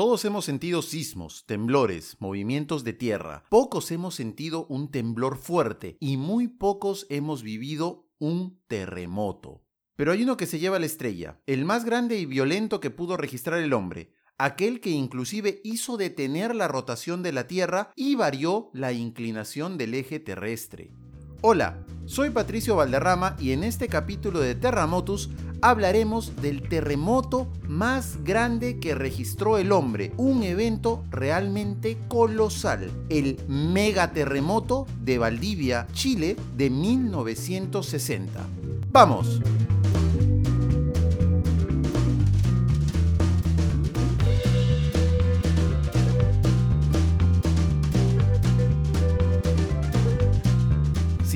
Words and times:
Todos 0.00 0.24
hemos 0.24 0.46
sentido 0.46 0.80
sismos, 0.80 1.44
temblores, 1.44 2.16
movimientos 2.20 2.84
de 2.84 2.94
tierra. 2.94 3.44
Pocos 3.50 3.90
hemos 3.90 4.14
sentido 4.14 4.64
un 4.70 4.90
temblor 4.90 5.36
fuerte 5.36 5.98
y 6.00 6.16
muy 6.16 6.48
pocos 6.48 7.06
hemos 7.10 7.42
vivido 7.42 8.08
un 8.18 8.62
terremoto. 8.66 9.62
Pero 9.96 10.12
hay 10.12 10.22
uno 10.22 10.38
que 10.38 10.46
se 10.46 10.58
lleva 10.58 10.78
la 10.78 10.86
estrella, 10.86 11.42
el 11.44 11.66
más 11.66 11.84
grande 11.84 12.16
y 12.18 12.24
violento 12.24 12.80
que 12.80 12.88
pudo 12.88 13.18
registrar 13.18 13.60
el 13.60 13.74
hombre, 13.74 14.14
aquel 14.38 14.80
que 14.80 14.88
inclusive 14.88 15.60
hizo 15.64 15.98
detener 15.98 16.54
la 16.54 16.66
rotación 16.66 17.22
de 17.22 17.32
la 17.32 17.46
Tierra 17.46 17.92
y 17.94 18.14
varió 18.14 18.70
la 18.72 18.94
inclinación 18.94 19.76
del 19.76 19.92
eje 19.92 20.18
terrestre. 20.18 20.94
Hola, 21.42 21.84
soy 22.06 22.30
Patricio 22.30 22.76
Valderrama 22.76 23.36
y 23.38 23.52
en 23.52 23.64
este 23.64 23.88
capítulo 23.88 24.40
de 24.40 24.54
Terramotus 24.54 25.28
hablaremos 25.62 26.36
del 26.40 26.68
terremoto 26.68 27.48
más 27.68 28.22
grande 28.24 28.78
que 28.78 28.94
registró 28.94 29.58
el 29.58 29.72
hombre, 29.72 30.12
un 30.16 30.42
evento 30.42 31.04
realmente 31.10 31.98
colosal, 32.08 32.90
el 33.08 33.38
megaterremoto 33.48 34.86
de 35.02 35.18
Valdivia, 35.18 35.86
Chile, 35.92 36.36
de 36.56 36.70
1960. 36.70 38.46
¡Vamos! 38.92 39.40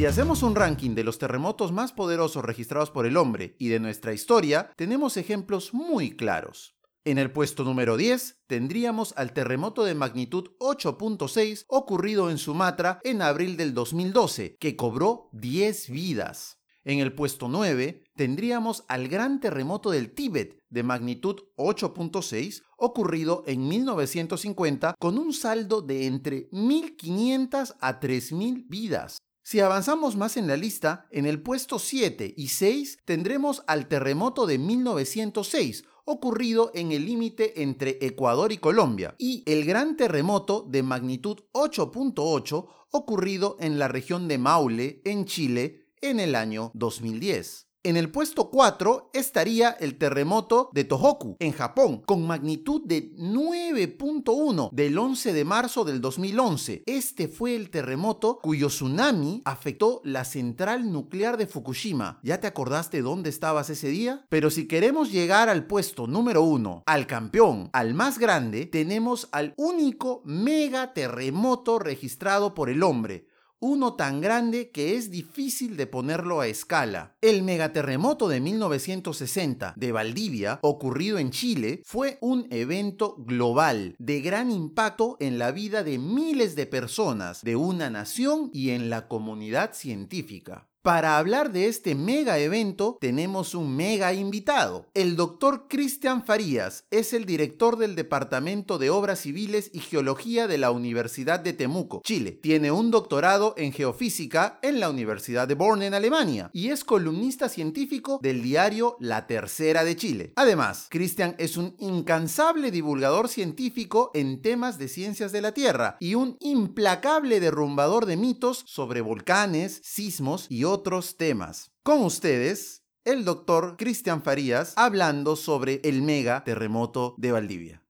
Si 0.04 0.08
hacemos 0.08 0.42
un 0.42 0.54
ranking 0.54 0.90
de 0.90 1.02
los 1.02 1.16
terremotos 1.16 1.72
más 1.72 1.94
poderosos 1.94 2.44
registrados 2.44 2.90
por 2.90 3.06
el 3.06 3.16
hombre 3.16 3.56
y 3.58 3.68
de 3.68 3.80
nuestra 3.80 4.12
historia, 4.12 4.70
tenemos 4.76 5.16
ejemplos 5.16 5.72
muy 5.72 6.14
claros. 6.14 6.76
En 7.06 7.16
el 7.16 7.32
puesto 7.32 7.64
número 7.64 7.96
10 7.96 8.42
tendríamos 8.46 9.14
al 9.16 9.32
terremoto 9.32 9.82
de 9.82 9.94
magnitud 9.94 10.50
8.6 10.60 11.64
ocurrido 11.68 12.30
en 12.30 12.36
Sumatra 12.36 13.00
en 13.02 13.22
abril 13.22 13.56
del 13.56 13.72
2012, 13.72 14.58
que 14.60 14.76
cobró 14.76 15.30
10 15.32 15.88
vidas. 15.88 16.58
En 16.84 16.98
el 16.98 17.14
puesto 17.14 17.48
9 17.48 18.04
tendríamos 18.14 18.84
al 18.88 19.08
gran 19.08 19.40
terremoto 19.40 19.90
del 19.90 20.12
Tíbet 20.12 20.58
de 20.68 20.82
magnitud 20.82 21.44
8.6 21.56 22.60
ocurrido 22.76 23.42
en 23.46 23.66
1950 23.68 24.96
con 24.98 25.16
un 25.16 25.32
saldo 25.32 25.80
de 25.80 26.04
entre 26.04 26.50
1.500 26.50 27.76
a 27.80 28.00
3.000 28.00 28.66
vidas. 28.68 29.16
Si 29.46 29.60
avanzamos 29.60 30.16
más 30.16 30.38
en 30.38 30.46
la 30.46 30.56
lista, 30.56 31.06
en 31.10 31.26
el 31.26 31.42
puesto 31.42 31.78
7 31.78 32.32
y 32.34 32.48
6 32.48 33.00
tendremos 33.04 33.62
al 33.66 33.88
terremoto 33.88 34.46
de 34.46 34.56
1906, 34.56 35.84
ocurrido 36.06 36.70
en 36.74 36.92
el 36.92 37.04
límite 37.04 37.62
entre 37.62 37.98
Ecuador 38.00 38.52
y 38.52 38.56
Colombia, 38.56 39.14
y 39.18 39.42
el 39.44 39.66
gran 39.66 39.98
terremoto 39.98 40.64
de 40.66 40.82
magnitud 40.82 41.40
8.8 41.52 42.68
ocurrido 42.90 43.58
en 43.60 43.78
la 43.78 43.88
región 43.88 44.28
de 44.28 44.38
Maule, 44.38 45.02
en 45.04 45.26
Chile, 45.26 45.88
en 46.00 46.20
el 46.20 46.36
año 46.36 46.70
2010. 46.72 47.66
En 47.86 47.98
el 47.98 48.10
puesto 48.10 48.48
4 48.48 49.10
estaría 49.12 49.68
el 49.68 49.98
terremoto 49.98 50.70
de 50.72 50.84
Tohoku, 50.84 51.36
en 51.38 51.52
Japón, 51.52 52.00
con 52.06 52.26
magnitud 52.26 52.80
de 52.82 53.14
9.1 53.14 54.70
del 54.72 54.96
11 54.96 55.34
de 55.34 55.44
marzo 55.44 55.84
del 55.84 56.00
2011. 56.00 56.84
Este 56.86 57.28
fue 57.28 57.54
el 57.54 57.68
terremoto 57.68 58.38
cuyo 58.42 58.68
tsunami 58.68 59.42
afectó 59.44 60.00
la 60.02 60.24
central 60.24 60.90
nuclear 60.90 61.36
de 61.36 61.46
Fukushima. 61.46 62.20
¿Ya 62.22 62.40
te 62.40 62.46
acordaste 62.46 63.02
dónde 63.02 63.28
estabas 63.28 63.68
ese 63.68 63.88
día? 63.88 64.24
Pero 64.30 64.48
si 64.48 64.66
queremos 64.66 65.12
llegar 65.12 65.50
al 65.50 65.66
puesto 65.66 66.06
número 66.06 66.40
1, 66.40 66.84
al 66.86 67.06
campeón, 67.06 67.68
al 67.74 67.92
más 67.92 68.18
grande, 68.18 68.64
tenemos 68.64 69.28
al 69.30 69.52
único 69.58 70.22
mega 70.24 70.94
terremoto 70.94 71.78
registrado 71.78 72.54
por 72.54 72.70
el 72.70 72.82
hombre 72.82 73.26
uno 73.64 73.94
tan 73.94 74.20
grande 74.20 74.70
que 74.70 74.94
es 74.94 75.10
difícil 75.10 75.78
de 75.78 75.86
ponerlo 75.86 76.42
a 76.42 76.48
escala. 76.48 77.16
El 77.22 77.42
megaterremoto 77.42 78.28
de 78.28 78.38
1960 78.38 79.72
de 79.74 79.90
Valdivia, 79.90 80.58
ocurrido 80.60 81.16
en 81.16 81.30
Chile, 81.30 81.80
fue 81.82 82.18
un 82.20 82.46
evento 82.50 83.16
global 83.16 83.96
de 83.98 84.20
gran 84.20 84.50
impacto 84.50 85.16
en 85.18 85.38
la 85.38 85.50
vida 85.50 85.82
de 85.82 85.98
miles 85.98 86.56
de 86.56 86.66
personas 86.66 87.40
de 87.42 87.56
una 87.56 87.88
nación 87.88 88.50
y 88.52 88.68
en 88.70 88.90
la 88.90 89.08
comunidad 89.08 89.72
científica. 89.72 90.68
Para 90.84 91.16
hablar 91.16 91.50
de 91.50 91.68
este 91.68 91.94
mega 91.94 92.38
evento 92.38 92.98
tenemos 93.00 93.54
un 93.54 93.74
mega 93.74 94.12
invitado. 94.12 94.90
El 94.92 95.16
doctor 95.16 95.64
Cristian 95.66 96.26
Farías 96.26 96.84
es 96.90 97.14
el 97.14 97.24
director 97.24 97.78
del 97.78 97.94
Departamento 97.94 98.76
de 98.76 98.90
Obras 98.90 99.20
Civiles 99.20 99.70
y 99.72 99.78
Geología 99.78 100.46
de 100.46 100.58
la 100.58 100.70
Universidad 100.70 101.40
de 101.40 101.54
Temuco, 101.54 102.02
Chile. 102.04 102.32
Tiene 102.32 102.70
un 102.70 102.90
doctorado 102.90 103.54
en 103.56 103.72
geofísica 103.72 104.58
en 104.60 104.78
la 104.78 104.90
Universidad 104.90 105.48
de 105.48 105.54
Born 105.54 105.80
en 105.80 105.94
Alemania 105.94 106.50
y 106.52 106.68
es 106.68 106.84
columnista 106.84 107.48
científico 107.48 108.20
del 108.22 108.42
diario 108.42 108.98
La 109.00 109.26
Tercera 109.26 109.84
de 109.84 109.96
Chile. 109.96 110.34
Además, 110.36 110.88
Cristian 110.90 111.34
es 111.38 111.56
un 111.56 111.76
incansable 111.78 112.70
divulgador 112.70 113.30
científico 113.30 114.10
en 114.12 114.42
temas 114.42 114.76
de 114.76 114.88
ciencias 114.88 115.32
de 115.32 115.40
la 115.40 115.52
Tierra 115.52 115.96
y 115.98 116.14
un 116.14 116.36
implacable 116.40 117.40
derrumbador 117.40 118.04
de 118.04 118.18
mitos 118.18 118.64
sobre 118.66 119.00
volcanes, 119.00 119.80
sismos 119.82 120.44
y 120.50 120.64
otros 120.64 120.73
otros 120.74 121.16
temas. 121.16 121.70
Con 121.84 122.02
ustedes, 122.02 122.82
el 123.04 123.24
doctor 123.24 123.76
Cristian 123.76 124.24
Farías 124.24 124.72
hablando 124.74 125.36
sobre 125.36 125.80
el 125.84 126.02
mega 126.02 126.42
terremoto 126.42 127.14
de 127.16 127.30
Valdivia. 127.30 127.82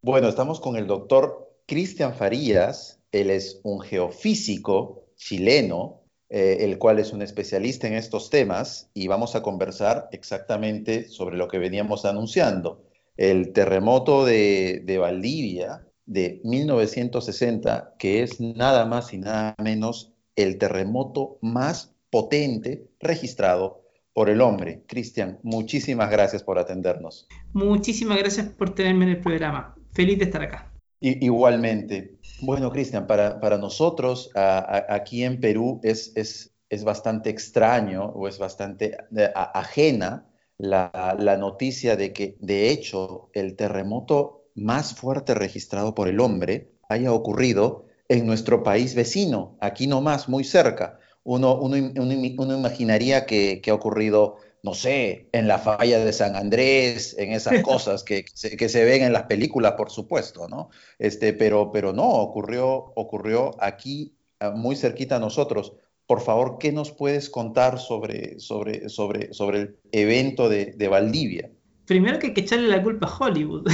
Bueno, 0.00 0.28
estamos 0.28 0.60
con 0.60 0.76
el 0.76 0.86
doctor 0.86 1.52
Cristian 1.66 2.14
Farías. 2.14 3.00
Él 3.10 3.30
es 3.30 3.60
un 3.64 3.80
geofísico 3.80 5.06
chileno, 5.16 6.02
eh, 6.28 6.58
el 6.60 6.78
cual 6.78 7.00
es 7.00 7.12
un 7.12 7.22
especialista 7.22 7.88
en 7.88 7.94
estos 7.94 8.30
temas 8.30 8.88
y 8.94 9.08
vamos 9.08 9.34
a 9.34 9.42
conversar 9.42 10.08
exactamente 10.12 11.08
sobre 11.08 11.36
lo 11.36 11.48
que 11.48 11.58
veníamos 11.58 12.04
anunciando. 12.04 12.84
El 13.16 13.52
terremoto 13.52 14.24
de, 14.24 14.80
de 14.84 14.98
Valdivia 14.98 15.84
de 16.06 16.40
1960, 16.44 17.96
que 17.98 18.22
es 18.22 18.40
nada 18.40 18.86
más 18.86 19.12
y 19.12 19.18
nada 19.18 19.56
menos 19.58 20.12
el 20.38 20.56
terremoto 20.56 21.38
más 21.42 21.94
potente 22.10 22.88
registrado 23.00 23.82
por 24.14 24.30
el 24.30 24.40
hombre. 24.40 24.84
Cristian, 24.86 25.40
muchísimas 25.42 26.10
gracias 26.10 26.44
por 26.44 26.58
atendernos. 26.58 27.26
Muchísimas 27.52 28.18
gracias 28.18 28.46
por 28.46 28.74
tenerme 28.74 29.04
en 29.06 29.10
el 29.10 29.20
programa. 29.20 29.74
Feliz 29.92 30.18
de 30.18 30.24
estar 30.26 30.42
acá. 30.42 30.72
igualmente. 31.00 32.18
Bueno, 32.40 32.70
Cristian, 32.70 33.06
para, 33.08 33.40
para, 33.40 33.58
nosotros 33.58 34.30
aquí 34.34 35.24
en 35.24 35.40
Perú 35.40 35.80
es, 35.82 36.12
es, 36.14 36.54
es, 36.68 36.84
bastante 36.84 37.30
extraño 37.30 38.04
o 38.04 38.28
es 38.28 38.38
bastante 38.38 38.96
eh, 39.16 39.30
ajena 39.34 40.26
la, 40.56 41.16
la 41.18 41.36
noticia 41.36 41.96
de 41.96 42.12
que, 42.12 42.36
de 42.40 42.70
hecho, 42.70 43.30
el 43.32 43.56
terremoto 43.56 44.44
más 44.54 44.94
fuerte 44.94 45.34
registrado 45.34 45.94
por 45.96 46.06
el 46.08 46.20
hombre 46.20 46.70
haya 46.88 47.12
ocurrido 47.12 47.87
en 48.08 48.26
nuestro 48.26 48.62
país 48.62 48.94
vecino, 48.94 49.56
aquí 49.60 49.86
nomás, 49.86 50.28
muy 50.28 50.44
cerca. 50.44 50.98
Uno, 51.24 51.58
uno, 51.60 51.76
imaginaría 51.76 53.26
que, 53.26 53.62
ha 53.68 53.74
ocurrido, 53.74 54.36
no 54.62 54.72
sé, 54.72 55.28
en 55.32 55.46
la 55.46 55.58
falla 55.58 56.02
de 56.02 56.12
San 56.12 56.34
Andrés, 56.36 57.14
en 57.18 57.32
esas 57.32 57.62
cosas 57.62 58.02
que, 58.02 58.24
que, 58.24 58.68
se, 58.68 58.84
ven 58.84 59.02
en 59.02 59.12
las 59.12 59.24
películas, 59.24 59.72
por 59.72 59.90
supuesto, 59.90 60.48
¿no? 60.48 60.70
Este, 60.98 61.34
pero, 61.34 61.70
pero 61.70 61.92
no, 61.92 62.08
ocurrió, 62.08 62.92
ocurrió 62.96 63.54
aquí, 63.62 64.16
ah, 64.40 64.50
muy 64.50 64.74
cerquita 64.74 65.16
a 65.16 65.20
nosotros. 65.20 65.74
Por 66.06 66.22
favor, 66.22 66.56
¿qué 66.58 66.72
nos 66.72 66.92
puedes 66.92 67.28
contar 67.28 67.78
sobre, 67.78 68.40
sobre, 68.40 68.88
sobre, 68.88 69.34
sobre 69.34 69.58
el 69.58 69.78
evento 69.92 70.48
de, 70.48 70.72
de 70.76 70.88
Valdivia? 70.88 71.50
Primero 71.84 72.18
que 72.18 72.28
hay 72.28 72.34
que 72.34 72.40
echarle 72.42 72.68
la 72.68 72.82
culpa 72.82 73.06
a 73.06 73.16
Hollywood. 73.18 73.66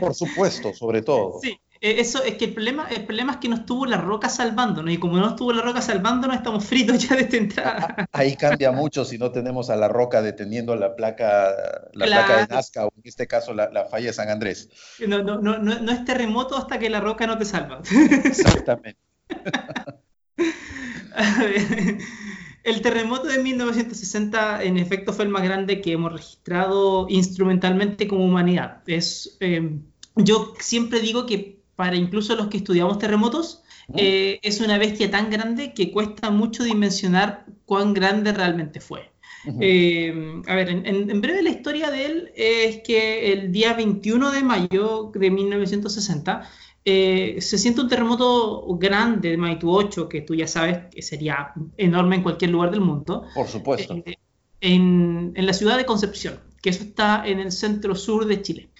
Por 0.00 0.14
supuesto, 0.14 0.72
sobre 0.72 1.02
todo. 1.02 1.40
Sí, 1.40 1.58
eso 1.84 2.24
es 2.24 2.36
que 2.36 2.46
el 2.46 2.54
problema, 2.54 2.88
el 2.88 3.04
problema 3.04 3.32
es 3.32 3.38
que 3.38 3.48
no 3.48 3.56
estuvo 3.56 3.84
la 3.84 3.98
roca 3.98 4.30
salvándonos 4.30 4.92
y 4.92 4.96
como 4.96 5.18
no 5.18 5.28
estuvo 5.28 5.52
la 5.52 5.60
roca 5.60 5.82
salvándonos 5.82 6.36
estamos 6.36 6.64
fritos 6.64 7.06
ya 7.06 7.14
desde 7.14 7.36
entrada. 7.36 8.08
Ahí 8.12 8.36
cambia 8.36 8.72
mucho 8.72 9.04
si 9.04 9.18
no 9.18 9.30
tenemos 9.30 9.68
a 9.68 9.76
la 9.76 9.88
roca 9.88 10.22
deteniendo 10.22 10.74
la 10.76 10.96
placa, 10.96 11.52
la 11.92 12.06
placa 12.06 12.36
de 12.38 12.46
Nazca 12.46 12.86
o 12.86 12.92
en 12.96 13.02
este 13.04 13.26
caso 13.26 13.52
la, 13.52 13.84
falla 13.90 14.06
de 14.06 14.12
San 14.14 14.30
Andrés. 14.30 14.70
No, 15.06 15.22
no, 15.22 15.38
no, 15.38 15.58
no, 15.58 15.92
es 15.92 16.04
terremoto 16.06 16.56
hasta 16.56 16.78
que 16.78 16.88
la 16.88 17.00
roca 17.00 17.26
no 17.26 17.36
te 17.36 17.44
salva. 17.44 17.82
Exactamente. 18.24 18.98
El 22.64 22.80
terremoto 22.80 23.28
de 23.28 23.42
1960 23.42 24.62
en 24.62 24.78
efecto 24.78 25.12
fue 25.12 25.26
el 25.26 25.30
más 25.30 25.42
grande 25.42 25.82
que 25.82 25.92
hemos 25.92 26.10
registrado 26.10 27.06
instrumentalmente 27.10 28.08
como 28.08 28.24
humanidad. 28.24 28.82
Es, 28.86 29.36
eh, 29.40 29.80
yo 30.16 30.54
siempre 30.58 31.00
digo 31.00 31.26
que 31.26 31.53
para 31.76 31.96
incluso 31.96 32.36
los 32.36 32.48
que 32.48 32.58
estudiamos 32.58 32.98
terremotos, 32.98 33.62
eh, 33.96 34.38
es 34.42 34.60
una 34.60 34.78
bestia 34.78 35.10
tan 35.10 35.30
grande 35.30 35.74
que 35.74 35.90
cuesta 35.90 36.30
mucho 36.30 36.64
dimensionar 36.64 37.44
cuán 37.66 37.94
grande 37.94 38.32
realmente 38.32 38.80
fue. 38.80 39.14
Eh, 39.60 40.42
a 40.46 40.54
ver, 40.54 40.70
en, 40.70 41.20
breve 41.20 41.42
la 41.42 41.50
historia 41.50 41.90
de 41.90 42.06
él 42.06 42.32
es 42.34 42.80
que 42.82 43.32
el 43.32 43.52
día 43.52 43.74
21 43.74 44.30
de 44.30 44.42
mayo 44.42 45.12
de 45.14 45.30
1960 45.30 46.48
eh, 46.86 47.36
se 47.40 47.58
siente 47.58 47.80
un 47.80 47.88
terremoto 47.88 48.66
grande 48.76 49.30
de 49.30 49.36
magnitud 49.36 49.68
8, 49.70 50.08
que 50.08 50.20
tú 50.20 50.34
ya 50.34 50.46
sabes 50.46 50.78
que 50.90 51.02
sería 51.02 51.52
enorme 51.76 52.16
en 52.16 52.22
cualquier 52.22 52.50
lugar 52.50 52.70
del 52.70 52.80
mundo. 52.80 53.24
Por 53.34 53.48
supuesto. 53.48 53.94
Eh, 54.04 54.16
en, 54.60 55.32
en, 55.34 55.46
la 55.46 55.52
ciudad 55.52 55.76
de 55.76 55.84
Concepción, 55.84 56.40
que 56.62 56.70
eso 56.70 56.84
está 56.84 57.26
en 57.26 57.38
el 57.38 57.52
centro 57.52 57.94
sur 57.94 58.26
de 58.26 58.40
Chile. 58.40 58.70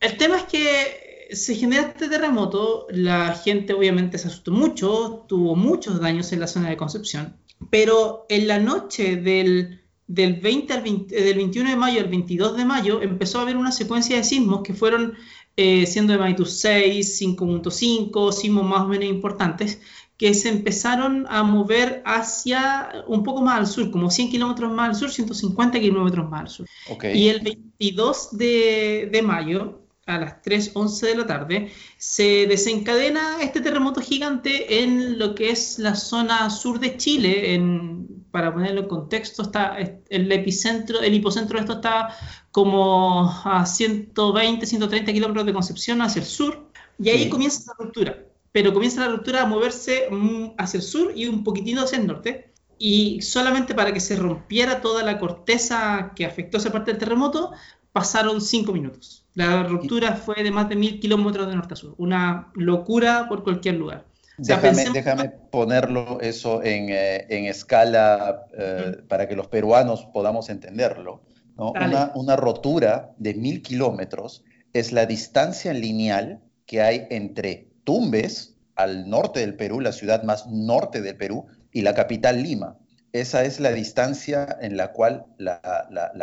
El 0.00 0.16
tema 0.16 0.38
es 0.38 0.44
que 0.44 1.03
se 1.30 1.54
genera 1.54 1.88
este 1.88 2.08
terremoto, 2.08 2.86
la 2.90 3.34
gente 3.34 3.72
obviamente 3.72 4.18
se 4.18 4.28
asustó 4.28 4.52
mucho, 4.52 5.24
tuvo 5.28 5.56
muchos 5.56 6.00
daños 6.00 6.32
en 6.32 6.40
la 6.40 6.46
zona 6.46 6.70
de 6.70 6.76
Concepción, 6.76 7.36
pero 7.70 8.26
en 8.28 8.48
la 8.48 8.58
noche 8.58 9.16
del, 9.16 9.82
del, 10.06 10.34
20 10.40 10.72
al 10.72 10.86
eh, 10.86 11.22
del 11.22 11.36
21 11.36 11.70
de 11.70 11.76
mayo 11.76 12.00
al 12.00 12.08
22 12.08 12.56
de 12.56 12.64
mayo 12.64 13.02
empezó 13.02 13.38
a 13.38 13.42
haber 13.42 13.56
una 13.56 13.72
secuencia 13.72 14.16
de 14.16 14.24
sismos 14.24 14.62
que 14.62 14.74
fueron 14.74 15.14
eh, 15.56 15.86
siendo 15.86 16.12
de 16.12 16.18
magnitud 16.18 16.46
6, 16.46 17.20
5.5, 17.20 18.32
sismos 18.32 18.64
más 18.64 18.82
o 18.82 18.88
menos 18.88 19.06
importantes, 19.06 19.80
que 20.16 20.34
se 20.34 20.48
empezaron 20.48 21.26
a 21.28 21.42
mover 21.42 22.02
hacia 22.04 23.04
un 23.06 23.22
poco 23.22 23.42
más 23.42 23.58
al 23.58 23.66
sur, 23.66 23.90
como 23.90 24.10
100 24.10 24.30
kilómetros 24.30 24.72
más 24.72 24.88
al 24.90 24.94
sur, 24.96 25.10
150 25.10 25.80
kilómetros 25.80 26.28
más 26.28 26.40
al 26.40 26.48
sur. 26.48 26.66
Y 27.14 27.28
el 27.28 27.40
22 27.40 28.36
de, 28.36 29.08
de 29.12 29.22
mayo, 29.22 29.83
a 30.06 30.18
las 30.18 30.42
3.11 30.42 31.06
de 31.06 31.14
la 31.16 31.26
tarde, 31.26 31.72
se 31.96 32.46
desencadena 32.46 33.42
este 33.42 33.60
terremoto 33.60 34.00
gigante 34.00 34.82
en 34.82 35.18
lo 35.18 35.34
que 35.34 35.50
es 35.50 35.78
la 35.78 35.94
zona 35.94 36.50
sur 36.50 36.78
de 36.78 36.96
Chile. 36.96 37.54
En, 37.54 38.26
para 38.30 38.52
ponerlo 38.52 38.82
en 38.82 38.88
contexto, 38.88 39.42
está 39.42 39.76
el 39.78 40.32
epicentro, 40.32 41.00
el 41.00 41.14
hipocentro 41.14 41.56
de 41.56 41.62
esto 41.62 41.74
está 41.74 42.14
como 42.50 43.30
a 43.44 43.64
120, 43.64 44.66
130 44.66 45.12
kilómetros 45.12 45.46
de 45.46 45.52
Concepción 45.52 46.02
hacia 46.02 46.20
el 46.20 46.26
sur, 46.26 46.68
y 46.98 47.08
ahí 47.08 47.28
comienza 47.28 47.72
la 47.78 47.84
ruptura. 47.84 48.24
Pero 48.52 48.72
comienza 48.72 49.00
la 49.00 49.08
ruptura 49.08 49.42
a 49.42 49.46
moverse 49.46 50.08
mm, 50.10 50.52
hacia 50.58 50.78
el 50.78 50.84
sur 50.84 51.12
y 51.16 51.26
un 51.26 51.42
poquitito 51.42 51.80
hacia 51.80 51.98
el 51.98 52.06
norte. 52.06 52.52
Y 52.78 53.22
solamente 53.22 53.74
para 53.74 53.92
que 53.92 54.00
se 54.00 54.16
rompiera 54.16 54.80
toda 54.80 55.02
la 55.02 55.18
corteza 55.18 56.12
que 56.14 56.26
afectó 56.26 56.58
esa 56.58 56.70
parte 56.70 56.90
del 56.90 56.98
terremoto, 56.98 57.52
pasaron 57.92 58.40
cinco 58.40 58.72
minutos. 58.72 59.23
La 59.34 59.64
ruptura 59.64 60.14
fue 60.14 60.42
de 60.42 60.50
más 60.50 60.68
de 60.68 60.76
mil 60.76 61.00
kilómetros 61.00 61.48
de 61.48 61.56
norte 61.56 61.74
a 61.74 61.76
sur. 61.76 61.94
Una 61.98 62.52
locura 62.54 63.26
por 63.28 63.42
cualquier 63.42 63.74
lugar. 63.74 64.06
déjame, 64.38 65.30
ponerlo 65.50 66.20
eso 66.20 66.62
en, 66.62 66.88
eh, 66.88 67.48
escala 67.48 68.46
eh, 68.56 69.02
para 69.08 69.28
que 69.28 69.36
los 69.36 69.48
peruanos 69.48 70.06
podamos 70.12 70.48
entenderlo. 70.48 71.22
Una, 71.56 72.36
rotura 72.36 73.12
de 73.18 73.34
mil 73.34 73.62
kilómetros 73.62 74.44
es 74.72 74.92
la 74.92 75.06
distancia 75.06 75.72
lineal 75.72 76.40
que 76.66 76.82
hay 76.82 77.06
entre 77.10 77.68
Tumbes, 77.84 78.56
al 78.74 79.08
norte 79.08 79.40
del 79.40 79.54
Perú, 79.54 79.80
la 79.80 79.92
ciudad 79.92 80.24
más 80.24 80.48
norte 80.48 81.00
del 81.00 81.16
Perú, 81.16 81.46
y 81.72 81.82
la 81.82 81.94
capital 81.94 82.42
Lima. 82.42 82.76
Esa 83.12 83.44
es 83.44 83.60
la 83.60 83.70
distancia 83.70 84.58
en 84.60 84.76
la 84.76 84.92
cual 84.92 85.26
la, 85.38 85.60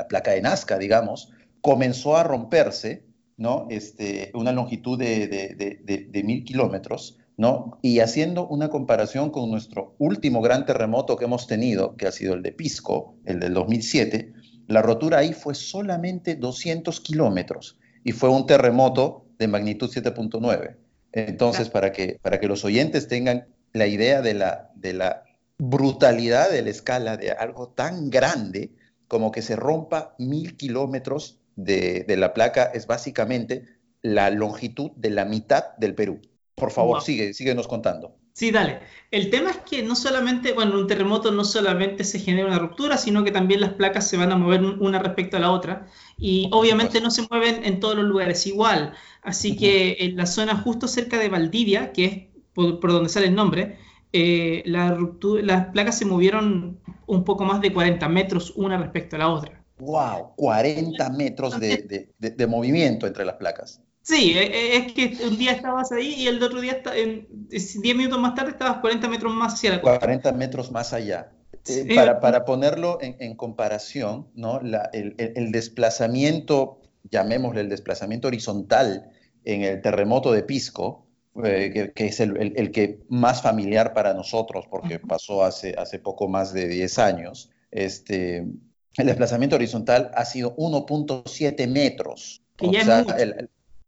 placa 0.10 0.32
de 0.32 0.42
Nazca, 0.42 0.78
digamos, 0.78 1.32
comenzó 1.62 2.18
a 2.18 2.24
romperse, 2.24 3.06
¿no? 3.38 3.68
Este, 3.70 4.32
una 4.34 4.52
longitud 4.52 5.00
de, 5.00 6.24
mil 6.26 6.44
kilómetros, 6.44 7.18
¿no? 7.38 7.80
Y 7.82 8.00
haciendo 8.00 8.48
una 8.48 8.70
comparación 8.70 9.30
con 9.30 9.50
nuestro 9.50 9.96
último 9.98 10.42
gran 10.42 10.66
terremoto 10.66 11.16
que 11.16 11.26
hemos 11.26 11.48
tenido, 11.48 11.96
que 11.96 12.08
ha 12.08 12.12
sido 12.12 12.34
el 12.34 12.44
de 12.44 12.52
Pisco, 12.52 13.16
el 13.26 13.40
del 13.40 13.54
2007, 13.54 14.34
la 14.68 14.82
rotura 14.82 15.20
ahí 15.20 15.34
fue 15.34 15.56
solamente 15.56 16.36
200 16.36 17.02
kilómetros 17.02 17.78
y 18.04 18.12
fue 18.12 18.30
un 18.30 18.46
terremoto 18.46 19.26
de 19.38 19.48
magnitud 19.48 19.90
7.9. 19.90 20.78
Entonces, 21.14 21.70
para, 21.70 21.92
que, 21.92 22.20
para 22.22 22.40
que 22.40 22.48
los 22.48 22.64
oyentes 22.64 23.08
tengan 23.08 23.48
la 23.74 23.88
idea 23.88 24.22
de 24.22 24.34
la, 24.34 24.72
de 24.76 24.94
la 24.94 25.24
brutalidad 25.58 26.50
de 26.50 26.62
la 26.62 26.70
escala 26.70 27.18
de 27.18 27.32
algo 27.32 27.70
tan 27.70 28.10
grande 28.10 28.72
como 29.08 29.32
que 29.32 29.42
se 29.42 29.56
rompa 29.56 30.16
mil 30.18 30.56
kilómetros 30.56 31.41
de, 31.56 32.06
la 32.18 32.34
placa, 32.34 32.64
es 32.66 32.88
básicamente 32.88 33.66
la 34.02 34.30
longitud 34.30 34.92
de 34.96 35.10
la 35.10 35.26
mitad 35.26 35.76
del 35.78 35.96
Perú. 35.96 36.22
Por 36.56 36.72
favor, 36.72 37.02
sigue, 37.02 37.34
síguenos 37.34 37.68
contando. 37.68 38.22
Sí, 38.34 38.50
dale. 38.52 38.80
El 39.12 39.30
tema 39.30 39.52
es 39.52 39.58
que 39.58 39.84
no 39.84 39.96
solamente, 39.96 40.54
bueno, 40.54 40.80
un 40.80 40.88
terremoto 40.88 41.32
no 41.32 41.44
solamente 41.44 42.06
se 42.06 42.20
genera 42.20 42.48
una 42.48 42.60
ruptura, 42.60 42.98
sino 42.98 43.24
que 43.24 43.32
también 43.32 43.60
las 43.60 43.74
placas 43.74 44.08
se 44.08 44.16
van 44.16 44.32
a 44.32 44.38
mover 44.38 44.64
una 44.64 45.00
respecto 45.00 45.38
a 45.38 45.42
la 45.42 45.52
otra 45.52 45.88
y 46.18 46.50
obviamente 46.54 47.02
no 47.02 47.12
se 47.12 47.28
mueven 47.30 47.66
en 47.66 47.80
todos 47.80 47.96
los 47.96 48.06
lugares 48.06 48.48
igual. 48.48 48.94
Así 49.22 49.58
que 49.58 49.98
en 50.00 50.16
la 50.16 50.26
zona 50.26 50.56
justo 50.56 50.88
cerca 50.88 51.18
de 51.20 51.30
Valdivia, 51.30 51.92
que 51.92 52.06
es 52.06 52.28
por, 52.54 52.80
donde 52.82 53.10
sale 53.10 53.28
el 53.28 53.36
nombre, 53.36 53.78
eh, 54.14 54.64
la 54.66 54.98
las 55.42 55.68
placas 55.68 55.98
se 55.98 56.06
movieron 56.06 56.80
un 57.08 57.24
poco 57.26 57.44
más 57.44 57.60
de 57.62 57.74
40 57.74 58.08
metros 58.10 58.54
una 58.56 58.78
respecto 58.78 59.18
a 59.18 59.20
la 59.20 59.30
otra. 59.30 59.61
¡Wow! 59.82 60.36
40 60.36 61.10
metros 61.10 61.60
de, 61.60 62.14
de 62.20 62.48
movimiento 62.48 63.08
entre 63.08 63.26
las 63.26 63.36
placas. 63.36 63.82
Sí, 64.04 64.34
e, 64.36 64.44
e, 64.44 64.78
es 64.78 64.94
que 64.94 65.18
un 65.26 65.38
día 65.38 65.52
estabas 65.52 65.92
ahí 65.92 66.16
y 66.16 66.28
el 66.28 66.42
otro 66.42 66.60
día, 66.60 66.82
en 66.96 67.28
10 67.50 67.96
minutos 67.96 68.20
más 68.20 68.34
tarde, 68.34 68.52
estabas 68.52 68.78
40 68.78 69.08
metros 69.08 69.34
más 69.34 69.54
hacia 69.54 69.72
la 69.72 69.82
40 69.82 70.32
metros 70.34 70.72
más 70.72 70.94
allá. 70.94 71.32
Eh, 71.68 71.94
para, 71.94 72.20
para, 72.20 72.44
ponerlo 72.44 72.98
en, 73.02 73.36
comparación, 73.36 74.28
¿no? 74.34 74.60
el, 74.94 75.52
desplazamiento, 75.52 76.82
llamémosle 77.04 77.62
el 77.62 77.70
desplazamiento 77.70 78.30
horizontal 78.30 79.12
en 79.46 79.62
el 79.62 79.80
terremoto 79.82 80.32
de 80.32 80.42
Pisco, 80.42 81.06
eh, 81.44 81.92
que, 81.94 82.06
es 82.08 82.20
el, 82.20 82.72
que 82.72 83.04
más 83.10 83.44
familiar 83.44 83.94
para 83.94 84.16
nosotros, 84.16 84.66
porque 84.68 84.98
pasó 84.98 85.44
hace, 85.44 85.76
hace 85.78 86.00
poco 86.00 86.28
más 86.28 86.52
de 86.52 86.68
10 86.68 86.98
años, 86.98 87.52
este, 87.70 88.48
el 88.98 89.08
desplazamiento 89.08 89.56
horizontal 89.56 90.12
ha 90.14 90.26
sido 90.26 90.56
1.7 90.58 91.68
metros. 91.68 92.42
Que 92.56 92.72
ya 92.72 92.82
es 92.82 92.88
mucho 92.88 93.16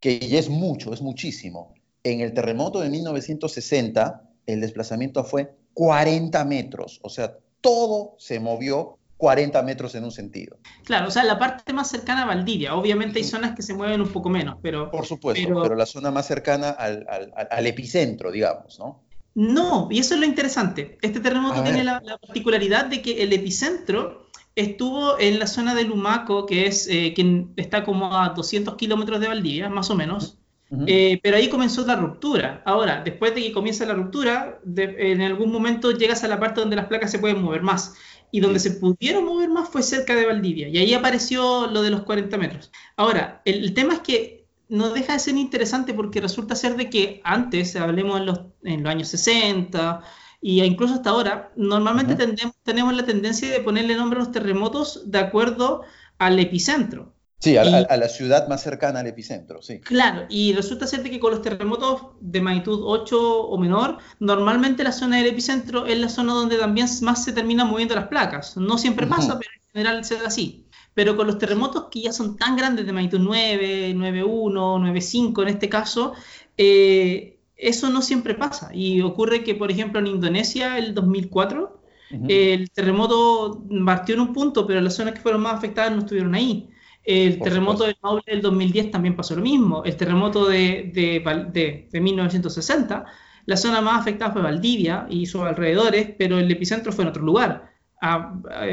que 0.04 0.18
ya 0.18 0.38
es 0.38 0.50
mucho, 0.50 0.92
es 0.92 1.00
muchísimo. 1.00 1.72
En 2.02 2.20
el 2.20 2.34
terremoto 2.34 2.80
de 2.80 2.90
1960, 2.90 4.22
el 4.44 4.60
desplazamiento 4.60 5.24
fue 5.24 5.54
40 5.72 6.44
metros, 6.44 7.00
o 7.02 7.08
sea, 7.08 7.38
todo 7.62 8.14
se 8.18 8.38
movió 8.38 8.98
40 9.16 9.62
metros 9.62 9.94
en 9.94 10.04
un 10.04 10.10
sentido. 10.10 10.58
Claro, 10.84 11.08
o 11.08 11.10
sea, 11.10 11.24
la 11.24 11.38
parte 11.38 11.72
más 11.72 11.88
cercana 11.88 12.24
a 12.24 12.26
Valdivia, 12.26 12.74
obviamente 12.74 13.18
hay 13.18 13.24
zonas 13.24 13.56
que 13.56 13.62
se 13.62 13.72
mueven 13.72 14.02
un 14.02 14.08
poco 14.08 14.28
menos, 14.28 14.58
pero... 14.60 14.90
Por 14.90 15.06
supuesto, 15.06 15.62
pero, 15.62 15.74
la 15.74 15.86
zona 15.86 16.10
más 16.10 16.26
cercana 16.26 16.68
al, 16.68 17.06
al, 17.08 17.66
epicentro, 17.66 18.30
digamos, 18.30 18.78
¿no? 18.78 19.04
No, 19.34 19.88
y 19.90 20.00
eso 20.00 20.12
es 20.12 20.20
lo 20.20 20.26
interesante. 20.26 20.98
Este 21.00 21.20
terremoto 21.20 21.62
tiene 21.62 21.82
la, 21.82 22.02
particularidad 22.20 22.84
de 22.84 23.00
que 23.00 23.22
el 23.22 23.32
epicentro 23.32 24.23
estuvo 24.56 25.18
en 25.18 25.38
la 25.38 25.46
zona 25.46 25.74
de 25.74 25.84
Lumaco, 25.84 26.46
que 26.46 26.66
es 26.66 26.88
eh, 26.88 27.12
quien 27.14 27.52
está 27.56 27.84
como 27.84 28.16
a 28.16 28.30
200 28.30 28.76
kilómetros 28.76 29.20
de 29.20 29.28
Valdivia, 29.28 29.68
más 29.68 29.90
o 29.90 29.94
menos. 29.94 30.38
Eh, 30.86 31.20
pero 31.22 31.36
ahí 31.36 31.48
comenzó 31.48 31.86
la 31.86 31.94
ruptura. 31.94 32.62
Ahora, 32.64 33.02
después 33.04 33.34
de 33.34 33.42
que 33.42 33.52
comienza 33.52 33.86
la 33.86 33.94
ruptura, 33.94 34.60
en 34.76 35.22
algún 35.22 35.52
momento 35.52 35.92
llegas 35.92 36.24
a 36.24 36.28
la 36.28 36.40
parte 36.40 36.60
donde 36.60 36.74
las 36.74 36.86
placas 36.86 37.12
se 37.12 37.20
pueden 37.20 37.42
mover 37.42 37.62
más. 37.62 37.94
Y 38.32 38.40
donde 38.40 38.58
se 38.58 38.72
pudieron 38.72 39.24
mover 39.24 39.48
más 39.48 39.68
fue 39.68 39.82
cerca 39.82 40.16
de 40.16 40.26
Valdivia. 40.26 40.68
Y 40.68 40.78
ahí 40.78 40.94
apareció 40.94 41.68
lo 41.68 41.82
de 41.82 41.90
los 41.90 42.02
40 42.02 42.36
metros. 42.38 42.72
Ahora, 42.96 43.40
el, 43.44 43.72
tema 43.74 43.94
es 43.94 44.00
que 44.00 44.46
no 44.68 44.90
deja 44.90 45.12
de 45.12 45.20
ser 45.20 45.36
interesante 45.36 45.94
porque 45.94 46.20
resulta 46.20 46.56
ser 46.56 46.74
de 46.76 46.90
que 46.90 47.20
antes, 47.22 47.76
hablemos 47.76 48.18
en 48.18 48.26
los, 48.26 48.40
en 48.64 48.82
los 48.82 48.90
años 48.90 49.08
60, 49.08 50.02
y 50.46 50.62
incluso 50.62 50.92
hasta 50.92 51.08
ahora, 51.08 51.52
normalmente 51.56 52.16
tenemos 52.64 52.94
la 52.94 53.06
tendencia 53.06 53.50
de 53.50 53.60
ponerle 53.60 53.96
nombre 53.96 54.18
a 54.18 54.24
los 54.24 54.30
terremotos 54.30 55.10
de 55.10 55.18
acuerdo 55.18 55.84
al 56.18 56.38
epicentro. 56.38 57.14
Sí, 57.38 57.56
a, 57.56 57.64
la 57.64 58.08
ciudad 58.10 58.46
más 58.46 58.62
cercana 58.62 59.00
al 59.00 59.06
epicentro, 59.06 59.62
sí. 59.62 59.80
Claro, 59.80 60.26
y 60.28 60.52
resulta 60.52 60.86
ser 60.86 61.02
que 61.02 61.18
con 61.18 61.30
los 61.30 61.40
terremotos 61.40 62.08
de 62.20 62.42
magnitud 62.42 62.78
8 62.84 63.18
o 63.18 63.56
menor, 63.56 63.96
normalmente 64.20 64.84
la 64.84 64.92
zona 64.92 65.16
del 65.16 65.28
epicentro 65.28 65.86
es 65.86 65.98
la 65.98 66.10
zona 66.10 66.34
donde 66.34 66.58
también 66.58 66.88
más 67.00 67.24
se 67.24 67.32
terminan 67.32 67.70
moviendo 67.70 67.94
las 67.94 68.08
placas. 68.08 68.58
No 68.58 68.76
siempre 68.76 69.06
pasa, 69.06 69.38
pero 69.38 69.50
en 69.50 69.72
general 69.72 70.04
se 70.04 70.16
da 70.16 70.26
así. 70.26 70.66
Pero 70.92 71.16
con 71.16 71.26
los 71.26 71.38
terremotos 71.38 71.86
que 71.90 72.02
ya 72.02 72.12
son 72.12 72.36
tan 72.36 72.54
grandes 72.54 72.84
de 72.84 72.92
magnitud 72.92 73.18
9, 73.18 73.94
9.1, 73.94 74.52
9.5 74.52 75.42
en 75.42 75.48
este 75.48 75.70
caso, 75.70 76.12
eh, 76.58 77.33
eso 77.64 77.88
no 77.88 78.02
siempre 78.02 78.34
pasa. 78.34 78.70
Y 78.74 79.00
ocurre 79.00 79.42
que, 79.42 79.54
por 79.54 79.70
ejemplo, 79.70 79.98
en 79.98 80.06
Indonesia, 80.06 80.78
el 80.78 80.94
2004, 80.94 81.80
el 82.28 82.70
terremoto 82.70 83.64
partió 83.84 84.14
en 84.14 84.20
un 84.20 84.32
punto, 84.32 84.66
pero 84.66 84.80
las 84.80 84.94
zonas 84.94 85.14
que 85.14 85.20
fueron 85.20 85.40
más 85.40 85.54
afectadas 85.54 85.92
no 85.92 86.00
estuvieron 86.00 86.34
ahí. 86.34 86.68
El 87.02 87.38
terremoto 87.40 87.84
del 87.84 87.96
Maule 88.02 88.22
del 88.26 88.42
2010 88.42 88.90
también 88.90 89.16
pasó 89.16 89.34
lo 89.34 89.42
mismo. 89.42 89.82
El 89.84 89.96
terremoto 89.96 90.46
de, 90.46 90.90
de, 90.94 91.88
de, 91.90 92.00
1960, 92.00 93.04
la 93.46 93.56
zona 93.56 93.80
más 93.80 94.00
afectada 94.00 94.32
fue 94.32 94.42
Valdivia 94.42 95.06
y 95.10 95.26
sus 95.26 95.40
alrededores, 95.42 96.10
pero 96.18 96.38
el 96.38 96.50
epicentro 96.50 96.92
fue 96.92 97.04
en 97.04 97.08
otro 97.08 97.22
lugar. 97.22 97.72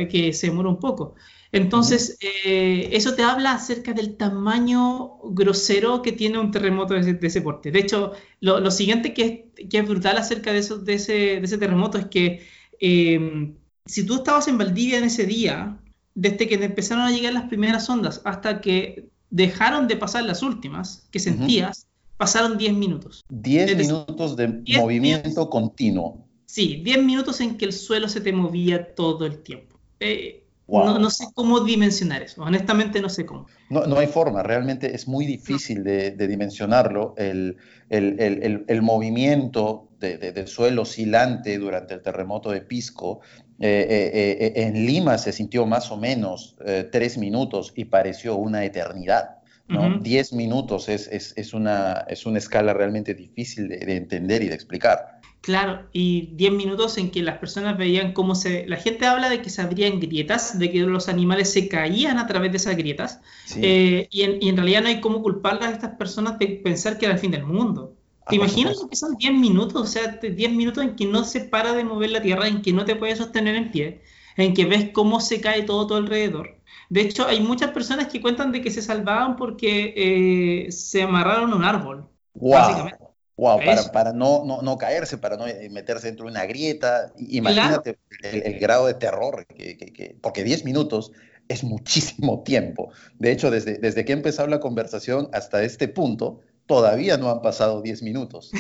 que 0.10 0.34
se 0.34 0.48
demora 0.48 0.70
un 0.70 0.80
poco. 0.80 1.16
Entonces, 1.52 2.18
eh, 2.46 2.90
eso 2.94 3.14
te 3.14 3.24
habla 3.24 3.54
acerca 3.54 3.94
del 3.94 4.16
tamaño 4.16 5.18
grosero 5.32 6.02
que 6.02 6.14
tiene 6.14 6.40
un 6.40 6.52
terremoto 6.52 6.94
de 6.94 7.18
ese, 7.22 7.42
porte. 7.42 7.72
De 7.72 7.80
hecho, 7.80 8.14
lo, 8.40 8.72
siguiente 8.72 9.14
que 9.14 9.52
es, 9.58 9.68
que 9.68 9.80
es, 9.80 9.88
brutal 9.88 10.18
acerca 10.18 10.54
de, 10.54 10.60
eso, 10.60 10.78
de, 10.78 10.94
ese, 10.94 11.14
de 11.14 11.42
ese 11.42 11.58
terremoto 11.58 11.98
es 11.98 12.06
que 12.06 12.48
em, 12.80 13.56
si 13.86 14.06
tú 14.06 14.16
estabas 14.16 14.48
en 14.48 14.58
Valdivia 14.58 14.98
en 14.98 15.04
ese 15.04 15.26
día, 15.26 15.78
desde 16.16 16.48
que 16.48 16.56
empezaron 16.56 17.04
a 17.04 17.12
llegar 17.12 17.34
las 17.34 17.50
primeras 17.50 17.90
ondas 17.90 18.22
hasta 18.24 18.62
que 18.62 19.10
dejaron 19.30 19.88
de 19.88 19.98
pasar 19.98 20.24
las 20.24 20.44
últimas 20.44 21.08
que 21.12 21.20
sentías, 21.20 21.88
pasaron 22.18 22.58
10 22.58 22.74
minutos. 22.74 23.26
10 23.30 23.78
minutos 23.78 24.36
de 24.36 24.64
movimiento 24.78 25.50
continuo. 25.50 26.28
Sí, 26.46 26.82
10 26.84 27.04
minutos 27.04 27.42
en 27.42 27.58
que 27.58 27.66
el 27.66 27.74
suelo 27.74 28.08
se 28.08 28.22
te 28.22 28.32
movía 28.32 28.94
todo 28.94 29.26
el 29.26 29.42
tiempo. 29.42 29.80
Eh, 30.00 30.41
no, 30.72 31.10
sé 31.10 31.28
cómo 31.34 31.60
dimensionar 31.62 32.22
eso, 32.22 32.44
honestamente 32.44 33.02
no 33.02 33.10
sé 33.10 33.26
cómo. 33.26 33.48
No, 33.70 33.86
no 33.86 33.98
hay 33.98 34.08
forma, 34.08 34.42
realmente 34.44 34.96
es 34.96 35.08
muy 35.08 35.26
difícil 35.26 35.84
de, 35.84 36.12
dimensionarlo. 36.12 37.14
El, 37.18 37.58
el, 37.90 38.82
movimiento 38.82 39.90
del 40.00 40.48
suelo 40.48 40.84
oscilante 40.84 41.58
durante 41.58 41.94
el 41.94 42.02
terremoto 42.02 42.52
de 42.52 42.62
Pisco, 42.62 43.20
eh, 43.60 43.86
eh, 43.90 44.38
eh, 44.40 44.64
en 44.64 44.86
Lima 44.86 45.18
se 45.18 45.32
sintió 45.32 45.66
más 45.66 45.92
o 45.92 45.98
menos 45.98 46.56
tres 46.92 47.18
minutos 47.18 47.74
y 47.76 47.86
pareció 47.86 48.36
una 48.36 48.64
eternidad. 48.64 49.38
¿no? 49.68 50.00
Diez 50.00 50.34
minutos 50.34 50.90
es, 50.90 51.08
es, 51.08 51.34
es, 51.38 51.54
una, 51.54 52.06
es 52.10 52.26
una 52.26 52.40
escala 52.40 52.74
realmente 52.74 53.14
difícil 53.14 53.70
de 53.70 53.96
entender 53.96 54.44
y 54.44 54.48
de 54.48 54.56
explicar. 54.56 55.21
Claro, 55.42 55.88
y 55.92 56.28
10 56.36 56.52
minutos 56.54 57.00
en 57.00 57.10
que 57.10 57.24
las 57.24 57.40
personas 57.40 57.76
veían 57.76 58.14
cómo 58.14 58.36
se... 58.36 58.68
La 58.68 58.78
gente 58.78 59.08
habla 59.08 59.28
de 59.28 59.42
que 59.42 59.50
se 59.50 59.64
abrían 59.64 60.00
grietas, 60.00 60.60
de 60.60 60.72
que 60.72 60.82
los 60.82 61.10
animales 61.10 61.52
se 61.52 61.68
caían 61.68 62.20
a 62.20 62.28
través 62.28 62.52
de 62.52 62.58
esas 62.58 62.78
grietas, 62.78 63.22
eh, 63.56 64.08
y, 64.12 64.22
en, 64.22 64.56
realidad 64.56 64.84
no 64.84 64.90
hay 64.90 65.02
cómo 65.02 65.24
culpar 65.24 65.64
a 65.64 65.72
estas 65.72 65.96
personas 65.96 66.38
de 66.38 66.48
pensar 66.48 67.00
que 67.00 67.06
era 67.06 67.16
el 67.16 67.20
fin 67.20 67.32
del 67.32 67.44
mundo. 67.44 67.96
¿Te 68.30 68.36
ah, 68.36 68.38
imaginas 68.38 68.86
que 68.88 68.96
son 68.96 69.16
10 69.16 69.34
minutos? 69.34 69.82
O 69.82 69.88
sea, 69.88 70.20
10 70.22 70.52
minutos 70.52 70.84
en 70.84 70.96
que 70.96 71.06
no 71.06 71.24
se 71.24 71.42
para 71.42 71.74
de 71.74 71.84
mover 71.84 72.12
la 72.12 72.22
tierra, 72.22 72.48
en 72.48 72.62
que 72.62 72.72
no 72.72 72.86
te 72.86 72.96
puedes 72.96 73.18
sostener 73.18 73.56
en 73.56 73.72
pie, 73.72 74.04
en 74.38 74.54
que 74.54 74.66
ves 74.66 74.92
cómo 74.94 75.22
se 75.22 75.42
cae 75.42 75.64
todo, 75.64 75.88
todo 75.88 75.98
alrededor. 75.98 76.62
De 76.90 77.02
hecho, 77.02 77.26
hay 77.26 77.40
muchas 77.40 77.72
personas 77.72 78.10
que 78.10 78.22
cuentan 78.22 78.52
de 78.52 78.62
que 78.62 78.70
se 78.70 78.84
salvaban 78.84 79.38
porque 79.38 79.94
eh, 79.98 80.72
se 80.72 81.02
amarraron 81.02 81.52
a 81.52 81.56
un 81.56 81.64
árbol, 81.64 82.06
básicamente. 82.36 83.01
Wow, 83.42 83.58
para, 83.66 83.92
para 83.92 84.14
no, 84.14 84.46
no, 84.46 84.62
no, 84.62 84.78
caerse, 84.78 85.18
para 85.18 85.36
no 85.36 85.46
meterse 85.72 86.06
dentro 86.06 86.26
de 86.28 86.32
una 86.32 86.46
grieta. 86.46 87.12
Imagínate 87.18 87.98
el, 88.22 88.60
grado 88.60 88.86
de 88.86 88.94
terror, 88.94 89.48
que, 89.48 89.78
que, 89.78 90.16
porque 90.22 90.44
10 90.44 90.64
minutos 90.64 91.12
es 91.48 91.64
muchísimo 91.64 92.44
tiempo. 92.44 92.92
De 93.18 93.32
hecho, 93.32 93.50
desde, 93.50 93.80
desde 93.80 94.06
que 94.06 94.12
he 94.12 94.16
empezado 94.16 94.48
la 94.48 94.60
conversación 94.60 95.28
hasta 95.34 95.64
este 95.64 95.88
punto, 95.88 96.42
todavía 96.68 97.18
no 97.18 97.32
han 97.32 97.42
pasado 97.42 97.82
10 97.82 98.04
minutos. 98.04 98.52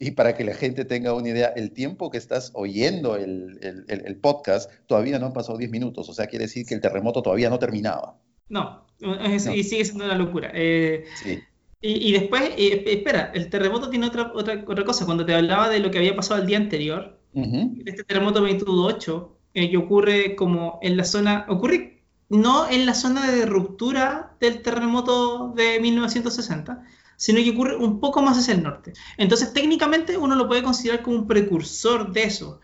Y, 0.00 0.08
y, 0.08 0.10
para 0.10 0.34
que 0.34 0.42
la 0.42 0.54
gente 0.54 0.84
tenga 0.84 1.14
una 1.14 1.28
idea, 1.28 1.52
el 1.54 1.70
tiempo 1.70 2.10
que 2.10 2.18
estás 2.18 2.50
oyendo 2.54 3.14
el, 3.14 3.60
el, 3.62 3.84
el, 3.86 4.16
podcast, 4.16 4.68
todavía 4.86 5.20
no 5.20 5.26
han 5.26 5.32
pasado 5.32 5.58
10 5.58 5.70
minutos. 5.70 6.08
O 6.08 6.12
sea, 6.12 6.26
quiere 6.26 6.46
decir 6.46 6.66
que 6.66 6.74
el 6.74 6.80
terremoto 6.80 7.22
todavía 7.22 7.48
no 7.48 7.60
terminaba. 7.60 8.18
No, 8.48 8.84
y 8.98 9.38
sigue 9.38 9.84
siendo 9.84 10.06
una 10.06 10.16
locura. 10.16 10.50
Eh, 10.54 11.04
sí. 11.22 11.38
Y, 11.82 12.12
después, 12.12 12.52
espera, 12.58 13.32
el 13.34 13.48
terremoto 13.48 13.88
tiene 13.88 14.06
otra, 14.06 14.32
otra, 14.34 14.62
otra 14.66 14.84
cosa. 14.84 15.06
Cuando 15.06 15.24
te 15.24 15.34
hablaba 15.34 15.70
de 15.70 15.80
lo 15.80 15.90
que 15.90 15.96
había 15.96 16.14
pasado 16.14 16.40
el 16.40 16.46
día 16.46 16.58
anterior, 16.58 17.18
este 17.32 18.04
terremoto 18.04 18.42
magnitud 18.42 18.84
8, 18.84 19.36
eh, 19.54 19.70
que 19.70 19.76
ocurre 19.76 20.36
como 20.36 20.78
en 20.82 20.96
la 20.96 21.04
zona, 21.04 21.46
ocurre 21.48 22.02
no 22.28 22.68
en 22.68 22.86
la 22.86 22.94
zona 22.94 23.30
de 23.30 23.46
ruptura 23.46 24.36
del 24.40 24.62
terremoto 24.62 25.52
de 25.56 25.80
1960, 25.80 26.84
sino 27.16 27.42
que 27.42 27.50
ocurre 27.50 27.76
un 27.76 27.98
poco 27.98 28.22
más 28.22 28.38
hacia 28.38 28.54
el 28.54 28.62
norte. 28.62 28.92
Entonces, 29.16 29.52
técnicamente 29.52 30.16
uno 30.16 30.36
lo 30.36 30.46
puede 30.48 30.62
considerar 30.62 31.02
como 31.02 31.16
un 31.16 31.26
precursor 31.26 32.12
de 32.12 32.24
eso. 32.24 32.60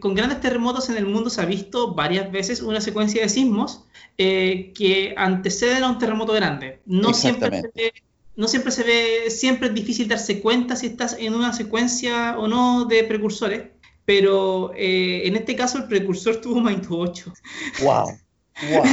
con 0.00 0.14
grandes 0.14 0.40
terremotos 0.40 0.88
en 0.90 0.96
el 0.96 1.06
mundo 1.06 1.28
se 1.28 1.40
ha 1.40 1.44
visto 1.44 1.94
varias 1.94 2.30
veces 2.30 2.62
una 2.62 2.80
secuencia 2.80 3.22
de 3.22 3.28
sismos 3.28 3.84
eh, 4.16 4.72
que 4.74 5.14
anteceden 5.16 5.84
a 5.84 5.90
un 5.90 5.98
terremoto 5.98 6.32
grande. 6.32 6.80
No 6.86 7.12
siempre 7.12 7.62
no 8.38 8.46
siempre 8.46 8.70
se 8.70 8.84
ve, 8.84 9.30
siempre 9.30 9.66
es 9.66 9.74
difícil 9.74 10.06
darse 10.06 10.40
cuenta 10.40 10.76
si 10.76 10.86
estás 10.86 11.16
en 11.18 11.34
una 11.34 11.52
secuencia 11.52 12.38
o 12.38 12.46
no 12.46 12.84
de 12.84 13.02
precursores, 13.02 13.64
pero 14.04 14.72
eh, 14.76 15.26
en 15.26 15.34
este 15.34 15.56
caso 15.56 15.78
el 15.78 15.88
precursor 15.88 16.36
tuvo 16.40 16.60
magnitud 16.60 17.00
8. 17.00 17.32
¡Wow! 17.82 18.06
wow. 18.70 18.84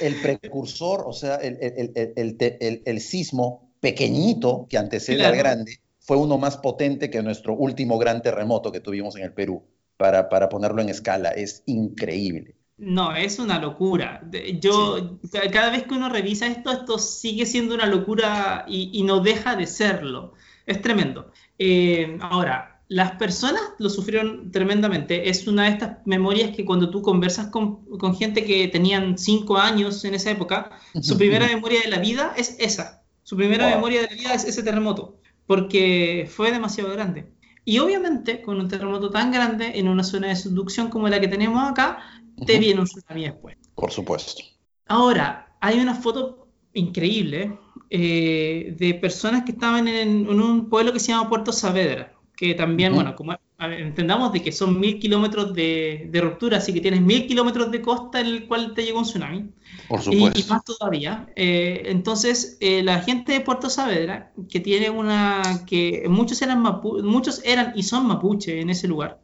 el 0.00 0.14
precursor, 0.22 1.02
o 1.08 1.12
sea, 1.12 1.34
el, 1.36 1.58
el, 1.60 2.82
el, 2.84 3.00
sismo 3.00 3.72
pequeñito 3.80 4.68
que 4.70 4.78
antecede 4.78 5.26
al 5.26 5.36
grande, 5.36 5.80
fue 5.98 6.16
uno 6.16 6.38
más 6.38 6.58
potente 6.58 7.10
que 7.10 7.20
nuestro 7.20 7.54
último 7.54 7.98
gran 7.98 8.22
terremoto 8.22 8.70
que 8.70 8.78
tuvimos 8.78 9.16
en 9.16 9.24
el 9.24 9.32
Perú, 9.32 9.64
para, 9.96 10.28
para 10.28 10.48
ponerlo 10.48 10.82
en 10.82 10.88
escala. 10.88 11.30
Es 11.30 11.64
increíble. 11.66 12.54
No, 12.78 13.14
es 13.14 13.38
una 13.38 13.58
locura. 13.58 14.22
Yo, 14.60 15.18
cada 15.50 15.70
vez 15.70 15.84
que 15.84 15.94
uno 15.94 16.10
revisa 16.10 16.46
esto, 16.46 16.70
esto 16.70 16.98
sigue 16.98 17.46
siendo 17.46 17.74
una 17.74 17.86
locura 17.86 18.66
y, 18.68 19.02
no 19.02 19.20
deja 19.20 19.56
de 19.56 19.66
serlo. 19.66 20.34
Es 20.66 20.82
tremendo. 20.82 21.32
Eh, 21.58 22.18
ahora, 22.20 22.82
las 22.88 23.12
personas 23.12 23.62
lo 23.78 23.88
sufrieron 23.88 24.52
tremendamente. 24.52 25.28
Es 25.28 25.46
una 25.46 25.64
de 25.64 25.70
estas 25.70 26.06
memorias 26.06 26.54
que 26.54 26.64
cuando 26.64 26.90
tú 26.90 27.00
conversas 27.02 27.48
con, 27.48 27.80
gente 28.16 28.44
que 28.44 28.68
tenían 28.68 29.16
cinco 29.16 29.56
años 29.56 30.04
en 30.04 30.14
esa 30.14 30.30
época, 30.30 30.70
su 31.00 31.16
primera 31.16 31.46
memoria 31.46 31.80
de 31.80 31.88
la 31.88 31.98
vida 31.98 32.34
es 32.36 32.56
esa. 32.60 33.02
Su 33.22 33.36
primera 33.36 33.68
memoria 33.68 34.02
de 34.02 34.08
la 34.08 34.14
vida 34.14 34.34
es 34.34 34.44
ese 34.44 34.62
terremoto, 34.62 35.18
porque 35.46 36.28
fue 36.30 36.52
demasiado 36.52 36.92
grande. 36.92 37.32
Y 37.64 37.80
obviamente, 37.80 38.42
con 38.42 38.60
un 38.60 38.68
terremoto 38.68 39.10
tan 39.10 39.32
grande 39.32 39.72
en 39.80 39.88
una 39.88 40.04
zona 40.04 40.28
de 40.28 40.36
subducción 40.36 40.88
como 40.88 41.08
la 41.08 41.18
que 41.18 41.26
tenemos 41.26 41.68
acá, 41.68 41.98
te 42.44 42.58
viene 42.58 42.80
un 42.80 42.86
tsunami 42.86 43.24
después. 43.24 43.56
Por 43.74 43.90
supuesto. 43.90 44.42
Ahora, 44.86 45.56
hay 45.60 45.78
una 45.78 45.94
foto 45.94 46.48
increíble 46.72 47.58
eh, 47.90 48.74
de 48.78 48.94
personas 48.94 49.44
que 49.44 49.52
estaban 49.52 49.88
en, 49.88 50.28
un 50.28 50.68
pueblo 50.68 50.92
que 50.92 51.00
se 51.00 51.08
llama 51.08 51.28
Puerto 51.28 51.52
Saavedra, 51.52 52.12
que 52.36 52.54
también, 52.54 52.94
bueno, 52.94 53.14
como 53.16 53.36
entendamos 53.58 54.32
de 54.32 54.42
que 54.42 54.52
son 54.52 54.78
mil 54.78 54.98
kilómetros 54.98 55.54
de, 55.54 56.10
ruptura, 56.12 56.58
así 56.58 56.74
que 56.74 56.80
tienes 56.80 57.00
mil 57.00 57.26
kilómetros 57.26 57.70
de 57.70 57.80
costa 57.80 58.20
en 58.20 58.26
el 58.26 58.46
cual 58.46 58.74
te 58.74 58.84
llegó 58.84 58.98
un 58.98 59.04
tsunami. 59.04 59.50
Por 59.88 60.02
supuesto. 60.02 60.38
Y, 60.38 60.44
más 60.50 60.64
todavía. 60.64 61.28
Eh, 61.36 61.84
entonces, 61.86 62.58
eh, 62.60 62.82
la 62.82 63.00
gente 63.00 63.32
de 63.32 63.40
Puerto 63.40 63.70
Saavedra, 63.70 64.32
que 64.50 64.60
tiene 64.60 64.90
una, 64.90 65.42
que 65.66 66.06
muchos 66.08 66.42
eran, 66.42 66.62
muchos 67.02 67.40
eran 67.44 67.72
y 67.74 67.82
son 67.84 68.06
mapuche 68.06 68.60
en 68.60 68.70
ese 68.70 68.88
lugar, 68.88 69.20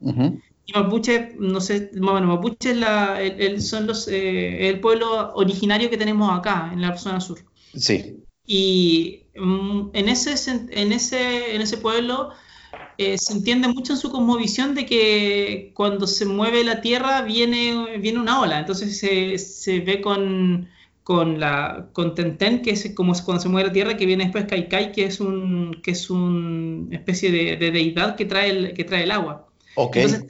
y 0.64 0.73
Mapuche, 0.75 1.35
no 1.38 1.61
sé, 1.61 1.90
bueno, 1.95 2.26
Mapuche 2.28 2.71
es 2.71 2.76
la, 2.76 3.21
el, 3.21 3.61
son 3.61 3.87
los, 3.87 4.07
eh, 4.09 4.69
el 4.69 4.81
pueblo 4.81 5.33
originario 5.35 5.90
que 5.90 5.97
tenemos 5.97 6.31
acá, 6.37 6.71
en 6.73 6.81
la 6.81 6.97
zona 6.97 7.21
sur. 7.21 7.40
Sí. 7.75 8.23
Y 8.47 9.25
mm, 9.37 9.90
en, 9.92 10.09
ese, 10.09 10.35
en, 10.71 10.92
ese, 10.92 11.54
en 11.54 11.62
ese 11.62 11.78
pueblo 11.78 12.31
eh, 12.99 13.19
se 13.19 13.33
entiende 13.33 13.69
mucho 13.69 13.95
en 13.95 13.99
su 13.99 14.11
cosmovisión 14.11 14.75
de 14.75 14.87
que 14.87 15.73
cuando 15.75 16.07
se 16.07 16.26
mueve 16.26 16.62
la 16.64 16.81
tierra 16.81 17.23
viene, 17.23 17.99
viene 17.99 18.21
una 18.21 18.40
ola. 18.40 18.61
Entonces 18.61 18.99
se, 18.99 19.38
se 19.38 19.81
ve 19.81 20.00
con, 20.00 20.69
con 21.02 21.40
la 21.40 21.88
con 21.92 22.14
Tenten, 22.14 22.62
que 22.62 22.71
es 22.71 22.92
como 22.95 23.14
cuando 23.25 23.42
se 23.42 23.49
mueve 23.49 23.69
la 23.69 23.73
tierra, 23.75 23.97
que 23.97 24.07
viene 24.07 24.25
después 24.25 24.45
Kaikai, 24.47 24.92
que 24.92 25.07
es 25.07 25.21
un 25.21 25.81
que 25.83 25.92
es 25.92 26.11
una 26.11 26.95
especie 26.95 27.33
de, 27.33 27.57
de, 27.57 27.71
deidad 27.73 28.16
que 28.16 28.26
trae 28.26 28.50
el, 28.50 28.75
que 28.75 28.85
trae 28.85 29.04
el 29.04 29.11
agua. 29.11 29.52
Entonces, 29.76 30.26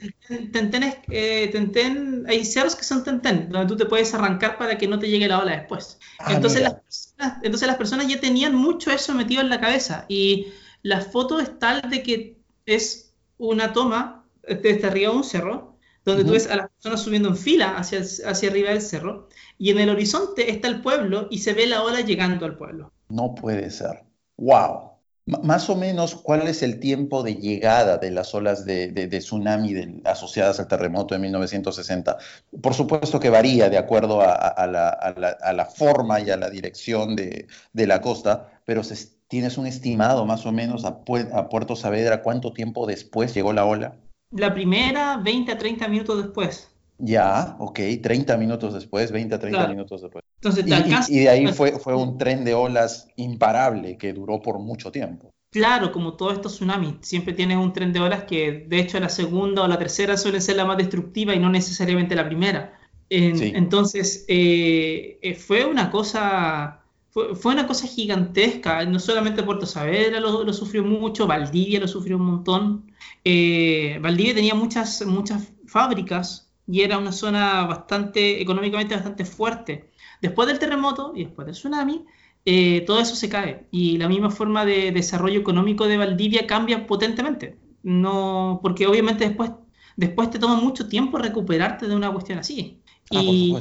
tenten, 0.51 0.83
eh, 1.09 1.49
tenten, 1.51 2.25
hay 2.27 2.45
cerros 2.45 2.75
que 2.75 2.83
son 2.83 3.03
tenten, 3.03 3.49
donde 3.49 3.67
tú 3.67 3.75
te 3.75 3.85
puedes 3.85 4.13
arrancar 4.13 4.57
para 4.57 4.77
que 4.77 4.87
no 4.87 4.99
te 4.99 5.09
llegue 5.09 5.27
la 5.27 5.39
ola 5.39 5.57
después. 5.57 5.99
Ah, 6.19 6.33
entonces, 6.33 6.61
las 6.61 6.75
personas, 6.75 7.37
entonces 7.43 7.67
las 7.67 7.77
personas 7.77 8.07
ya 8.07 8.19
tenían 8.19 8.55
mucho 8.55 8.91
eso 8.91 9.13
metido 9.13 9.41
en 9.41 9.49
la 9.49 9.59
cabeza 9.59 10.05
y 10.07 10.47
la 10.81 11.01
foto 11.01 11.39
es 11.39 11.59
tal 11.59 11.81
de 11.89 12.03
que 12.03 12.37
es 12.65 13.13
una 13.37 13.73
toma 13.73 14.25
desde 14.47 14.87
arriba 14.87 15.11
de 15.11 15.17
un 15.17 15.23
cerro, 15.23 15.77
donde 16.05 16.25
tú 16.25 16.31
ves 16.31 16.47
a 16.47 16.57
las 16.57 16.69
personas 16.69 17.01
subiendo 17.01 17.29
en 17.29 17.37
fila 17.37 17.77
hacia, 17.77 17.99
hacia 17.99 18.49
arriba 18.49 18.69
del 18.69 18.81
cerro 18.81 19.29
y 19.57 19.71
en 19.71 19.79
el 19.79 19.89
horizonte 19.89 20.51
está 20.51 20.67
el 20.67 20.81
pueblo 20.81 21.27
y 21.29 21.39
se 21.39 21.53
ve 21.53 21.65
la 21.65 21.81
ola 21.83 22.01
llegando 22.01 22.45
al 22.45 22.57
pueblo. 22.57 22.91
No 23.09 23.35
puede 23.35 23.69
ser. 23.69 24.03
¡Wow! 24.37 24.92
Más 25.25 25.69
o 25.69 25.75
menos, 25.77 26.15
¿cuál 26.15 26.47
es 26.47 26.63
el 26.63 26.81
tiempo 26.81 27.23
de 27.23 27.35
llegada 27.35 27.97
de 27.97 28.11
las 28.11 28.33
olas 28.35 28.65
de, 28.65 29.07
tsunami 29.07 30.01
asociadas 30.03 30.59
al 30.59 30.67
terremoto 30.67 31.15
de 31.15 31.21
1960? 31.21 32.17
Por 32.61 32.73
supuesto 32.73 33.21
que 33.21 33.29
varía 33.29 33.69
de 33.69 33.77
acuerdo 33.77 34.21
a, 34.21 34.67
la, 34.67 35.65
forma 35.65 36.19
y 36.19 36.29
a 36.29 36.35
la 36.35 36.49
dirección 36.49 37.15
de, 37.15 37.47
la 37.73 38.01
costa, 38.01 38.59
pero 38.65 38.81
¿tienes 39.29 39.57
un 39.57 39.65
estimado 39.65 40.25
más 40.25 40.45
o 40.45 40.51
menos 40.51 40.83
a, 40.83 41.03
Puerto 41.03 41.77
Saavedra 41.77 42.21
cuánto 42.21 42.51
tiempo 42.51 42.85
después 42.85 43.33
llegó 43.33 43.53
la 43.53 43.65
ola? 43.65 43.95
la 44.35 44.53
primera 44.53 45.17
20 45.17 45.51
a 45.51 45.57
30 45.57 45.87
minutos 45.87 46.23
después. 46.23 46.72
Ya, 47.05 47.57
ok, 47.59 47.79
30 48.01 48.37
minutos 48.37 48.73
después, 48.73 49.11
20 49.11 49.35
a 49.35 49.39
30 49.39 49.67
minutos 49.67 50.01
después. 50.01 50.23
Entonces, 50.35 50.65
y, 50.65 51.13
y, 51.13 51.19
de 51.23 51.29
ahí 51.29 51.47
fue, 51.47 51.77
fue 51.77 51.95
un 51.95 52.17
tren 52.17 52.45
de 52.45 52.53
olas 52.53 53.09
imparable 53.17 53.97
que 53.97 54.13
duró 54.13 54.41
por 54.41 54.59
mucho 54.59 54.89
tiempo. 54.89 55.29
Claro, 55.51 55.91
como 55.91 56.13
todos 56.13 56.33
estos 56.33 56.53
tsunamis, 56.53 56.95
siempre 57.01 57.33
tienes 57.33 57.57
un 57.57 57.73
tren 57.73 57.91
de 57.91 57.99
olas 57.99 58.23
que 58.23 58.65
de 58.69 58.79
hecho 58.79 58.99
la 59.01 59.09
segunda 59.09 59.63
o 59.63 59.67
la 59.67 59.77
tercera 59.77 60.15
suele 60.15 60.39
ser 60.39 60.55
la 60.55 60.65
más 60.65 60.77
destructiva 60.77 61.35
y 61.35 61.39
no 61.39 61.49
necesariamente 61.49 62.15
la 62.15 62.25
primera. 62.25 62.79
Entonces, 63.09 64.25
eh, 64.27 65.19
eh, 65.21 65.35
fue 65.35 65.65
una 65.65 65.91
cosa 65.91 66.83
fue, 67.11 67.53
una 67.53 67.67
cosa 67.67 67.85
gigantesca. 67.85 68.85
No 68.85 68.97
solamente 68.97 69.43
Puerto 69.43 69.65
Saavedra 69.65 70.19
lo, 70.21 70.53
sufrió 70.53 70.83
mucho, 70.83 71.27
Valdivia 71.27 71.81
lo 71.81 71.87
sufrió 71.87 72.15
un 72.15 72.25
montón. 72.25 72.91
Eh, 73.23 73.99
Valdivia 74.01 74.33
tenía 74.33 74.55
muchas, 74.55 75.05
muchas 75.05 75.51
fábricas 75.67 76.49
y 76.67 76.81
era 76.81 76.97
una 76.97 77.11
zona 77.11 77.65
bastante, 77.65 78.41
económicamente 78.41 78.95
bastante 78.95 79.25
fuerte. 79.25 79.91
Después 80.21 80.47
del 80.47 80.59
terremoto 80.59 81.13
y 81.15 81.25
después 81.25 81.45
del 81.45 81.55
tsunami, 81.55 82.05
eh, 82.45 82.81
todo 82.85 82.99
eso 82.99 83.15
se 83.15 83.29
cae 83.29 83.67
y 83.71 83.97
la 83.97 84.09
misma 84.09 84.29
forma 84.29 84.65
de 84.65 84.91
desarrollo 84.91 85.39
económico 85.39 85.87
de 85.87 85.97
Valdivia 85.97 86.47
cambia 86.47 86.87
potentemente. 86.87 87.57
No, 87.83 88.59
porque 88.61 88.87
obviamente 88.87 89.27
después, 89.27 89.51
después 89.97 90.29
te 90.29 90.39
toma 90.39 90.55
mucho 90.55 90.87
tiempo 90.87 91.17
recuperarte 91.17 91.87
de 91.87 91.95
una 91.95 92.11
cuestión 92.11 92.39
así. 92.39 92.81
Ah, 93.11 93.21
y, 93.21 93.53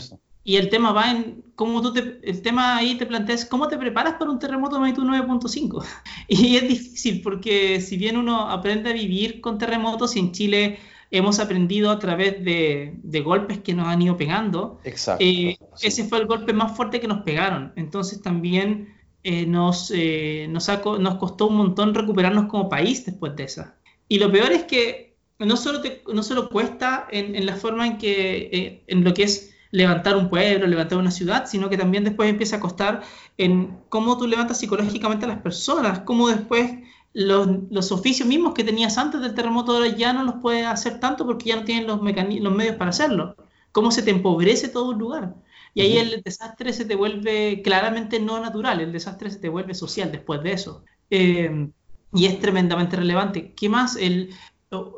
y 0.45 0.57
el 0.57 0.69
tema 0.69 0.93
va 0.93 1.11
en 1.11 1.45
cómo 1.55 1.83
tú 1.83 1.93
te, 1.93 2.21
el 2.23 2.43
tema 2.43 2.77
ahí 2.77 2.97
te 2.97 3.07
planteas 3.07 3.45
cómo 3.45 3.69
te 3.69 3.79
preparas 3.79 4.15
para 4.15 4.31
un 4.31 4.39
terremoto 4.39 4.77
de 4.77 4.81
magnitud 4.81 5.05
9.5. 5.05 5.85
Y 6.29 6.57
es 6.57 6.69
difícil 6.69 7.21
porque 7.23 7.81
si 7.81 7.97
bien 7.97 8.17
uno 8.17 8.49
aprende 8.49 8.91
a 8.91 8.93
vivir 8.95 9.41
con 9.41 9.59
terremotos 9.59 10.17
y 10.17 10.21
en 10.21 10.33
Chile 10.33 10.79
hemos 11.13 11.39
aprendido 11.39 11.91
a 11.91 11.99
través 11.99 12.43
de, 12.43 12.95
de 13.03 13.21
golpes 13.21 13.59
que 13.59 13.75
nos 13.75 13.87
han 13.87 14.01
ido 14.01 14.17
pegando, 14.17 14.81
eh, 15.19 15.59
ese 15.83 16.05
fue 16.05 16.19
el 16.19 16.27
golpe 16.27 16.55
más 16.55 16.75
fuerte 16.75 17.01
que 17.01 17.07
nos 17.07 17.23
pegaron. 17.23 17.73
Entonces 17.77 18.23
también 18.23 18.95
eh, 19.23 19.47
nos, 19.47 19.93
eh, 19.95 20.47
nos, 20.49 20.69
nos 20.99 21.15
costó 21.17 21.49
un 21.49 21.59
montón 21.59 21.95
recuperarnos 21.95 22.47
como 22.47 22.71
país 22.71 23.05
después 23.05 23.37
de 23.37 23.45
esa. 23.45 23.77
Y 24.09 24.19
lo 24.19 24.33
peor 24.33 24.53
es 24.53 24.65
que 24.65 25.15
no 25.39 25.59
solo, 25.59 25.83
te, 25.83 26.03
no 26.13 26.23
solo 26.23 26.49
cuesta 26.49 27.07
en, 27.11 27.37
en 27.37 27.45
la 27.45 27.57
forma 27.57 27.87
en 27.87 27.99
que, 27.99 28.83
en 28.87 29.05
lo 29.05 29.13
que 29.13 29.25
es 29.25 29.55
levantar 29.71 30.17
un 30.17 30.31
pueblo, 30.31 30.67
levantar 30.67 30.99
una 30.99 31.11
ciudad, 31.11 31.45
sino 31.47 31.69
que 31.69 31.77
también 31.77 32.05
después 32.05 32.31
empieza 32.31 32.57
a 32.57 32.61
costar 32.61 33.03
en 33.37 33.79
cómo 33.91 34.17
tú 34.17 34.27
levantas 34.27 34.59
psicológicamente 34.59 35.27
a 35.27 35.29
las 35.29 35.41
personas, 35.41 36.01
cómo 36.01 36.29
después 36.29 36.71
los, 37.15 37.93
oficios 37.93 38.27
mismos 38.27 38.55
que 38.55 38.65
tenías 38.65 38.99
antes 38.99 39.21
del 39.21 39.35
terremoto 39.35 39.73
ahora 39.73 39.89
ya 39.89 40.13
no 40.13 40.25
los 40.25 40.37
puedes 40.37 40.67
hacer 40.67 41.01
tanto 41.01 41.27
porque 41.27 41.51
ya 41.51 41.57
no 41.57 41.65
tienen 41.65 41.87
los, 41.87 42.01
los 42.01 42.55
medios 42.55 42.77
para 42.77 42.91
hacerlo. 42.91 43.37
Cómo 43.71 43.91
se 43.91 44.03
te 44.03 44.11
empobrece 44.11 44.69
todo 44.69 44.91
un 44.91 44.99
lugar. 44.99 45.35
Y 45.75 45.81
ahí 45.81 45.97
el 45.97 46.23
desastre 46.23 46.73
se 46.73 46.85
te 46.85 46.95
vuelve 46.95 47.63
claramente 47.63 48.21
no 48.21 48.41
natural, 48.41 48.81
el 48.81 48.93
desastre 48.93 49.31
se 49.31 49.39
te 49.39 49.49
vuelve 49.49 49.75
social 49.75 50.13
después 50.13 50.43
de 50.43 50.53
eso. 50.53 50.85
Eh, 51.09 51.69
y 52.13 52.27
es 52.27 52.39
tremendamente 52.41 52.97
relevante. 52.97 53.55
¿Qué 53.55 53.69
más? 53.71 53.97
El, 53.97 54.35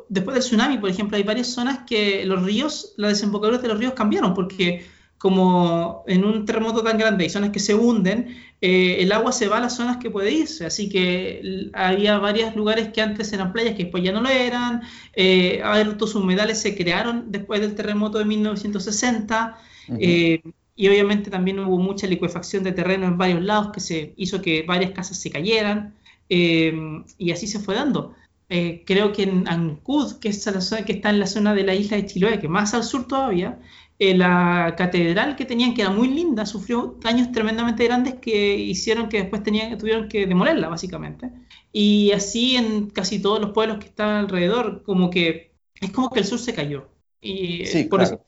después 0.09 0.35
del 0.35 0.43
tsunami, 0.43 0.77
por 0.77 0.89
ejemplo, 0.89 1.17
hay 1.17 1.23
varias 1.23 1.47
zonas 1.47 1.79
que 1.87 2.25
los 2.25 2.43
ríos, 2.43 2.93
las 2.97 3.11
desembocaduras 3.11 3.61
de 3.61 3.69
los 3.69 3.79
ríos 3.79 3.93
cambiaron, 3.93 4.33
porque 4.33 4.85
como 5.17 6.03
en 6.07 6.25
un 6.25 6.45
terremoto 6.45 6.83
tan 6.83 6.97
grande 6.97 7.23
hay 7.23 7.29
zonas 7.29 7.51
que 7.51 7.59
se 7.59 7.73
hunden, 7.73 8.35
eh, 8.61 8.97
el 9.01 9.11
agua 9.11 9.31
se 9.31 9.47
va 9.47 9.57
a 9.57 9.61
las 9.61 9.75
zonas 9.75 9.97
que 9.97 10.09
puede 10.09 10.31
irse. 10.31 10.65
Así 10.65 10.89
que 10.89 11.69
había 11.73 12.17
varios 12.17 12.55
lugares 12.55 12.89
que 12.89 13.01
antes 13.01 13.31
eran 13.33 13.53
playas 13.53 13.75
que 13.75 13.83
después 13.83 14.03
ya 14.03 14.11
no 14.11 14.21
lo 14.21 14.29
eran. 14.29 14.81
Eh, 15.13 15.61
humedales 16.15 16.59
se 16.59 16.75
crearon 16.75 17.31
después 17.31 17.61
del 17.61 17.75
terremoto 17.75 18.17
de 18.17 18.25
1960. 18.25 19.57
Eh, 19.99 20.41
y 20.75 20.87
obviamente 20.87 21.29
también 21.29 21.59
hubo 21.59 21.77
mucha 21.77 22.07
liquefacción 22.07 22.63
de 22.63 22.71
terreno 22.71 23.05
en 23.05 23.17
varios 23.17 23.41
lados 23.43 23.71
que 23.71 23.79
se 23.79 24.13
hizo 24.17 24.41
que 24.41 24.63
varias 24.63 24.91
casas 24.91 25.19
se 25.19 25.29
cayeran. 25.29 25.93
Eh, 26.29 26.73
y 27.17 27.31
así 27.31 27.47
se 27.47 27.59
fue 27.59 27.75
dando. 27.75 28.15
Creo 28.47 29.11
que 29.11 29.23
en 29.23 29.47
Ancud, 29.47 30.19
que, 30.19 30.29
es 30.29 30.45
la 30.45 30.61
zona, 30.61 30.85
que 30.85 30.93
está 30.93 31.09
en 31.09 31.19
la 31.19 31.27
zona 31.27 31.53
de 31.53 31.63
la 31.63 31.73
isla 31.75 31.97
de 31.97 32.05
Chiloé, 32.05 32.39
que 32.39 32.47
más 32.47 32.73
al 32.73 32.83
sur 32.83 33.07
todavía, 33.07 33.59
eh, 33.97 34.15
la 34.15 34.75
catedral 34.77 35.37
que 35.37 35.45
tenían, 35.45 35.73
que 35.73 35.81
era 35.81 35.89
muy 35.89 36.09
linda, 36.09 36.45
sufrió 36.45 36.97
daños 37.01 37.31
tremendamente 37.31 37.85
grandes 37.85 38.15
que 38.15 38.55
hicieron 38.57 39.07
que 39.07 39.21
después 39.21 39.41
tenían, 39.41 39.77
tuvieron 39.77 40.09
que 40.09 40.27
demolerla, 40.27 40.67
básicamente. 40.67 41.31
Y 41.71 42.11
así 42.11 42.57
en 42.57 42.89
casi 42.89 43.21
todos 43.21 43.39
los 43.39 43.51
pueblos 43.51 43.77
que 43.77 43.85
están 43.85 44.25
alrededor, 44.25 44.83
como 44.83 45.09
que 45.09 45.53
es 45.79 45.91
como 45.91 46.09
que 46.09 46.19
el 46.19 46.25
sur 46.25 46.39
se 46.39 46.53
cayó. 46.53 46.89
Y 47.21 47.63
eh, 47.63 47.65
sí, 47.67 47.83
por 47.85 48.01
eso 48.01 48.19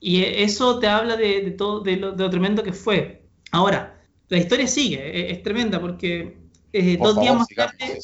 Y 0.00 0.22
eso 0.22 0.78
te 0.78 0.86
habla 0.86 1.16
de, 1.16 1.50
todo, 1.50 1.80
de 1.80 1.96
lo, 1.96 2.30
tremendo 2.30 2.62
que 2.62 2.72
fue. 2.72 3.24
Ahora, 3.50 4.00
la 4.28 4.38
historia 4.38 4.68
sigue, 4.68 5.32
es, 5.32 5.42
tremenda 5.42 5.80
porque 5.80 6.36
dos 7.00 7.20
días 7.20 7.36
más 7.36 7.48
tarde... 7.48 7.98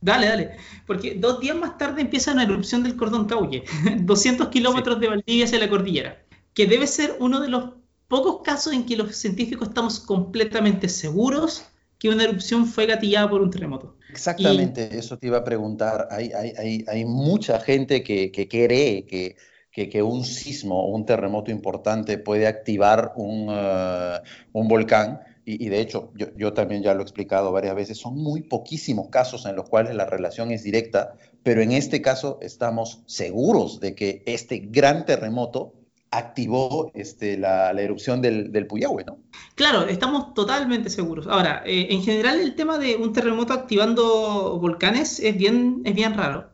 Dale, 0.00 0.26
dale. 0.26 0.50
Porque 0.86 1.14
dos 1.14 1.40
días 1.40 1.56
más 1.56 1.76
tarde 1.76 2.00
empieza 2.00 2.32
una 2.32 2.44
erupción 2.44 2.82
del 2.82 2.96
cordón 2.96 3.26
Cauye, 3.26 3.64
200 4.00 4.48
kilómetros 4.50 4.98
de 5.00 5.08
Valdivia 5.08 5.44
hacia 5.44 5.58
la 5.58 5.68
cordillera, 5.68 6.22
que 6.54 6.66
debe 6.66 6.86
ser 6.86 7.16
uno 7.20 7.40
de 7.40 7.48
los 7.48 7.74
pocos 8.08 8.42
casos 8.42 8.72
en 8.72 8.86
que 8.86 8.96
los 8.96 9.14
científicos 9.14 9.68
estamos 9.68 10.00
completamente 10.00 10.88
seguros 10.88 11.64
que 11.98 12.08
una 12.08 12.24
erupción 12.24 12.66
fue 12.66 12.86
gatillada 12.86 13.28
por 13.28 13.42
un 13.42 13.50
terremoto. 13.50 13.94
Exactamente, 14.10 14.98
eso 14.98 15.18
te 15.18 15.26
iba 15.26 15.38
a 15.38 15.44
preguntar. 15.44 16.08
Hay, 16.10 16.32
hay, 16.32 16.52
hay, 16.56 16.84
hay 16.88 17.04
mucha 17.04 17.60
gente 17.60 18.02
que, 18.02 18.32
que 18.32 18.48
cree 18.48 19.04
que, 19.04 19.36
que, 19.70 20.02
un 20.02 20.24
sismo 20.24 20.82
o 20.82 20.96
un 20.96 21.04
terremoto 21.04 21.50
importante 21.50 22.16
puede 22.16 22.46
activar 22.46 23.12
un, 23.16 23.50
uh, 23.50 24.18
un 24.52 24.66
volcán 24.66 25.20
y, 25.58 25.68
de 25.68 25.80
hecho 25.80 26.12
yo, 26.14 26.52
también 26.52 26.82
ya 26.82 26.94
lo 26.94 27.00
he 27.00 27.02
explicado 27.02 27.52
varias 27.52 27.74
veces, 27.74 27.98
son 27.98 28.16
muy 28.16 28.42
poquísimos 28.42 29.08
casos 29.08 29.46
en 29.46 29.56
los 29.56 29.68
cuales 29.68 29.94
la 29.94 30.06
relación 30.06 30.50
es 30.50 30.62
directa, 30.62 31.14
pero 31.42 31.62
en 31.62 31.72
este 31.72 32.02
caso 32.02 32.38
estamos 32.42 33.02
seguros 33.06 33.80
de 33.80 33.94
que 33.94 34.22
este 34.26 34.58
gran 34.58 35.06
terremoto 35.06 35.74
activó 36.10 36.90
este, 36.94 37.38
la, 37.38 37.70
erupción 37.70 38.20
del, 38.20 38.50
del, 38.50 38.66
Puyahue, 38.66 39.04
¿no? 39.04 39.18
Claro, 39.54 39.86
estamos 39.86 40.34
totalmente 40.34 40.90
seguros. 40.90 41.26
Ahora, 41.28 41.62
eh, 41.64 41.86
en 41.90 42.02
general 42.02 42.40
el 42.40 42.56
tema 42.56 42.78
de 42.78 42.96
un 42.96 43.12
terremoto 43.12 43.52
activando 43.52 44.58
volcanes 44.60 45.20
es 45.20 45.36
bien, 45.36 45.82
es 45.84 45.94
bien 45.94 46.14
raro. 46.14 46.50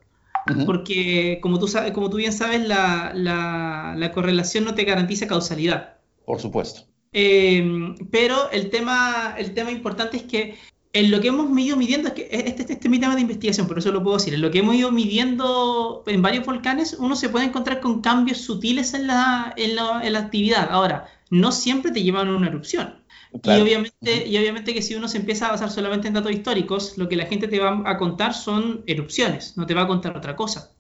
Porque, 0.65 1.41
como 1.43 1.59
tú, 1.59 1.67
sabes, 1.67 1.91
como 1.91 2.09
tú 2.09 2.19
bien 2.19 2.33
sabes, 2.33 2.69
la, 2.69 3.13
la 3.15 4.13
correlación 4.13 4.65
no 4.65 4.77
te 4.77 4.85
garantiza 4.85 5.27
causalidad. 5.27 5.97
Por 6.25 6.41
supuesto. 6.41 6.83
Em, 7.13 7.97
pero 8.11 8.51
el 8.51 8.71
tema, 8.71 9.35
el 9.39 9.55
tema 9.55 9.71
importante 9.71 10.17
es 10.19 10.23
que 10.25 10.57
en 10.93 11.11
lo 11.11 11.21
que 11.21 11.29
hemos 11.29 11.59
ido 11.59 11.77
midiendo, 11.77 12.09
es 12.09 12.15
que 12.15 12.23
este, 12.31 12.49
este, 12.49 12.73
este, 12.73 12.89
es 12.89 12.91
mi 12.91 12.99
tema 12.99 13.15
de 13.15 13.21
investigación, 13.21 13.67
por 13.67 13.79
eso 13.79 13.93
lo 13.93 14.03
puedo 14.03 14.17
decir, 14.17 14.33
en 14.33 14.41
lo 14.41 14.51
que 14.51 14.61
hemos 14.61 14.75
ido 14.75 14.91
midiendo 14.91 16.03
en 16.07 16.23
varios 16.23 16.47
volcanes, 16.47 16.97
uno 16.99 17.17
se 17.17 17.29
puede 17.29 17.45
encontrar 17.45 17.81
con 17.81 18.01
cambios 18.01 18.39
sutiles 18.39 18.95
en 18.95 19.07
la, 19.07 19.53
en 19.57 19.77
la, 19.77 20.01
en 20.03 20.13
la 20.15 20.21
actividad. 20.21 20.69
Ahora, 20.71 21.07
no 21.31 21.53
siempre 21.53 21.91
te 21.91 22.03
llevan 22.03 22.29
a 22.29 22.37
una 22.37 22.49
erupción. 22.49 22.95
Y, 23.43 23.61
obviamente, 23.61 24.27
y 24.27 24.39
obviamente 24.39 24.73
que 24.73 24.81
si 24.81 24.95
uno 24.95 25.09
se 25.09 25.19
empieza 25.19 25.49
a 25.49 25.51
basar 25.51 25.71
solamente 25.71 26.09
en 26.09 26.15
datos 26.15 26.33
históricos, 26.33 26.97
lo 26.97 27.09
que 27.09 27.17
la 27.17 27.27
gente 27.27 27.49
te 27.49 27.59
va 27.59 27.83
a 27.85 27.99
contar 27.99 28.33
son 28.33 28.83
erupciones, 28.87 29.57
no 29.59 29.67
te 29.67 29.75
va 29.75 29.83
a 29.83 29.87
contar 29.87 30.17
otra 30.17 30.37
cosa. 30.37 30.73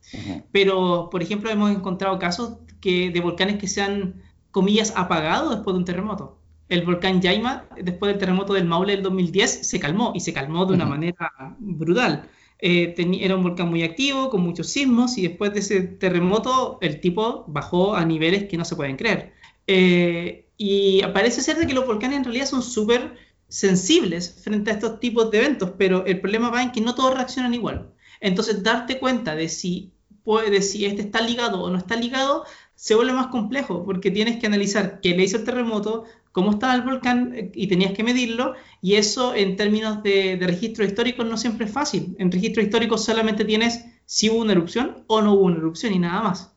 Pero, 0.52 1.10
por 1.10 1.22
ejemplo, 1.22 1.50
hemos 1.50 1.70
encontrado 1.70 2.18
casos 2.18 2.58
que, 2.80 3.10
de 3.10 3.20
volcanes 3.20 3.58
que 3.58 3.68
se 3.68 3.82
han 3.82 4.22
comillas, 4.56 4.94
apagado 4.96 5.50
después 5.50 5.74
de 5.74 5.78
un 5.80 5.84
terremoto. 5.84 6.38
El 6.70 6.82
volcán 6.86 7.20
Yaima, 7.20 7.66
después 7.76 8.10
del 8.10 8.18
terremoto 8.18 8.54
del 8.54 8.64
Maule 8.64 8.94
del 8.94 9.02
2010, 9.02 9.68
se 9.68 9.78
calmó 9.78 10.12
y 10.14 10.20
se 10.20 10.32
calmó 10.32 10.64
de 10.64 10.72
una 10.72 10.86
manera 10.86 11.30
brutal. 11.58 12.26
Eh, 12.58 12.94
era 13.20 13.36
un 13.36 13.42
volcán 13.42 13.68
muy 13.68 13.82
activo, 13.82 14.30
con 14.30 14.40
muchos 14.40 14.68
sismos, 14.68 15.18
y 15.18 15.28
después 15.28 15.52
de 15.52 15.60
ese 15.60 15.82
terremoto 15.82 16.78
el 16.80 17.00
tipo 17.00 17.44
bajó 17.48 17.94
a 17.94 18.06
niveles 18.06 18.44
que 18.44 18.56
no 18.56 18.64
se 18.64 18.76
pueden 18.76 18.96
creer. 18.96 19.34
Eh, 19.66 20.48
y 20.56 21.02
parece 21.12 21.42
ser 21.42 21.58
de 21.58 21.66
que 21.66 21.74
los 21.74 21.86
volcanes 21.86 22.16
en 22.16 22.24
realidad 22.24 22.46
son 22.46 22.62
súper 22.62 23.14
sensibles 23.48 24.40
frente 24.42 24.70
a 24.70 24.74
estos 24.74 25.00
tipos 25.00 25.30
de 25.30 25.40
eventos, 25.40 25.72
pero 25.76 26.06
el 26.06 26.18
problema 26.22 26.48
va 26.48 26.62
en 26.62 26.72
que 26.72 26.80
no 26.80 26.94
todos 26.94 27.14
reaccionan 27.14 27.52
igual. 27.52 27.92
Entonces, 28.20 28.62
darte 28.62 28.98
cuenta 28.98 29.36
de 29.36 29.50
si, 29.50 29.92
puede, 30.24 30.62
si 30.62 30.86
este 30.86 31.02
está 31.02 31.20
ligado 31.20 31.62
o 31.62 31.68
no 31.68 31.76
está 31.76 31.94
ligado 31.94 32.46
se 32.76 32.94
vuelve 32.94 33.14
más 33.14 33.28
complejo 33.28 33.84
porque 33.84 34.10
tienes 34.10 34.38
que 34.38 34.46
analizar 34.46 35.00
qué 35.00 35.16
le 35.16 35.24
hizo 35.24 35.38
el 35.38 35.44
terremoto, 35.44 36.04
cómo 36.30 36.52
estaba 36.52 36.74
el 36.74 36.82
volcán 36.82 37.32
eh, 37.34 37.50
y 37.54 37.66
tenías 37.66 37.92
que 37.92 38.04
medirlo 38.04 38.54
y 38.82 38.94
eso 38.94 39.34
en 39.34 39.56
términos 39.56 40.02
de, 40.02 40.38
registros 40.40 40.86
históricos 40.86 41.26
no 41.26 41.38
siempre 41.38 41.64
es 41.66 41.72
fácil. 41.72 42.14
En 42.18 42.30
registros 42.30 42.64
históricos 42.64 43.04
solamente 43.04 43.46
tienes 43.46 43.86
si 44.04 44.28
hubo 44.28 44.40
una 44.40 44.52
erupción 44.52 45.04
o 45.06 45.22
no 45.22 45.32
hubo 45.32 45.44
una 45.44 45.56
erupción 45.56 45.94
y 45.94 45.98
nada 45.98 46.20
más. 46.20 46.52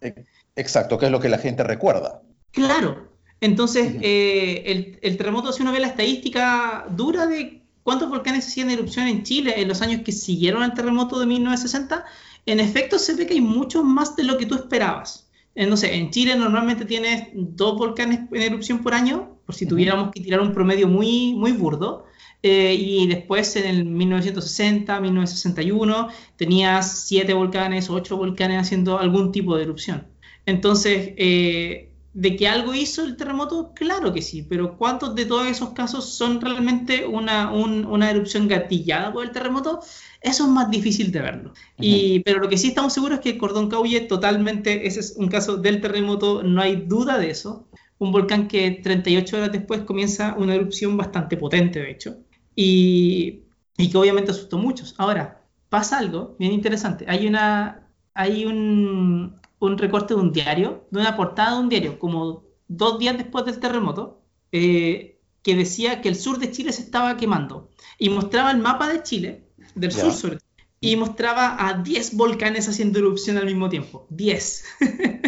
Exacto, 0.56 0.98
que 0.98 1.06
es 1.06 1.12
lo 1.12 1.22
que 1.22 1.30
la 1.30 1.38
gente 1.38 1.64
recuerda. 1.64 2.22
Claro. 2.52 3.08
Entonces, 3.40 3.96
eh, 4.02 5.00
el, 5.02 5.18
terremoto, 5.18 5.54
si 5.54 5.62
uno 5.62 5.72
ve 5.72 5.80
la 5.80 5.88
estadística 5.88 6.86
dura 6.90 7.26
de 7.26 7.62
¿cuántos 7.84 8.10
volcanes 8.10 8.46
hacían 8.46 8.70
erupción 8.70 9.08
en 9.08 9.24
Chile 9.24 9.54
en 9.56 9.70
los 9.70 9.82
años 9.82 10.02
que 10.04 10.12
siguieron 10.12 10.62
al 10.62 10.74
terremoto 10.74 11.18
de 11.18 11.26
1960? 11.26 12.04
En 12.46 12.60
efecto, 12.60 13.00
se 13.00 13.16
ve 13.16 13.26
que 13.26 13.36
hay 13.36 13.42
muchos 13.42 13.86
más 13.86 14.18
de 14.18 14.24
lo 14.24 14.38
que 14.38 14.46
tú 14.46 14.56
esperabas. 14.56 15.29
Eh, 15.56 15.66
no 15.66 15.78
sé, 15.78 15.96
en 15.96 16.12
Chile 16.12 16.36
normalmente 16.36 16.86
tienes 16.86 17.30
dos 17.34 17.78
volcanes 17.78 18.22
en 18.32 18.42
erupción 18.42 18.82
por 18.82 18.94
año, 18.94 19.40
por 19.46 19.56
si 19.56 19.66
tuviéramos 19.66 20.12
que 20.12 20.22
tirar 20.22 20.42
un 20.42 20.54
promedio 20.54 20.88
muy, 20.88 21.34
muy 21.34 21.52
burdo. 21.52 22.06
Eh, 22.42 22.76
y 22.80 23.08
después 23.08 23.56
en 23.58 23.66
el 23.66 23.86
1960, 23.86 25.00
1961, 25.02 26.10
tenías 26.38 27.06
siete 27.06 27.34
volcanes, 27.34 27.90
ocho 27.90 28.16
volcanes 28.16 28.62
haciendo 28.62 28.98
algún 29.00 29.32
tipo 29.32 29.58
de 29.58 29.64
erupción. 29.64 30.08
Entonces, 30.46 31.14
eh, 31.18 31.89
¿de 32.14 32.36
que 32.36 32.48
algo 32.48 32.74
hizo 32.74 33.04
el 33.04 33.16
terremoto? 33.18 33.74
Claro 33.74 34.14
que 34.14 34.22
sí, 34.22 34.44
pero 34.44 34.78
¿cuántos 34.78 35.16
de 35.16 35.26
todos 35.26 35.48
esos 35.48 35.70
casos 35.72 36.14
son 36.14 36.42
realmente 36.42 37.06
una, 37.06 37.52
una 37.52 38.12
erupción 38.12 38.48
gatillada 38.48 39.12
por 39.14 39.26
el 39.26 39.32
terremoto? 39.32 39.80
Eso 40.22 40.44
es 40.46 40.50
más 40.50 40.70
difícil 40.70 41.12
de 41.12 41.22
verlo. 41.22 41.54
y, 41.78 42.20
pero 42.22 42.40
lo 42.40 42.50
que 42.50 42.58
sí 42.58 42.70
estamos 42.70 42.94
seguros 42.94 43.20
es 43.20 43.24
que 43.24 43.30
el 43.32 43.38
Cordón 43.38 43.70
Cauye 43.70 44.02
totalmente, 44.02 44.88
ese 44.88 45.00
es 45.00 45.16
un 45.18 45.28
caso 45.28 45.58
del 45.58 45.82
terremoto, 45.82 46.44
no 46.44 46.62
hay 46.62 46.76
duda 46.76 47.18
de 47.18 47.30
eso. 47.30 47.68
Un 47.98 48.12
volcán 48.12 48.48
que 48.48 48.72
38 48.84 49.38
horas 49.38 49.52
después 49.52 49.82
comienza 49.82 50.36
una 50.38 50.56
erupción 50.56 50.96
bastante 50.96 51.36
potente, 51.36 51.80
de 51.80 51.92
hecho 51.92 52.18
y, 52.62 53.46
que 53.78 53.98
obviamente 53.98 54.32
asustó 54.32 54.58
a 54.58 54.62
muchos. 54.62 54.94
Ahora, 54.98 55.42
pasa 55.70 55.98
algo 55.98 56.36
bien 56.40 56.52
interesante. 56.52 57.06
Hay, 57.08 57.26
una, 57.26 57.88
hay 58.14 58.46
un, 58.46 59.39
un, 59.60 59.78
recorte 59.78 60.14
de 60.14 60.20
un 60.20 60.32
diario, 60.32 60.88
de 60.92 61.00
una 61.00 61.16
portada 61.16 61.56
de 61.56 61.60
un 61.62 61.70
diario, 61.70 62.00
como 62.00 62.44
dos 62.68 63.00
días 63.00 63.18
después 63.18 63.46
del 63.46 63.60
terremoto, 63.60 64.22
eh, 64.52 65.20
que 65.44 65.56
decía 65.56 66.02
que 66.02 66.10
el 66.10 66.16
sur 66.16 66.40
de 66.40 66.52
Chile 66.52 66.72
se 66.72 66.84
estaba 66.84 67.18
quemando. 67.18 67.70
Y 67.98 68.10
mostraba 68.10 68.52
el 68.52 68.60
mapa 68.60 68.88
de 68.88 69.04
Chile, 69.04 69.50
del 69.76 69.92
sur 69.92 70.12
sobre 70.12 70.40
y 70.82 70.96
mostraba 70.96 71.68
a 71.68 71.74
10 71.74 72.16
volcanes 72.16 72.70
haciendo 72.70 73.00
erupción 73.00 73.38
al 73.38 73.46
mismo 73.46 73.70
tiempo. 73.70 74.08
10. 74.10 74.66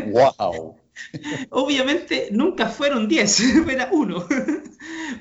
¡Wow! 0.07 0.77
Obviamente 1.49 2.29
nunca 2.31 2.67
fueron 2.67 3.07
10, 3.07 3.67
era 3.69 3.89
uno. 3.91 4.25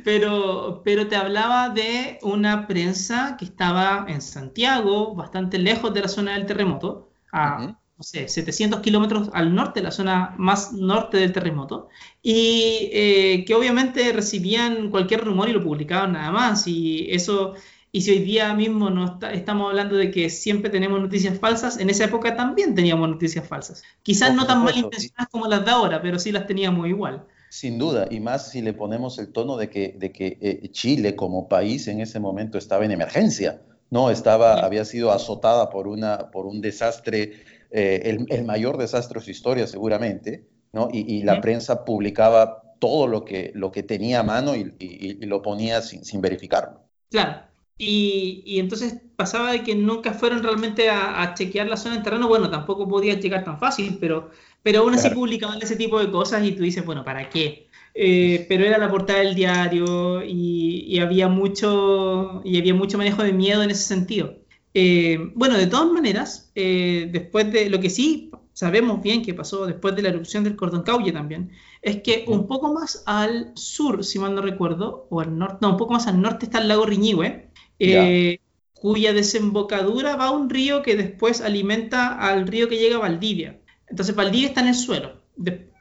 pero, 0.04 0.82
pero 0.84 1.08
te 1.08 1.16
hablaba 1.16 1.70
de 1.70 2.18
una 2.22 2.66
prensa 2.66 3.36
que 3.38 3.44
estaba 3.44 4.04
en 4.08 4.20
Santiago, 4.20 5.14
bastante 5.14 5.58
lejos 5.58 5.92
de 5.94 6.02
la 6.02 6.08
zona 6.08 6.34
del 6.34 6.46
terremoto, 6.46 7.10
a, 7.32 7.78
no 8.00 8.04
sé, 8.04 8.28
700 8.28 8.80
kilómetros 8.80 9.28
al 9.34 9.54
norte, 9.54 9.82
la 9.82 9.90
zona 9.90 10.34
más 10.38 10.72
norte 10.72 11.18
del 11.18 11.34
terremoto, 11.34 11.90
y 12.22 12.88
eh, 12.94 13.44
que 13.46 13.54
obviamente 13.54 14.10
recibían 14.14 14.90
cualquier 14.90 15.22
rumor 15.22 15.50
y 15.50 15.52
lo 15.52 15.62
publicaban 15.62 16.12
nada 16.12 16.30
más, 16.30 16.66
y 16.66 17.08
eso 17.10 17.56
y 17.92 18.00
si 18.00 18.12
hoy 18.12 18.20
día 18.20 18.54
mismo 18.54 18.88
no 18.88 19.18
estamos 19.30 19.68
hablando 19.68 19.96
de 19.96 20.10
que 20.10 20.30
siempre 20.30 20.70
tenemos 20.70 20.98
noticias 20.98 21.38
falsas, 21.38 21.78
en 21.78 21.90
esa 21.90 22.04
época 22.04 22.34
también 22.36 22.74
teníamos 22.74 23.06
noticias 23.06 23.46
falsas. 23.46 23.82
Quizás 24.02 24.34
no 24.34 24.46
tan 24.46 24.64
mal 24.64 24.78
intencionadas 24.78 25.28
como 25.30 25.46
las 25.46 25.62
de 25.62 25.70
ahora, 25.70 26.00
pero 26.00 26.18
sí 26.18 26.32
las 26.32 26.46
teníamos 26.46 26.88
igual. 26.88 27.26
Sin 27.50 27.78
duda, 27.78 28.08
y 28.10 28.20
más 28.20 28.50
si 28.50 28.62
le 28.62 28.72
ponemos 28.72 29.18
el 29.18 29.30
tono 29.30 29.58
de 29.58 29.68
que, 29.68 29.94
de 29.98 30.10
que 30.10 30.38
eh, 30.40 30.70
Chile 30.70 31.16
como 31.16 31.50
país 31.50 31.86
en 31.86 32.00
ese 32.00 32.18
momento 32.18 32.56
estaba 32.56 32.86
en 32.86 32.92
emergencia, 32.92 33.60
¿no? 33.90 34.08
Estaba, 34.10 34.60
había 34.60 34.86
sido 34.86 35.12
azotada 35.12 35.68
por, 35.68 35.86
una, 35.86 36.30
por 36.30 36.46
un 36.46 36.62
desastre, 36.62 37.44
eh, 37.70 38.26
el, 38.28 38.44
mayor 38.44 38.78
desastre 38.78 39.20
de 39.20 39.24
su 39.24 39.30
historia 39.30 39.66
seguramente, 39.66 40.46
¿no? 40.72 40.88
Y, 40.92 41.22
la 41.22 41.40
prensa 41.40 41.84
publicaba 41.84 42.62
todo 42.78 43.06
lo 43.06 43.24
que, 43.24 43.52
lo 43.54 43.70
que 43.72 43.82
tenía 43.82 44.20
a 44.20 44.22
mano 44.22 44.54
y, 44.56 45.14
lo 45.26 45.42
ponía 45.42 45.82
sin, 45.82 46.04
sin 46.04 46.20
verificarlo. 46.20 46.82
Claro, 47.10 47.42
y, 47.82 48.58
entonces 48.58 49.00
pasaba 49.16 49.52
de 49.52 49.62
que 49.62 49.74
nunca 49.74 50.12
fueron 50.12 50.42
realmente 50.42 50.90
a, 50.90 51.32
chequear 51.34 51.66
la 51.66 51.78
zona 51.78 51.96
en 51.96 52.02
terreno. 52.02 52.28
Bueno, 52.28 52.50
tampoco 52.50 52.86
podía 52.86 53.18
llegar 53.18 53.42
tan 53.42 53.58
fácil, 53.58 53.96
pero, 53.98 54.30
pero 54.62 54.80
aún 54.80 54.94
así 54.94 55.08
publicaban 55.10 55.62
ese 55.62 55.76
tipo 55.76 55.98
de 55.98 56.10
cosas 56.10 56.44
y 56.44 56.52
tú 56.52 56.62
dices, 56.62 56.84
bueno, 56.84 57.04
¿para 57.04 57.30
qué? 57.30 57.68
Eh, 57.94 58.44
pero 58.48 58.66
era 58.66 58.76
la 58.76 58.90
portada 58.90 59.20
del 59.20 59.34
diario 59.34 60.22
y, 60.22 60.98
había 61.00 61.28
mucho, 61.28 62.42
y 62.44 62.58
había 62.58 62.74
mucho 62.74 62.98
manejo 62.98 63.22
de 63.22 63.32
miedo 63.32 63.62
en 63.62 63.70
ese 63.70 63.84
sentido. 63.84 64.36
Eh, 64.72 65.18
bueno, 65.34 65.56
de 65.56 65.66
todas 65.66 65.90
maneras, 65.90 66.50
eh, 66.54 67.08
después 67.10 67.52
de 67.52 67.68
lo 67.70 67.80
que 67.80 67.90
sí 67.90 68.30
sabemos 68.52 69.02
bien 69.02 69.22
que 69.22 69.34
pasó 69.34 69.66
después 69.66 69.96
de 69.96 70.02
la 70.02 70.10
erupción 70.10 70.44
del 70.44 70.56
Cordón 70.56 70.82
Cauye 70.82 71.12
también, 71.12 71.50
es 71.82 72.02
que 72.02 72.24
un 72.28 72.46
poco 72.46 72.72
más 72.72 73.02
al 73.06 73.52
sur, 73.54 74.04
si 74.04 74.18
mal 74.18 74.34
no 74.34 74.42
recuerdo, 74.42 75.06
o 75.10 75.20
al 75.20 75.36
norte, 75.38 75.58
no, 75.62 75.70
un 75.70 75.76
poco 75.76 75.94
más 75.94 76.06
al 76.06 76.20
norte 76.20 76.46
está 76.46 76.58
el 76.58 76.68
lago 76.68 76.84
Riñihue, 76.86 77.48
eh, 77.78 78.38
cuya 78.74 79.12
desembocadura 79.12 80.16
va 80.16 80.26
a 80.26 80.30
un 80.30 80.50
río 80.50 80.82
que 80.82 80.96
después 80.96 81.40
alimenta 81.40 82.18
al 82.18 82.46
río 82.46 82.68
que 82.68 82.78
llega 82.78 82.96
a 82.96 83.00
Valdivia. 83.00 83.60
Entonces 83.88 84.14
Valdivia 84.14 84.48
está 84.48 84.60
en 84.60 84.68
el 84.68 84.74
suelo. 84.74 85.20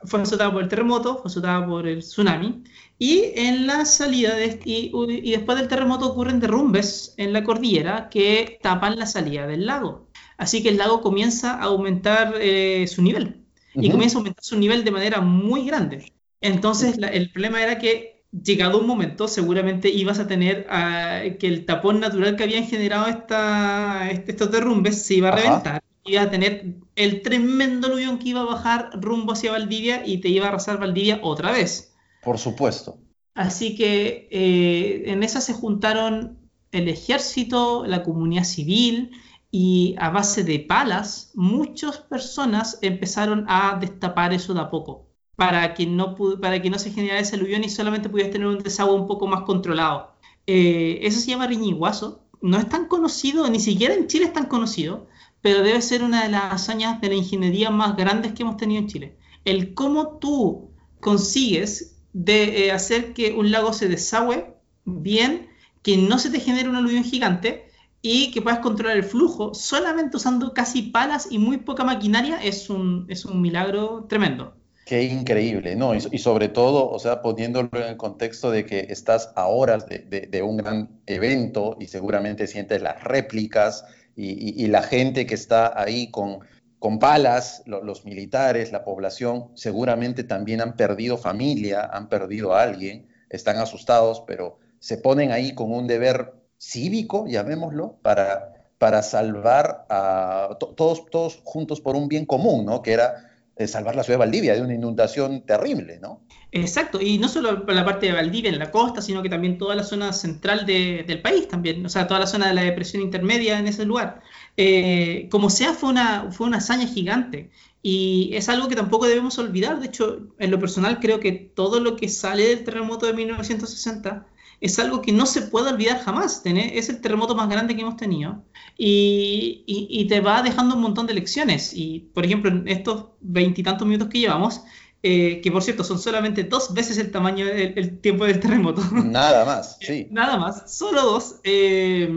Fue 0.04 0.22
azotada 0.22 0.52
por 0.52 0.64
el 0.64 0.70
terremoto, 0.70 1.18
fue 1.18 1.30
azotada 1.30 1.66
por 1.66 1.88
el 1.88 2.00
tsunami. 2.00 2.64
Y 2.98 3.32
en 3.36 3.68
la 3.68 3.86
salida 3.86 4.36
de 4.36 4.60
y, 4.66 5.32
después 5.32 5.58
del 5.58 5.68
terremoto 5.68 6.08
ocurren 6.08 6.40
derrumbes 6.40 7.14
en 7.18 7.34
la 7.34 7.44
cordillera 7.44 8.10
que 8.10 8.60
tapan 8.62 8.98
la 8.98 9.06
salida 9.06 9.48
del 9.48 9.66
lago. 9.66 10.08
Así 10.38 10.64
que 10.64 10.70
el 10.70 10.78
lago 10.78 11.02
comienza 11.02 11.56
a 11.56 11.64
aumentar 11.64 12.36
eh, 12.40 12.88
su 12.88 13.02
nivel. 13.02 13.46
Y 13.76 13.92
comienza 13.92 14.18
a 14.18 14.20
aumentar 14.20 14.44
su 14.44 14.58
nivel 14.58 14.84
de 14.84 14.92
manera 14.92 15.22
muy 15.22 15.66
grande. 15.66 16.12
Entonces 16.42 16.98
el 16.98 17.32
problema 17.32 17.62
era 17.62 17.78
que 17.78 18.20
llegado 18.32 18.80
un 18.80 18.88
momento, 18.88 19.28
seguramente 19.28 19.90
ibas 19.90 20.20
a 20.20 20.28
tener 20.28 20.68
ah, 20.70 21.22
que 21.40 21.48
el 21.48 21.66
tapón 21.66 22.00
natural 22.00 22.36
que 22.36 22.44
habían 22.44 22.66
generado 22.66 23.08
esta, 23.08 24.10
estos 24.12 24.52
derrumbes 24.52 25.02
se 25.02 25.16
iba 25.16 25.30
a 25.30 25.36
reventar. 25.36 25.84
Ibas 26.10 26.28
a 26.28 26.32
tener 26.32 26.76
el 26.96 27.22
tremendo 27.22 27.88
aluvión 27.88 28.20
que 28.20 28.30
iba 28.30 28.42
a 28.42 28.46
bajar 28.46 28.90
rumbo 28.94 29.34
hacia 29.34 29.52
Valdivia 29.52 30.06
y 30.06 30.20
te 30.20 30.30
iba 30.30 30.46
a 30.46 30.50
arrasar 30.50 30.80
Valdivia 30.80 31.20
otra 31.24 31.52
vez. 31.52 31.96
Por 32.24 32.38
supuesto. 32.38 32.98
Así 33.34 33.76
que 33.76 34.28
eh, 34.32 35.04
en 35.12 35.24
esa 35.24 35.42
se 35.42 35.54
juntaron 35.54 36.38
el 36.72 36.90
ejército, 36.90 37.86
la 37.86 38.04
comunidad 38.04 38.44
civil 38.44 39.12
y 39.52 39.96
a 39.98 40.10
base 40.10 40.44
de 40.44 40.60
palas, 40.60 41.32
muchas 41.36 41.98
personas 41.98 42.78
empezaron 42.82 43.46
a 43.48 43.78
destapar 43.80 44.34
eso 44.34 44.54
de 44.54 44.62
a 44.62 44.70
poco 44.70 45.10
para 45.40 45.74
que 45.74 45.86
no, 45.86 46.16
para 46.42 46.62
que 46.62 46.70
no 46.70 46.78
se 46.78 46.92
generara 46.92 47.22
ese 47.22 47.38
aluvión 47.38 47.64
y 47.64 47.70
solamente 47.70 48.10
pudieras 48.10 48.34
tener 48.34 48.46
un 48.46 48.60
desagüe 48.60 48.94
un 48.94 49.08
poco 49.08 49.26
más 49.26 49.44
controlado. 49.44 50.12
Eh, 50.46 51.00
eso 51.02 51.22
se 51.22 51.28
llama 51.28 51.48
riñiguazo. 51.48 52.26
No 52.42 52.58
es 52.58 52.68
tan 52.68 52.90
conocido, 52.90 53.50
ni 53.50 53.62
siquiera 53.62 53.94
en 53.94 54.08
Chile 54.08 54.26
es 54.26 54.34
tan 54.34 54.48
conocido, 54.48 55.08
pero 55.42 55.64
debe 55.64 55.82
ser 55.82 56.04
una 56.04 56.24
de 56.24 56.30
las 56.30 56.54
hazañas 56.54 57.00
de 57.02 57.10
la 57.10 57.16
ingeniería 57.16 57.70
más 57.70 57.96
grandes 57.96 58.34
que 58.34 58.44
hemos 58.44 58.58
tenido 58.58 58.82
en 58.82 58.88
Chile. 58.88 59.16
El 59.46 59.74
cómo 59.74 60.18
tú 60.18 60.72
consigues 61.00 61.98
de 62.14 62.66
eh, 62.66 62.72
hacer 62.72 63.14
que 63.14 63.34
un 63.34 63.52
lago 63.52 63.74
se 63.74 63.88
desagüe 63.88 64.54
bien, 64.86 65.50
que 65.82 65.98
no 65.98 66.20
se 66.20 66.30
te 66.30 66.40
genere 66.40 66.70
un 66.70 66.76
aluvión 66.76 67.04
gigante 67.04 67.70
y 68.02 68.32
que 68.32 68.42
puedas 68.42 68.60
controlar 68.60 68.98
el 68.98 69.04
flujo 69.04 69.54
solamente 69.54 70.18
usando 70.18 70.54
casi 70.54 70.84
palas 70.84 71.28
y 71.30 71.38
muy 71.38 71.58
poca 71.58 71.84
maquinaria 71.84 72.42
es 72.42 72.70
un, 72.70 73.06
es 73.10 73.26
un 73.26 73.42
milagro 73.42 74.06
tremendo. 74.08 74.56
Qué 74.90 75.04
increíble, 75.04 75.76
¿no? 75.76 75.94
Y, 75.94 76.18
sobre 76.18 76.50
todo, 76.50 76.90
o 76.90 76.98
sea, 76.98 77.22
poniéndolo 77.22 77.70
en 77.74 77.90
el 77.90 77.96
contexto 77.96 78.50
de 78.50 78.66
que 78.66 78.88
estás 78.90 79.32
a 79.36 79.46
horas 79.46 79.86
de, 79.88 80.42
un 80.42 80.58
gran 80.58 80.90
evento 81.06 81.78
y 81.80 81.86
seguramente 81.86 82.48
sientes 82.48 82.82
las 82.82 83.04
réplicas 83.04 83.86
y, 84.22 84.68
la 84.68 84.84
gente 84.84 85.26
que 85.26 85.36
está 85.36 85.80
ahí 85.80 86.12
con, 86.12 86.40
con 86.78 87.00
palas, 87.00 87.64
los 87.66 88.06
militares, 88.06 88.72
la 88.72 88.84
población, 88.84 89.52
seguramente 89.56 90.24
también 90.24 90.62
han 90.62 90.76
perdido 90.76 91.18
familia, 91.18 91.90
han 91.92 92.10
perdido 92.10 92.54
a 92.54 92.64
alguien, 92.64 93.08
están 93.30 93.58
asustados, 93.58 94.24
pero 94.28 94.60
se 94.80 94.98
ponen 94.98 95.32
ahí 95.32 95.56
con 95.56 95.72
un 95.72 95.88
deber 95.88 96.34
cívico, 96.58 97.28
llamémoslo, 97.28 97.98
para, 98.02 98.54
para 98.78 99.04
salvar 99.04 99.86
a 99.90 100.58
todos, 100.60 101.06
todos 101.10 101.42
juntos 101.46 101.80
por 101.80 101.96
un 101.96 102.10
bien 102.10 102.26
común, 102.26 102.66
¿no? 102.66 102.82
Que 102.82 102.94
era 102.94 103.29
salvar 103.68 103.96
la 103.96 104.04
ciudad 104.04 104.20
de 104.20 104.26
Valdivia 104.26 104.56
de 104.56 104.62
una 104.62 104.74
inundación 104.74 105.42
terrible, 105.46 106.00
¿no? 106.00 106.22
Exacto, 106.52 107.00
y 107.00 107.20
no 107.20 107.28
solo 107.28 107.64
la 107.68 107.86
parte 107.86 108.08
de 108.08 108.14
Valdivia 108.14 108.50
en 108.50 108.58
la 108.58 108.72
costa, 108.72 109.02
sino 109.02 109.22
que 109.22 109.30
también 109.30 109.58
toda 109.58 109.76
la 109.76 109.84
zona 109.84 110.14
central 110.14 110.66
del 110.66 111.22
país 111.22 111.48
también, 111.48 111.86
o 111.86 111.90
sea, 111.90 112.08
toda 112.08 112.22
la 112.22 112.28
zona 112.28 112.48
de 112.48 112.54
la 112.56 112.64
depresión 112.64 113.04
intermedia 113.04 113.60
en 113.60 113.68
ese 113.68 113.86
lugar. 113.86 114.22
Eh, 114.58 115.28
como 115.30 115.50
sea, 115.50 115.74
fue 115.74 115.90
una, 115.90 116.32
fue 116.32 116.48
una 116.48 116.58
hazaña 116.58 116.88
gigante 116.88 117.52
y 117.84 118.32
es 118.34 118.50
algo 118.50 118.68
que 118.68 118.76
tampoco 118.76 119.08
debemos 119.08 119.38
olvidar. 119.38 119.80
De 119.80 119.88
hecho, 119.88 120.28
en 120.40 120.52
lo 120.52 120.60
personal 120.60 121.00
creo 121.00 121.20
que 121.20 121.32
todo 121.32 121.80
lo 121.80 121.96
que 121.96 122.10
sale 122.10 122.48
del 122.48 122.64
terremoto 122.64 123.06
de 123.06 123.14
1960 123.14 124.26
es 124.62 124.78
algo 124.80 125.02
que 125.02 125.12
no 125.12 125.26
se 125.26 125.44
puede 125.44 125.72
olvidar 125.72 126.00
jamás. 126.00 126.42
Es 126.46 126.90
el 126.90 127.02
terremoto 127.02 127.36
más 127.36 127.50
grande 127.50 127.76
que 127.76 127.82
hemos 127.82 127.96
tenido 127.96 128.44
y, 128.78 130.06
te 130.10 130.22
va 130.22 130.42
dejando 130.42 130.76
un 130.76 130.82
montón 130.82 131.08
de 131.08 131.14
lecciones. 131.14 131.72
Y, 131.74 132.12
por 132.14 132.26
ejemplo, 132.26 132.52
en 132.52 132.68
estos 132.68 133.08
veintitantos 133.22 133.88
minutos 133.88 134.10
que 134.10 134.20
llevamos, 134.20 134.62
eh, 135.02 135.40
que 135.42 135.52
por 135.52 135.64
cierto 135.64 135.84
son 135.86 135.98
solamente 135.98 136.44
dos 136.44 136.74
veces 136.74 136.98
el 136.98 137.10
tamaño 137.12 137.46
del 137.46 138.00
tiempo 138.00 138.26
del 138.26 138.40
terremoto. 138.40 138.82
Nada 138.92 139.46
más, 139.46 139.78
sí. 139.80 140.08
Nada 140.12 140.38
más, 140.38 140.76
solo 140.76 141.04
dos. 141.04 141.40
Eh, 141.44 142.10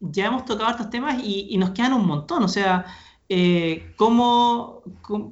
ya 0.00 0.26
hemos 0.26 0.44
tocado 0.44 0.70
estos 0.70 0.90
temas 0.90 1.22
y, 1.24 1.56
nos 1.56 1.70
quedan 1.70 1.94
un 1.94 2.06
montón. 2.06 2.42
O 2.42 2.48
sea, 2.48 2.84
eh, 3.30 3.92
¿cómo, 3.96 4.82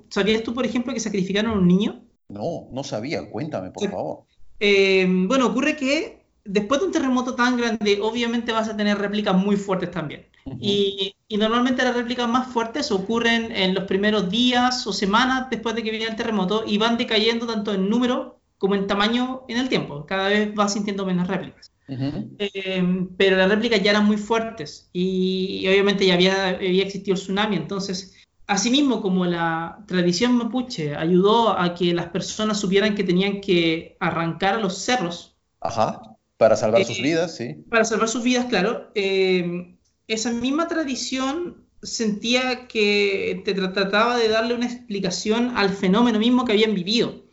sabías 0.09 0.43
tú, 0.43 0.55
por 0.55 0.65
ejemplo, 0.65 0.95
que 0.95 1.01
sacrificaron 1.01 1.53
a 1.53 1.55
un 1.55 1.67
niño? 1.67 2.03
No, 2.29 2.69
no 2.73 2.83
sabía. 2.83 3.29
Cuéntame, 3.29 3.71
por 3.73 3.91
favor. 3.91 4.25
bueno, 4.59 5.47
ocurre 5.49 5.77
que 5.77 6.26
después 6.47 6.81
de 6.81 6.87
un 6.87 6.93
terremoto 6.93 7.35
tan 7.35 7.57
grande, 7.57 7.99
obviamente 8.03 8.53
vas 8.53 8.69
a 8.69 8.77
tener 8.77 8.99
réplicas 8.99 9.35
muy 9.37 9.57
fuertes 9.57 9.91
también. 9.91 10.27
y, 10.61 11.15
normalmente 11.29 11.83
las 11.83 11.97
réplicas 11.97 12.29
más 12.29 12.47
fuertes 12.49 12.93
ocurren 12.93 13.51
en 13.51 13.75
los 13.75 13.85
primeros 13.85 14.31
días 14.31 14.87
o 14.87 14.93
semanas 14.93 15.49
después 15.51 15.75
de 15.75 15.83
que 15.83 15.91
viene 15.91 16.07
el 16.07 16.15
terremoto 16.15 16.63
y 16.65 16.79
van 16.79 16.97
decayendo 16.97 17.47
tanto 17.47 17.75
en 17.75 17.91
número 17.91 18.39
como 18.57 18.77
en 18.77 18.87
tamaño 18.87 19.43
en 19.49 19.59
el 19.59 19.69
tiempo. 19.69 20.07
Cada 20.07 20.29
vez 20.29 20.55
vas 20.55 20.73
sintiendo 20.73 21.05
menos 21.05 21.27
réplicas. 21.27 21.73
Eh, 21.89 23.09
pero 23.17 23.37
las 23.37 23.49
réplicas 23.49 23.83
ya 23.83 23.91
eran 23.91 24.07
muy 24.07 24.17
fuertes 24.17 24.89
y, 24.93 25.67
obviamente 25.69 26.07
ya 26.07 26.15
había, 26.15 26.49
había 26.49 26.85
existido 26.85 27.15
el 27.17 27.21
tsunami. 27.21 27.57
Entonces, 27.57 28.17
Asimismo, 28.49 29.03
como 29.03 29.27
la 29.27 29.85
tradición 29.89 30.37
mapuche 30.37 30.95
ayudó 30.95 31.59
a 31.59 31.75
que 31.75 31.93
las 31.93 32.11
personas 32.11 32.61
supieran 32.61 32.95
que 32.95 33.03
tenían 33.03 33.41
que 33.41 33.97
arrancar 33.99 34.55
a 34.55 34.61
los 34.61 34.79
cerros 34.79 35.37
Ajá. 35.61 36.16
Para 36.37 36.57
salvar 36.57 36.85
sus 36.85 36.99
eh, 36.99 37.03
vidas, 37.03 37.37
sí. 37.37 37.55
Para 37.71 37.85
salvar 37.85 38.09
sus 38.09 38.23
vidas, 38.23 38.47
claro. 38.47 38.91
Eh, 38.95 39.77
esa 40.07 40.31
misma 40.33 40.69
tradición 40.69 41.67
sentía 41.83 42.67
que 42.69 43.43
te 43.45 43.55
trataba 43.55 44.17
de 44.17 44.29
darle 44.29 44.55
una 44.55 44.67
explicación 44.67 45.57
al 45.57 45.71
fenómeno 45.71 46.19
mismo 46.19 46.45
que 46.45 46.53
habían 46.53 46.75
vivido. 46.75 47.25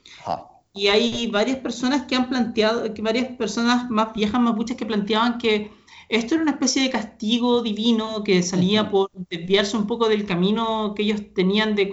Y 0.76 0.88
hay 0.88 1.28
varias 1.28 1.58
personas 1.58 2.06
que 2.08 2.16
han 2.16 2.30
planteado, 2.30 2.92
que 2.96 3.02
varias 3.04 3.28
personas 3.38 3.92
más 3.92 4.12
viejas 4.14 4.42
mapuches 4.42 4.76
que 4.76 4.88
planteaban 4.88 5.38
que 5.38 5.70
esto 6.10 6.34
era 6.34 6.42
una 6.42 6.54
especie 6.54 6.82
de 6.82 6.90
castigo 6.90 7.62
divino 7.62 8.24
que 8.24 8.42
salía 8.42 8.90
por 8.90 9.12
desviarse 9.30 9.78
un 9.78 9.86
poco 9.86 10.10
del 10.10 10.26
camino 10.26 10.94
que 10.96 11.04
ellos 11.04 11.22
tenían 11.36 11.76
de, 11.76 11.86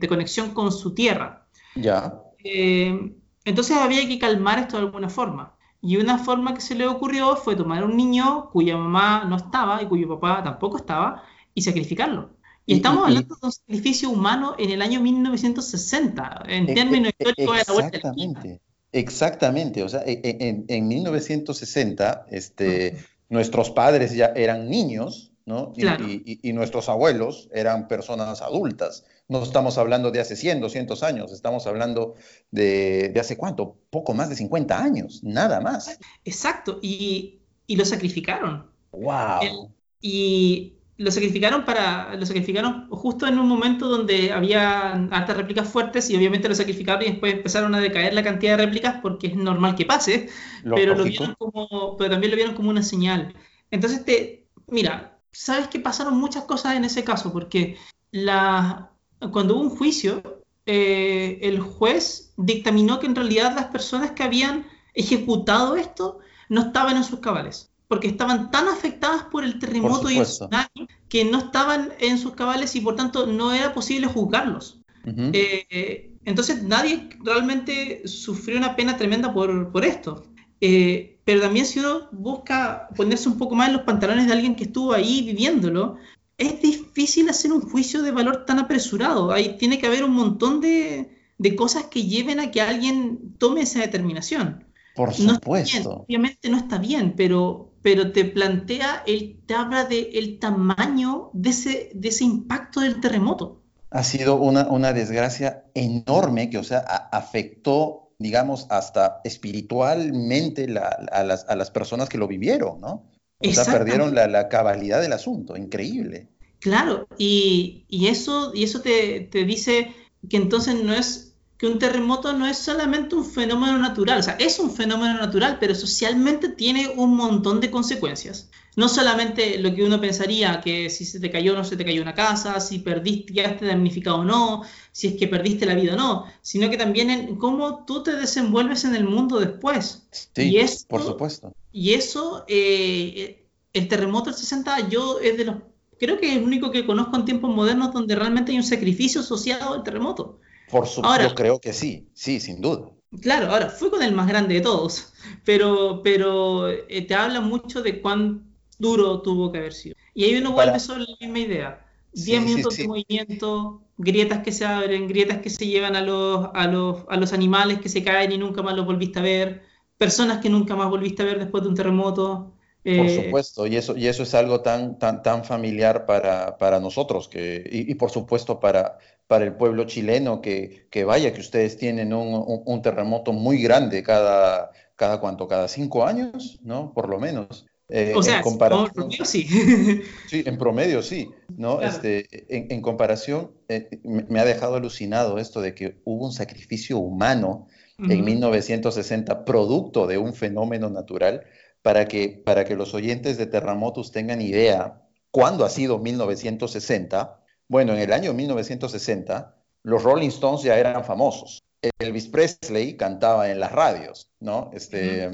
de, 0.00 0.08
conexión 0.08 0.54
con 0.54 0.70
su 0.70 0.94
tierra. 0.94 1.46
Ya. 1.74 2.20
Eh, 2.44 3.14
entonces 3.44 3.76
había 3.76 4.06
que 4.06 4.18
calmar 4.18 4.60
esto 4.60 4.76
de 4.76 4.84
alguna 4.84 5.08
forma. 5.08 5.56
Y 5.82 5.96
una 5.96 6.16
forma 6.16 6.54
que 6.54 6.60
se 6.60 6.76
le 6.76 6.86
ocurrió 6.86 7.36
fue 7.36 7.56
tomar 7.56 7.82
a 7.82 7.86
un 7.86 7.96
niño 7.96 8.50
cuya 8.50 8.76
mamá 8.76 9.24
no 9.24 9.36
estaba 9.36 9.82
y 9.82 9.86
cuyo 9.86 10.08
papá 10.08 10.42
tampoco 10.42 10.76
estaba 10.76 11.24
y 11.54 11.62
sacrificarlo. 11.62 12.30
Y, 12.64 12.76
estamos 12.76 13.04
hablando 13.08 13.34
de 13.34 13.46
un 13.46 13.52
sacrificio 13.52 14.08
humano 14.08 14.54
en 14.56 14.70
el 14.70 14.80
año 14.80 15.00
1960, 15.00 16.44
en 16.46 16.70
e, 16.70 16.74
términos 16.74 17.08
e, 17.08 17.16
históricos 17.18 17.56
de 17.56 17.64
la 17.66 17.72
vuelta 17.72 17.96
Exactamente, 17.96 18.60
exactamente. 18.92 19.82
O 19.82 19.88
sea, 19.88 20.04
e, 20.06 20.20
en, 20.22 20.64
en 20.68 20.86
1960, 20.86 22.26
este, 22.30 23.04
nuestros 23.28 23.70
padres 23.70 24.14
ya 24.14 24.26
eran 24.36 24.70
niños, 24.70 25.32
¿no? 25.46 25.72
y, 25.76 26.52
nuestros 26.52 26.88
abuelos 26.88 27.48
eran 27.52 27.88
personas 27.88 28.40
adultas. 28.42 29.04
No 29.32 29.42
estamos 29.42 29.78
hablando 29.78 30.10
de 30.10 30.20
hace 30.20 30.36
100, 30.36 30.60
200 30.60 31.02
años, 31.02 31.32
estamos 31.32 31.66
hablando 31.66 32.16
de, 32.50 33.14
hace 33.18 33.38
cuánto, 33.38 33.76
poco 33.88 34.12
más 34.12 34.28
de 34.28 34.36
50 34.36 34.82
años, 34.82 35.24
nada 35.24 35.60
más. 35.60 35.98
Exacto, 36.24 36.78
y, 36.82 37.40
lo 37.68 37.86
sacrificaron. 37.86 38.70
¡Wow! 38.92 39.72
y 40.02 40.74
lo 40.98 41.10
sacrificaron 41.10 41.64
para 41.64 42.14
lo 42.16 42.26
sacrificaron 42.26 42.88
justo 42.90 43.26
en 43.26 43.38
un 43.38 43.48
momento 43.48 43.88
donde 43.88 44.32
había 44.32 44.92
altas 44.92 45.36
réplicas 45.36 45.66
fuertes 45.66 46.10
y 46.10 46.16
obviamente 46.16 46.48
lo 46.48 46.54
sacrificaron 46.54 47.02
y 47.02 47.06
después 47.06 47.32
empezaron 47.32 47.74
a 47.74 47.80
decaer 47.80 48.12
la 48.12 48.22
cantidad 48.22 48.58
de 48.58 48.66
réplicas 48.66 48.96
porque 49.00 49.28
es 49.28 49.36
normal 49.36 49.74
que 49.74 49.86
pase 49.86 50.28
pero 50.62 50.94
lo 50.94 51.04
vieron 51.04 51.34
como 51.38 51.96
pero 51.96 52.10
también 52.10 52.30
lo 52.30 52.36
vieron 52.36 52.54
como 52.54 52.68
una 52.68 52.82
señal 52.82 53.34
entonces 53.70 54.04
te 54.04 54.46
mira 54.68 55.18
sabes 55.30 55.68
que 55.68 55.80
pasaron 55.80 56.18
muchas 56.18 56.44
cosas 56.44 56.76
en 56.76 56.84
ese 56.84 57.04
caso 57.04 57.32
porque 57.32 57.78
la 58.10 58.91
cuando 59.30 59.54
hubo 59.56 59.62
un 59.62 59.70
juicio, 59.70 60.42
eh, 60.66 61.38
el 61.42 61.60
juez 61.60 62.32
dictaminó 62.36 62.98
que 62.98 63.06
en 63.06 63.14
realidad 63.14 63.54
las 63.54 63.66
personas 63.66 64.12
que 64.12 64.22
habían 64.22 64.66
ejecutado 64.94 65.76
esto 65.76 66.18
no 66.48 66.62
estaban 66.62 66.96
en 66.96 67.04
sus 67.04 67.20
cabales, 67.20 67.70
porque 67.88 68.08
estaban 68.08 68.50
tan 68.50 68.68
afectadas 68.68 69.24
por 69.24 69.44
el 69.44 69.58
terremoto 69.58 70.10
y 70.10 70.18
el 70.18 70.24
tsunami 70.24 70.88
que 71.08 71.24
no 71.24 71.38
estaban 71.38 71.92
en 71.98 72.18
sus 72.18 72.34
cabales 72.34 72.74
y 72.76 72.80
por 72.80 72.96
tanto 72.96 73.26
no 73.26 73.52
era 73.52 73.74
posible 73.74 74.06
juzgarlos. 74.06 74.78
Eh, 75.04 76.12
entonces 76.24 76.62
nadie 76.62 77.08
realmente 77.24 78.06
sufrió 78.06 78.58
una 78.58 78.76
pena 78.76 78.96
tremenda 78.96 79.32
por, 79.32 79.72
por 79.72 79.84
esto. 79.84 80.24
Eh, 80.60 81.18
pero 81.24 81.40
también 81.40 81.66
si 81.66 81.80
uno 81.80 82.08
busca 82.12 82.88
ponerse 82.96 83.28
un 83.28 83.36
poco 83.36 83.54
más 83.54 83.68
en 83.68 83.74
los 83.74 83.82
pantalones 83.82 84.26
de 84.26 84.32
alguien 84.32 84.54
que 84.54 84.64
estuvo 84.64 84.92
ahí 84.92 85.22
viviéndolo, 85.22 85.96
es 86.38 86.60
difícil 86.60 87.28
hacer 87.28 87.52
un 87.52 87.60
juicio 87.60 88.02
de 88.02 88.10
valor 88.10 88.44
tan 88.44 88.58
apresurado. 88.58 89.32
Ahí 89.32 89.56
tiene 89.58 89.78
que 89.78 89.86
haber 89.86 90.04
un 90.04 90.12
montón 90.12 90.60
de, 90.60 91.10
cosas 91.56 91.84
que 91.84 92.04
lleven 92.04 92.40
a 92.40 92.50
que 92.50 92.60
alguien 92.60 93.34
tome 93.38 93.62
esa 93.62 93.80
determinación. 93.80 94.64
Por 94.94 95.14
supuesto. 95.14 96.04
obviamente 96.06 96.50
no 96.50 96.58
está 96.58 96.78
bien, 96.78 97.14
pero, 97.16 97.72
pero 97.80 98.12
te 98.12 98.26
plantea, 98.26 99.02
el, 99.06 99.40
te 99.46 99.54
habla 99.54 99.84
del 99.84 100.38
tamaño 100.38 101.30
de 101.32 101.50
ese, 101.50 101.90
de 101.94 102.08
ese 102.08 102.24
impacto 102.24 102.80
del 102.80 103.00
terremoto. 103.00 103.62
Ha 103.90 104.04
sido 104.04 104.36
una, 104.36 104.68
una 104.68 104.92
desgracia 104.92 105.64
enorme 105.74 106.50
que, 106.50 106.58
o 106.58 106.64
sea, 106.64 106.78
afectó, 106.78 108.14
digamos, 108.18 108.66
hasta 108.70 109.20
espiritualmente 109.24 110.66
a, 111.10 111.22
las, 111.22 111.46
a 111.48 111.56
las 111.56 111.70
personas 111.70 112.08
que 112.08 112.18
lo 112.18 112.28
vivieron, 112.28 112.80
¿no? 112.80 113.11
O 113.44 113.52
sea, 113.52 113.64
perdieron 113.64 114.14
la, 114.14 114.26
la, 114.26 114.48
cabalidad 114.48 115.00
del 115.00 115.12
asunto, 115.12 115.56
increíble. 115.56 116.28
Claro, 116.60 117.08
y, 117.18 117.84
y 117.88 118.06
eso, 118.06 118.52
y 118.54 118.64
eso 118.64 118.80
te, 118.80 119.20
te, 119.20 119.44
dice 119.44 119.94
que 120.28 120.36
entonces 120.36 120.82
no 120.82 120.94
es 120.94 121.34
que 121.58 121.66
un 121.66 121.78
terremoto 121.78 122.32
no 122.32 122.46
es 122.46 122.58
solamente 122.58 123.14
un 123.14 123.24
fenómeno 123.24 123.78
natural, 123.78 124.18
o 124.18 124.22
sea, 124.22 124.34
es 124.34 124.58
un 124.58 124.72
fenómeno 124.72 125.14
natural, 125.14 125.58
pero 125.60 125.74
socialmente 125.74 126.48
tiene 126.48 126.88
un 126.96 127.16
montón 127.16 127.60
de 127.60 127.70
consecuencias. 127.70 128.50
No 128.74 128.88
solamente 128.88 129.58
lo 129.58 129.74
que 129.74 129.84
uno 129.84 130.00
pensaría, 130.00 130.60
que 130.60 130.88
si 130.88 131.04
se 131.04 131.20
te 131.20 131.30
cayó 131.30 131.52
o 131.52 131.56
no 131.56 131.62
se 131.62 131.76
te 131.76 131.84
cayó 131.84 132.02
una 132.02 132.14
casa, 132.14 132.58
si 132.58 132.78
perdiste, 132.78 133.34
quedaste 133.34 133.66
damnificado 133.66 134.18
o 134.18 134.24
no, 134.24 134.62
si 134.90 135.08
es 135.08 135.16
que 135.16 135.28
perdiste 135.28 135.66
la 135.66 135.74
vida 135.74 135.94
o 135.94 135.96
no, 135.96 136.24
sino 136.40 136.70
que 136.70 136.76
también 136.76 137.10
en 137.10 137.36
cómo 137.36 137.84
tú 137.84 138.02
te 138.02 138.16
desenvuelves 138.16 138.84
en 138.84 138.96
el 138.96 139.04
mundo 139.04 139.38
después. 139.38 140.06
Sí, 140.10 140.56
y 140.56 140.66
por 140.88 141.02
supuesto. 141.02 141.52
Y 141.72 141.94
eso, 141.94 142.44
eh, 142.48 143.48
el 143.72 143.88
terremoto 143.88 144.30
del 144.30 144.38
60, 144.38 144.88
yo 144.88 145.18
es 145.20 145.36
de 145.36 145.44
los, 145.46 145.56
creo 145.98 146.18
que 146.18 146.30
es 146.30 146.36
el 146.36 146.44
único 146.44 146.70
que 146.70 146.86
conozco 146.86 147.16
en 147.16 147.24
tiempos 147.24 147.54
modernos 147.54 147.92
donde 147.92 148.14
realmente 148.14 148.52
hay 148.52 148.58
un 148.58 148.64
sacrificio 148.64 149.22
asociado 149.22 149.74
al 149.74 149.82
terremoto. 149.82 150.38
Por 150.70 150.86
supuesto, 150.86 151.28
yo 151.28 151.34
creo 151.34 151.60
que 151.60 151.72
sí, 151.72 152.08
sí, 152.14 152.40
sin 152.40 152.60
duda. 152.60 152.90
Claro, 153.20 153.50
ahora 153.50 153.68
fue 153.68 153.90
con 153.90 154.02
el 154.02 154.12
más 154.12 154.26
grande 154.26 154.54
de 154.54 154.60
todos, 154.62 155.12
pero, 155.44 156.00
pero 156.02 156.68
eh, 156.68 157.02
te 157.02 157.14
habla 157.14 157.40
mucho 157.40 157.82
de 157.82 158.00
cuán 158.00 158.52
duro 158.78 159.20
tuvo 159.20 159.52
que 159.52 159.58
haber 159.58 159.74
sido. 159.74 159.96
Y 160.14 160.24
ahí 160.24 160.36
uno 160.36 160.52
vuelve 160.52 160.78
sobre 160.80 161.02
la 161.02 161.16
misma 161.20 161.38
idea. 161.38 161.86
10 162.12 162.42
minutos 162.42 162.76
de 162.76 162.86
movimiento, 162.86 163.82
grietas 163.96 164.42
que 164.42 164.52
se 164.52 164.64
abren, 164.64 165.08
grietas 165.08 165.38
que 165.38 165.50
se 165.50 165.66
llevan 165.66 165.96
a 165.96 166.02
los, 166.02 166.48
a, 166.52 166.66
los, 166.66 167.04
a 167.08 167.16
los 167.16 167.32
animales 167.32 167.80
que 167.80 167.88
se 167.88 168.02
caen 168.02 168.32
y 168.32 168.38
nunca 168.38 168.62
más 168.62 168.76
los 168.76 168.84
volviste 168.84 169.18
a 169.18 169.22
ver, 169.22 169.62
personas 170.02 170.38
que 170.38 170.50
nunca 170.50 170.74
más 170.74 170.90
volviste 170.90 171.22
a 171.22 171.26
ver 171.26 171.38
después 171.38 171.62
de 171.62 171.68
un 171.68 171.76
terremoto. 171.76 172.54
Por 172.82 172.92
eh, 172.92 173.24
supuesto, 173.24 173.68
y 173.68 173.76
eso, 173.76 173.96
y 173.96 174.08
eso 174.08 174.24
es 174.24 174.34
algo 174.34 174.60
tan, 174.60 174.98
tan, 174.98 175.22
tan 175.22 175.44
familiar 175.44 176.06
para, 176.06 176.58
para 176.58 176.80
nosotros 176.80 177.28
que, 177.28 177.62
y, 177.70 177.94
por 177.94 178.10
supuesto 178.10 178.58
para, 178.58 178.98
para 179.28 179.44
el 179.44 179.54
pueblo 179.54 179.84
chileno, 179.84 180.40
que, 180.40 180.88
que 180.90 181.04
vaya 181.04 181.32
que 181.32 181.40
ustedes 181.40 181.76
tienen 181.76 182.12
un, 182.12 182.62
un, 182.66 182.82
terremoto 182.82 183.32
muy 183.32 183.62
grande 183.62 184.02
cada, 184.02 184.72
cada 184.96 185.20
cuánto, 185.20 185.46
cada 185.46 185.68
cinco 185.68 186.04
años, 186.04 186.58
¿no? 186.64 186.92
Por 186.92 187.08
lo 187.08 187.20
menos. 187.20 187.66
Eh, 187.88 188.12
o 188.16 188.22
sea, 188.24 188.42
en 188.44 188.58
promedio 188.58 189.24
sí. 189.24 189.46
sí, 190.26 190.42
en 190.44 190.58
promedio 190.58 191.00
sí, 191.02 191.30
¿no? 191.56 191.80
Este, 191.80 192.26
en, 192.48 192.72
en 192.72 192.82
comparación, 192.82 193.52
eh, 193.68 194.00
me 194.02 194.40
ha 194.40 194.44
dejado 194.44 194.74
alucinado 194.74 195.38
esto 195.38 195.60
de 195.60 195.76
que 195.76 196.00
hubo 196.04 196.26
un 196.26 196.32
sacrificio 196.32 196.98
humano 196.98 197.68
en 198.08 198.24
1960, 198.24 199.44
producto 199.44 200.06
de 200.06 200.18
un 200.18 200.34
fenómeno 200.34 200.90
natural, 200.90 201.44
para 201.82 202.06
que, 202.06 202.42
para 202.44 202.64
que 202.64 202.76
los 202.76 202.94
oyentes 202.94 203.38
de 203.38 203.46
Terremotos 203.46 204.12
tengan 204.12 204.40
idea 204.40 205.02
cuándo 205.30 205.64
ha 205.64 205.70
sido 205.70 205.98
1960. 205.98 207.40
Bueno, 207.68 207.92
en 207.94 208.00
el 208.00 208.12
año 208.12 208.32
1960, 208.32 209.56
los 209.82 210.02
Rolling 210.02 210.28
Stones 210.28 210.62
ya 210.62 210.78
eran 210.78 211.04
famosos. 211.04 211.62
Elvis 211.98 212.28
Presley 212.28 212.96
cantaba 212.96 213.50
en 213.50 213.58
las 213.58 213.72
radios, 213.72 214.30
¿no? 214.38 214.70
Este, 214.72 215.24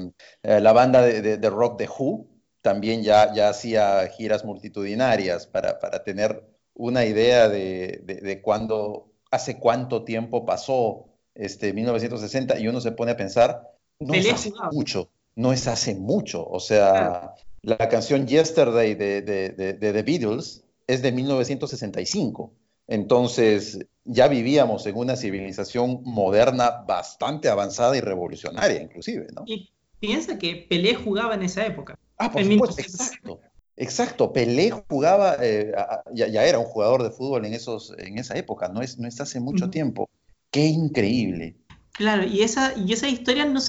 eh, 0.43 0.59
la 0.59 0.73
banda 0.73 1.03
de, 1.03 1.37
de, 1.37 1.49
rock 1.49 1.77
The 1.77 1.87
Who 1.87 2.27
también 2.61 3.03
ya, 3.03 3.33
ya 3.33 3.49
hacía 3.49 4.07
giras 4.07 4.43
multitudinarias 4.43 5.47
para, 5.47 5.79
para 5.79 6.03
tener 6.03 6.43
una 6.73 7.05
idea 7.05 7.49
de, 7.49 8.01
de, 8.03 8.41
cuándo, 8.41 9.11
hace 9.31 9.59
cuánto 9.59 10.03
tiempo 10.03 10.45
pasó 10.45 11.08
este, 11.39 11.73
1960, 11.73 12.59
y 12.59 12.67
uno 12.67 12.81
se 12.81 12.91
pone 12.91 13.11
a 13.11 13.17
pensar, 13.17 13.61
no 13.99 14.13
es 14.13 14.31
hace 14.31 14.51
mucho, 14.71 15.09
no 15.35 15.53
es 15.53 15.67
hace 15.67 15.95
mucho. 15.95 16.45
O 16.45 16.59
sea, 16.59 17.33
la 17.61 17.89
canción 17.89 18.27
Yesterday 18.27 18.93
de, 18.93 19.21
de, 19.21 19.49
de, 19.49 19.73
de 19.73 19.93
The 19.93 20.03
Beatles 20.03 20.63
es 20.87 21.01
de 21.01 21.11
1965. 21.11 22.53
Entonces, 22.87 23.79
ya 24.03 24.27
vivíamos 24.27 24.85
en 24.87 24.97
una 24.97 25.15
civilización 25.15 26.01
moderna 26.03 26.83
bastante 26.87 27.47
avanzada 27.47 27.95
y 27.95 28.01
revolucionaria, 28.01 28.81
inclusive, 28.81 29.27
¿no? 29.33 29.43
Y 29.45 29.69
piensa 29.99 30.37
que 30.37 30.65
Pelé 30.67 30.95
jugaba 30.95 31.35
en 31.35 31.43
esa 31.43 31.65
época. 31.65 31.97
Ah, 32.17 32.31
por 32.31 32.43
supuesto, 32.43 32.81
exacto. 32.81 33.39
Exacto, 33.77 34.33
Pelé 34.33 34.71
jugaba, 34.89 35.37
eh, 35.39 35.71
ya, 36.13 36.43
era 36.43 36.59
un 36.59 36.65
jugador 36.65 37.01
de 37.03 37.11
fútbol 37.11 37.45
en, 37.45 37.53
esos, 37.53 37.93
en 37.97 38.17
esa 38.17 38.35
época, 38.37 38.67
no 38.67 38.81
es, 38.81 38.99
no 38.99 39.07
es 39.07 39.21
hace 39.21 39.39
mucho 39.39 39.69
tiempo. 39.69 40.08
Qué 40.51 40.65
increíble. 40.65 41.55
Claro, 41.99 42.25
y 42.25 42.41
esa, 42.43 42.77
y 42.77 42.93
esa 42.93 43.09
historia 43.09 43.43
no 43.43 43.59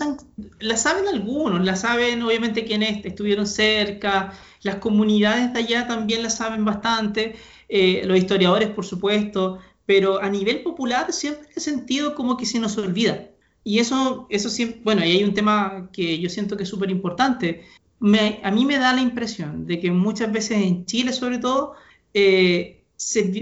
la 0.61 0.77
saben 0.77 1.09
algunos, 1.09 1.65
la 1.65 1.75
saben 1.75 2.23
obviamente 2.23 2.65
quienes 2.65 3.05
estuvieron 3.05 3.47
cerca, 3.47 4.33
las 4.63 4.77
comunidades 4.77 5.53
de 5.53 5.59
allá 5.59 5.89
también 5.89 6.23
la 6.23 6.31
saben 6.31 6.65
bastante, 6.65 7.35
eh, 7.69 8.03
los 8.05 8.17
historiadores 8.17 8.71
por 8.71 8.87
supuesto, 8.87 9.59
pero 9.85 10.23
a 10.23 10.31
nivel 10.31 10.63
popular 10.63 11.13
siempre 11.13 11.49
he 11.57 11.59
sentido 11.61 12.15
como 12.15 12.37
que 12.37 12.47
se 12.47 12.61
nos 12.61 12.79
olvida. 12.79 13.31
Y 13.65 13.81
eso, 13.81 14.29
eso 14.31 14.49
siempre, 14.49 14.81
bueno, 14.85 15.05
y 15.05 15.11
hay 15.11 15.25
un 15.25 15.35
tema 15.35 15.91
que 15.93 16.21
yo 16.21 16.31
siento 16.31 16.57
que 16.57 16.63
es 16.63 16.69
súper 16.69 16.91
importante. 16.91 17.65
a 18.01 18.51
mí 18.53 18.65
me 18.65 18.79
da 18.79 18.93
la 18.95 19.03
impresión 19.03 19.67
de 19.67 19.81
que 19.81 19.91
muchas 19.91 20.31
veces 20.33 20.59
en 20.59 20.87
Chile 20.87 21.13
sobre 21.13 21.39
todo, 21.39 21.75
eh, 22.15 22.85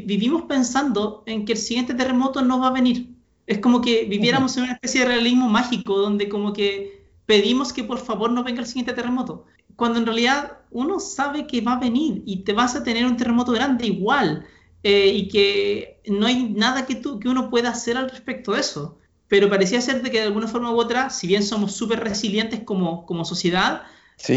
vivimos 0.07 0.45
pensando 0.49 1.23
en 1.27 1.45
que 1.45 1.53
el 1.53 1.59
siguiente 1.59 1.93
terremoto 1.93 2.41
no 2.41 2.59
va 2.59 2.69
a 2.69 2.73
venir. 2.73 3.18
Es 3.49 3.59
como 3.61 3.81
que 3.81 4.05
viviéramos 4.05 4.57
en 4.57 4.65
una 4.65 4.75
especie 4.75 5.01
de 5.01 5.07
realismo 5.07 5.49
mágico 5.49 5.97
donde 5.97 6.29
como 6.29 6.53
que 6.53 7.03
pedimos 7.25 7.73
que 7.73 7.83
por 7.83 7.99
favor 7.99 8.31
no 8.31 8.45
venga 8.45 8.61
el 8.61 8.67
siguiente 8.67 8.93
terremoto. 8.93 9.47
Cuando 9.75 9.99
en 9.99 10.05
realidad 10.05 10.59
uno 10.71 11.01
sabe 11.01 11.47
que 11.47 11.63
va 11.63 11.73
a 11.73 11.81
venir 11.81 12.23
y 12.27 12.45
te 12.45 12.53
vas 12.53 12.77
a 12.77 12.85
tener 12.85 13.07
un 13.07 13.17
terremoto 13.17 13.53
grande 13.53 13.87
igual 13.87 14.45
eh, 14.83 15.13
y 15.15 15.29
que 15.29 16.03
no 16.07 16.27
hay 16.27 16.51
nada 16.51 16.85
que, 16.85 16.95
tú, 16.95 17.19
que 17.19 17.31
uno 17.31 17.49
pueda 17.49 17.71
hacer 17.71 17.97
al 17.97 18.11
respecto 18.11 18.53
de 18.53 18.61
eso. 18.61 18.99
Pero 19.29 19.49
parecía 19.49 19.81
ser 19.81 20.03
de 20.03 20.11
que 20.11 20.19
de 20.19 20.25
alguna 20.25 20.47
forma 20.47 20.71
u 20.71 20.79
otra, 20.79 21.09
si 21.09 21.27
bien 21.27 21.43
somos 21.43 21.73
súper 21.73 22.01
resilientes 22.01 22.61
como, 22.65 23.07
como 23.07 23.25
sociedad, 23.25 23.85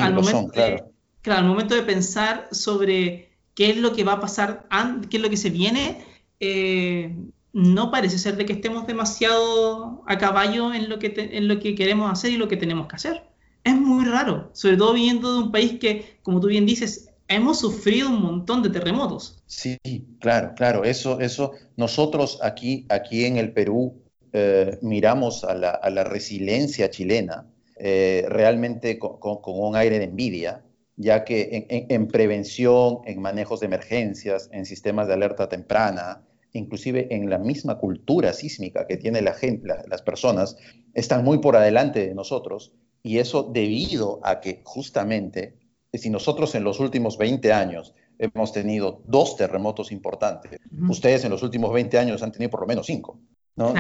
al, 0.02 0.14
momento 0.14 0.52
de, 0.54 0.86
claro, 1.22 1.42
al 1.42 1.48
momento 1.48 1.76
de 1.76 1.84
pensar 1.84 2.48
sobre 2.54 3.30
qué 3.56 3.72
es 3.72 3.78
lo 3.78 3.94
que 3.94 4.06
va 4.06 4.14
a 4.14 4.20
pasar, 4.22 4.70
qué 5.10 5.18
es 5.18 5.24
lo 5.24 5.30
que 5.30 5.38
se 5.38 5.50
viene, 5.50 6.06
eh, 6.40 7.14
no 7.54 7.92
parece 7.92 8.18
ser 8.18 8.38
de 8.38 8.46
que 8.46 8.54
estemos 8.54 8.88
demasiado 8.88 10.04
a 10.08 10.18
caballo 10.18 10.74
en 10.74 10.90
lo 10.90 11.00
que, 11.00 11.76
queremos 11.76 12.12
hacer 12.12 12.32
y 12.32 12.38
lo 12.38 12.48
que 12.48 12.58
tenemos 12.58 12.88
que 12.88 12.96
hacer 12.96 13.24
es 13.64 13.76
muy 13.76 14.06
raro, 14.06 14.50
sobre 14.54 14.78
todo 14.78 14.94
viniendo 14.94 15.34
de 15.34 15.40
un 15.40 15.52
país 15.52 15.80
que, 15.80 16.18
como 16.24 16.40
tú 16.40 16.48
bien 16.48 16.66
dices, 16.66 17.10
hemos 17.28 17.60
sufrido 17.60 18.10
un 18.10 18.22
montón 18.22 18.64
de 18.64 18.70
terremotos. 18.70 19.42
Sí, 19.46 19.78
claro, 20.20 20.54
claro, 20.56 20.84
eso, 20.84 21.20
eso, 21.20 21.52
nosotros 21.78 22.40
aquí, 22.42 22.86
aquí 22.90 23.26
en 23.26 23.38
el 23.38 23.54
Perú 23.54 24.02
eh, 24.34 24.80
miramos 24.82 25.44
a 25.44 25.54
la, 25.54 26.04
resiliencia 26.04 26.90
chilena 26.90 27.46
eh, 27.78 28.26
realmente 28.30 28.98
con, 28.98 29.20
un 29.44 29.76
aire 29.76 30.00
de 30.00 30.06
envidia, 30.06 30.64
ya 30.96 31.24
que 31.24 31.68
en, 31.70 32.08
prevención, 32.08 33.00
en 33.06 33.22
manejos 33.22 33.60
de 33.60 33.68
emergencias, 33.68 34.50
en 34.52 34.66
sistemas 34.66 35.08
de 35.08 35.14
alerta 35.14 35.50
temprana, 35.50 36.22
inclusive 36.54 37.08
en 37.14 37.30
la 37.30 37.38
misma 37.38 37.78
cultura 37.78 38.34
sísmica 38.34 38.88
que 38.88 38.98
tiene 38.98 39.22
la 39.22 39.34
gente, 39.34 39.68
las 39.88 40.02
personas, 40.02 40.58
están 40.94 41.24
muy 41.24 41.40
por 41.40 41.56
adelante 41.56 42.06
de 42.08 42.14
nosotros 42.14 42.74
y 43.04 43.18
eso 43.18 43.44
debido 43.44 44.20
a 44.24 44.40
que 44.42 44.62
justamente, 44.64 45.58
si 45.94 46.10
nosotros 46.10 46.54
en 46.56 46.64
los 46.64 46.80
últimos 46.80 47.18
20 47.18 47.54
años 47.54 47.96
hemos 48.20 48.52
tenido 48.54 49.02
dos 49.06 49.36
terremotos 49.36 49.92
importantes, 49.92 50.60
ustedes 50.88 51.24
en 51.24 51.32
los 51.32 51.42
últimos 51.42 51.74
20 51.74 51.98
años 51.98 52.22
han 52.22 52.32
tenido 52.32 52.52
por 52.52 52.62
lo 52.62 52.68
menos 52.68 52.86
cinco, 52.86 53.20
¿no? 53.56 53.74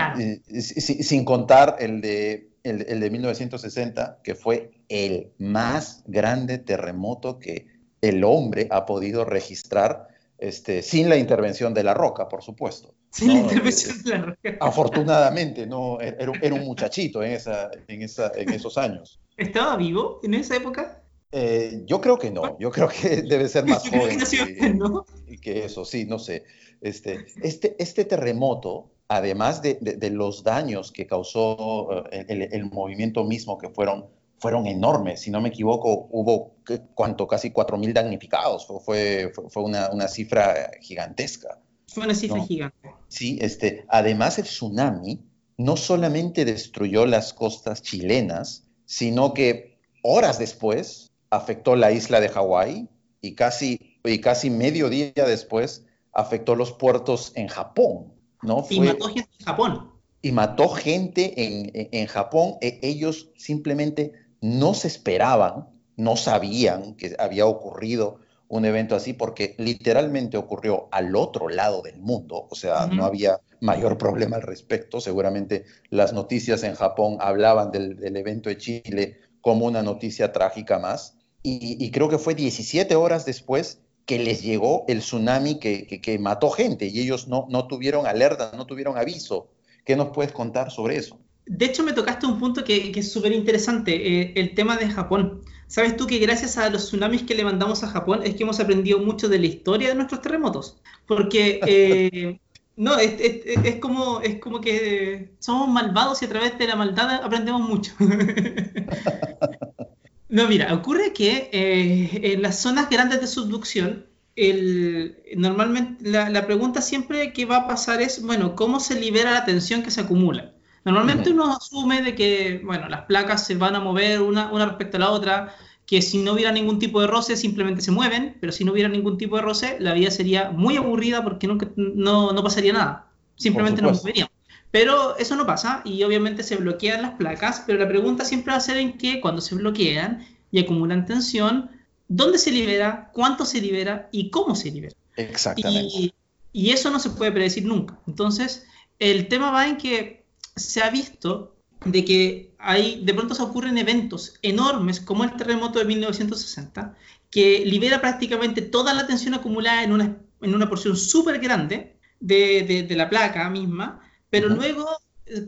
sin 0.60 1.26
contar 1.26 1.76
el 1.80 2.02
de, 2.02 2.52
el, 2.64 3.00
de 3.00 3.10
1960, 3.10 4.20
que 4.24 4.36
fue 4.36 4.72
el 4.90 5.32
más 5.38 6.04
grande 6.08 6.58
terremoto 6.58 7.38
que 7.38 7.68
el 8.02 8.24
hombre 8.24 8.68
ha 8.72 8.86
podido 8.86 9.26
registrar 9.26 10.08
este, 10.42 10.82
sin 10.82 11.08
la 11.08 11.18
intervención 11.18 11.72
de 11.74 11.84
la 11.84 11.94
roca, 11.94 12.28
por 12.28 12.42
supuesto. 12.42 12.96
Sin 13.12 13.28
la 13.28 13.40
intervención 13.42 14.02
de 14.04 14.10
la 14.10 14.18
roca. 14.18 14.58
Afortunadamente, 14.60 15.68
no, 15.68 16.00
era, 16.02 16.32
un 16.32 16.66
muchachito 16.66 17.22
en, 17.22 17.34
esa, 17.34 17.70
en, 17.88 18.02
esa, 18.02 18.32
en 18.36 18.50
esos 18.50 18.76
años. 18.78 19.22
¿Estaba 19.38 19.78
vivo 19.78 20.20
en 20.24 20.34
esa 20.34 20.56
época? 20.56 21.04
Eh, 21.32 21.84
yo 21.86 22.02
creo 22.02 22.18
que 22.18 22.32
no, 22.32 22.58
yo 22.60 22.72
creo 22.72 22.90
que 22.90 23.22
debe 23.30 23.48
ser 23.48 23.66
más 23.66 23.88
joven 23.88 24.20
que, 24.20 25.38
que, 25.40 25.66
eso, 25.66 25.86
sí, 25.86 26.06
no 26.06 26.18
sé. 26.18 26.44
Este, 26.82 27.28
este, 27.44 27.76
este 27.78 28.04
terremoto, 28.04 28.90
además 29.08 29.62
de, 29.62 29.76
de, 29.80 30.10
los 30.10 30.44
daños 30.44 30.92
que 30.92 31.06
causó 31.06 32.04
eh, 32.12 32.26
el, 32.28 32.42
el, 32.52 32.66
movimiento 32.66 33.24
mismo, 33.24 33.60
que 33.60 33.70
fueron 33.70 34.08
fueron 34.42 34.66
enormes. 34.66 35.22
Si 35.22 35.30
no 35.30 35.40
me 35.40 35.50
equivoco, 35.50 36.08
hubo, 36.10 36.56
¿cuánto? 36.96 37.28
Casi 37.28 37.52
4.000 37.52 37.94
damnificados. 37.94 38.66
Fue, 38.66 39.32
fue, 39.50 39.64
una, 39.64 39.92
una, 39.92 40.08
cifra 40.08 40.72
gigantesca. 40.82 41.60
Fue 41.88 42.04
una 42.04 42.16
cifra 42.16 42.44
gigante. 42.44 42.90
Sí, 43.08 43.38
este, 43.40 43.86
además 43.88 44.40
el 44.40 44.46
tsunami 44.46 45.22
no 45.58 45.78
solamente 45.78 46.44
destruyó 46.44 47.06
las 47.06 47.34
costas 47.34 47.84
chilenas, 47.84 48.68
sino 48.86 49.36
que 49.36 49.78
horas 50.02 50.40
después 50.40 51.12
afectó 51.30 51.76
la 51.76 51.92
isla 51.92 52.20
de 52.20 52.30
Hawái 52.30 52.90
y 53.22 53.36
casi, 53.36 54.00
y 54.04 54.22
casi 54.22 54.50
medio 54.50 54.90
día 54.90 55.12
después 55.16 55.86
afectó 56.14 56.56
los 56.56 56.72
puertos 56.74 57.32
en 57.36 57.48
Japón. 57.48 58.12
¿no? 58.42 58.66
Y 58.72 58.80
mató 58.80 59.06
gente 59.06 59.30
en 59.40 59.46
Japón. 59.46 59.92
Y 60.24 60.32
mató 60.32 60.70
gente 60.70 61.34
en, 61.38 61.90
en 61.92 62.08
Japón. 62.08 62.56
E, 62.62 62.80
ellos 62.82 63.30
simplemente 63.38 64.14
no 64.42 64.74
se 64.74 64.88
esperaban, 64.88 65.70
no 65.96 66.18
sabían 66.18 66.96
que 66.96 67.16
había 67.20 67.46
ocurrido 67.46 68.20
un 68.48 68.66
evento 68.66 68.96
así 68.96 69.14
porque 69.14 69.56
literalmente 69.60 70.36
ocurrió 70.36 70.90
al 70.92 71.16
otro 71.16 71.48
lado 71.48 71.82
del 71.82 72.00
mundo, 72.00 72.48
o 72.50 72.56
sea, 72.56 72.88
no 72.88 73.06
había 73.06 73.40
mayor 73.62 73.98
problema 73.98 74.36
al 74.36 74.42
respecto. 74.42 75.00
Seguramente 75.00 75.64
las 75.90 76.12
noticias 76.12 76.64
en 76.64 76.76
Japón 76.76 77.18
hablaban 77.22 77.72
del, 77.72 78.18
evento 78.18 78.50
de 78.50 78.58
Chile 78.58 79.20
como 79.40 79.68
una 79.68 79.82
noticia 79.84 80.34
trágica 80.34 80.80
más. 80.80 81.16
Y, 81.44 81.90
creo 81.92 82.10
que 82.10 82.18
fue 82.18 82.36
17 82.36 82.94
horas 82.96 83.26
después 83.26 83.80
que 84.06 84.20
les 84.20 84.44
llegó 84.44 84.84
el 84.90 85.00
tsunami 85.00 85.60
que, 85.60 86.18
mató 86.20 86.50
gente 86.50 86.88
y 86.88 87.00
ellos 87.00 87.30
no, 87.30 87.48
no 87.50 87.68
tuvieron 87.68 88.06
alerta, 88.06 88.52
no 88.58 88.66
tuvieron 88.66 88.98
aviso. 88.98 89.50
¿Qué 89.86 89.96
nos 89.96 90.10
puedes 90.10 90.34
contar 90.34 90.72
sobre 90.72 90.98
eso? 90.98 91.21
De 91.46 91.66
hecho, 91.66 91.84
me 91.84 91.94
tocaste 91.94 92.26
un 92.26 92.40
punto 92.40 92.64
que, 92.64 92.92
es 92.96 93.12
súper 93.12 93.32
interesante, 93.32 94.22
eh, 94.22 94.34
el 94.36 94.54
tema 94.54 94.78
de 94.78 94.90
Japón. 94.90 95.42
¿Sabes 95.68 95.96
tú 95.96 96.06
que 96.06 96.20
gracias 96.20 96.58
a 96.58 96.70
los 96.70 96.86
tsunamis 96.86 97.24
que 97.24 97.36
le 97.36 97.44
mandamos 97.44 97.84
a 97.84 97.88
Japón 97.88 98.22
es 98.24 98.36
que 98.36 98.44
hemos 98.44 98.60
aprendido 98.60 99.00
mucho 99.00 99.30
de 99.30 99.40
la 99.40 99.46
historia 99.46 99.90
de 99.90 99.96
nuestros 99.96 100.22
terremotos? 100.22 100.78
Porque, 101.08 101.60
eh, 101.66 102.40
no, 102.76 102.98
es, 102.98 103.76
como, 103.80 104.22
es 104.22 104.40
como 104.40 104.62
que 104.62 105.32
somos 105.40 105.70
malvados 105.70 106.22
y 106.22 106.26
a 106.26 106.30
través 106.30 106.58
de 106.58 106.68
la 106.68 106.76
maldad 106.76 107.24
aprendemos 107.24 107.62
mucho. 107.62 107.94
no, 110.30 110.48
mira, 110.48 110.74
ocurre 110.74 111.14
que 111.14 111.50
eh, 111.52 112.34
en 112.34 112.42
las 112.42 112.60
zonas 112.60 112.90
grandes 112.90 113.22
de 113.22 113.28
subducción, 113.28 114.06
el, 114.36 115.18
normalmente 115.36 116.10
la, 116.10 116.30
la 116.30 116.46
pregunta 116.46 116.82
siempre 116.82 117.34
que 117.34 117.46
va 117.46 117.58
a 117.58 117.68
pasar 117.68 118.02
es, 118.02 118.22
bueno, 118.22 118.56
¿cómo 118.56 118.80
se 118.80 119.00
libera 119.00 119.32
la 119.32 119.46
tensión 119.46 119.84
que 119.84 119.92
se 119.92 120.02
acumula? 120.02 120.54
Normalmente 120.84 121.30
uno 121.30 121.54
asume 121.54 122.02
de 122.02 122.16
que, 122.16 122.62
bueno, 122.64 122.90
las 122.90 123.02
placas 123.02 123.46
se 123.46 123.56
van 123.56 123.76
a 123.76 123.80
mover 123.80 124.22
una, 124.22 124.52
una 124.52 124.66
respecto 124.66 124.98
a 124.98 125.02
la 125.02 125.12
otra, 125.12 125.56
que 125.86 126.02
si 126.02 126.18
no 126.18 126.34
hubiera 126.34 126.52
ningún 126.52 126.80
tipo 126.80 127.02
de 127.02 127.08
roce 127.08 127.36
simplemente 127.36 127.82
se 127.82 127.92
mueven, 127.92 128.38
pero 128.40 128.52
si 128.52 128.64
no 128.64 128.72
hubiera 128.72 128.90
ningún 128.90 129.18
tipo 129.18 129.36
de 129.36 129.44
roce, 129.44 129.78
la 129.80 129.94
vida 129.94 130.10
sería 130.10 130.50
muy 130.50 130.78
aburrida 130.78 131.24
porque 131.24 131.48
nunca, 131.48 131.70
no, 131.76 132.32
no 132.32 132.44
pasaría 132.44 132.74
nada. 132.74 133.08
Simplemente 133.36 133.82
nos 133.82 134.00
moveríamos. 134.00 134.32
Pero 134.72 135.18
eso 135.18 135.36
no 135.36 135.46
pasa 135.46 135.82
y 135.84 136.02
obviamente 136.04 136.44
se 136.44 136.56
bloquean 136.56 137.02
las 137.02 137.12
placas, 137.12 137.64
pero 137.68 137.78
la 137.78 137.88
pregunta 137.88 138.24
siempre 138.24 138.52
va 138.52 138.58
a 138.58 138.62
ser 138.62 138.78
en 138.78 138.98
que 138.98 139.20
cuando 139.20 139.42
se 139.42 139.56
bloquean 139.56 140.26
y 140.50 140.60
acumulan 140.60 141.06
tensión, 141.06 141.70
¿dónde 142.08 142.38
se 142.38 142.52
libera? 142.52 143.10
¿Cuánto 143.14 143.46
se 143.46 143.60
libera? 143.60 144.08
¿Y 144.14 144.30
cómo 144.30 144.56
se 144.56 144.72
libera? 144.72 144.96
Exactamente. 145.18 145.94
Y, 145.94 146.14
y 146.54 146.70
eso 146.70 146.90
no 146.90 147.00
se 147.00 147.10
puede 147.10 147.34
predecir 147.34 147.66
nunca. 147.66 148.00
Entonces, 148.08 148.66
el 148.98 149.28
tema 149.28 149.52
va 149.52 149.68
en 149.68 149.76
que 149.76 150.21
se 150.56 150.82
ha 150.82 150.90
visto 150.90 151.56
de 151.86 152.06
que 152.06 152.54
hay, 152.60 153.04
de 153.04 153.14
pronto 153.14 153.34
se 153.34 153.42
ocurren 153.42 153.78
eventos 153.78 154.36
enormes 154.42 155.00
como 155.00 155.24
el 155.24 155.36
terremoto 155.36 155.80
de 155.80 155.86
1960, 155.86 156.96
que 157.30 157.64
libera 157.66 158.02
prácticamente 158.02 158.62
toda 158.62 158.94
la 158.94 159.08
tensión 159.08 159.34
acumulada 159.34 159.84
en 159.84 159.94
una, 159.94 160.18
en 160.42 160.56
una 160.56 160.70
porción 160.70 160.96
súper 160.96 161.40
grande 161.40 161.98
de, 162.20 162.86
de, 162.88 162.96
la 162.96 163.10
placa 163.10 163.50
misma, 163.50 164.02
pero 164.30 164.50
luego 164.50 164.88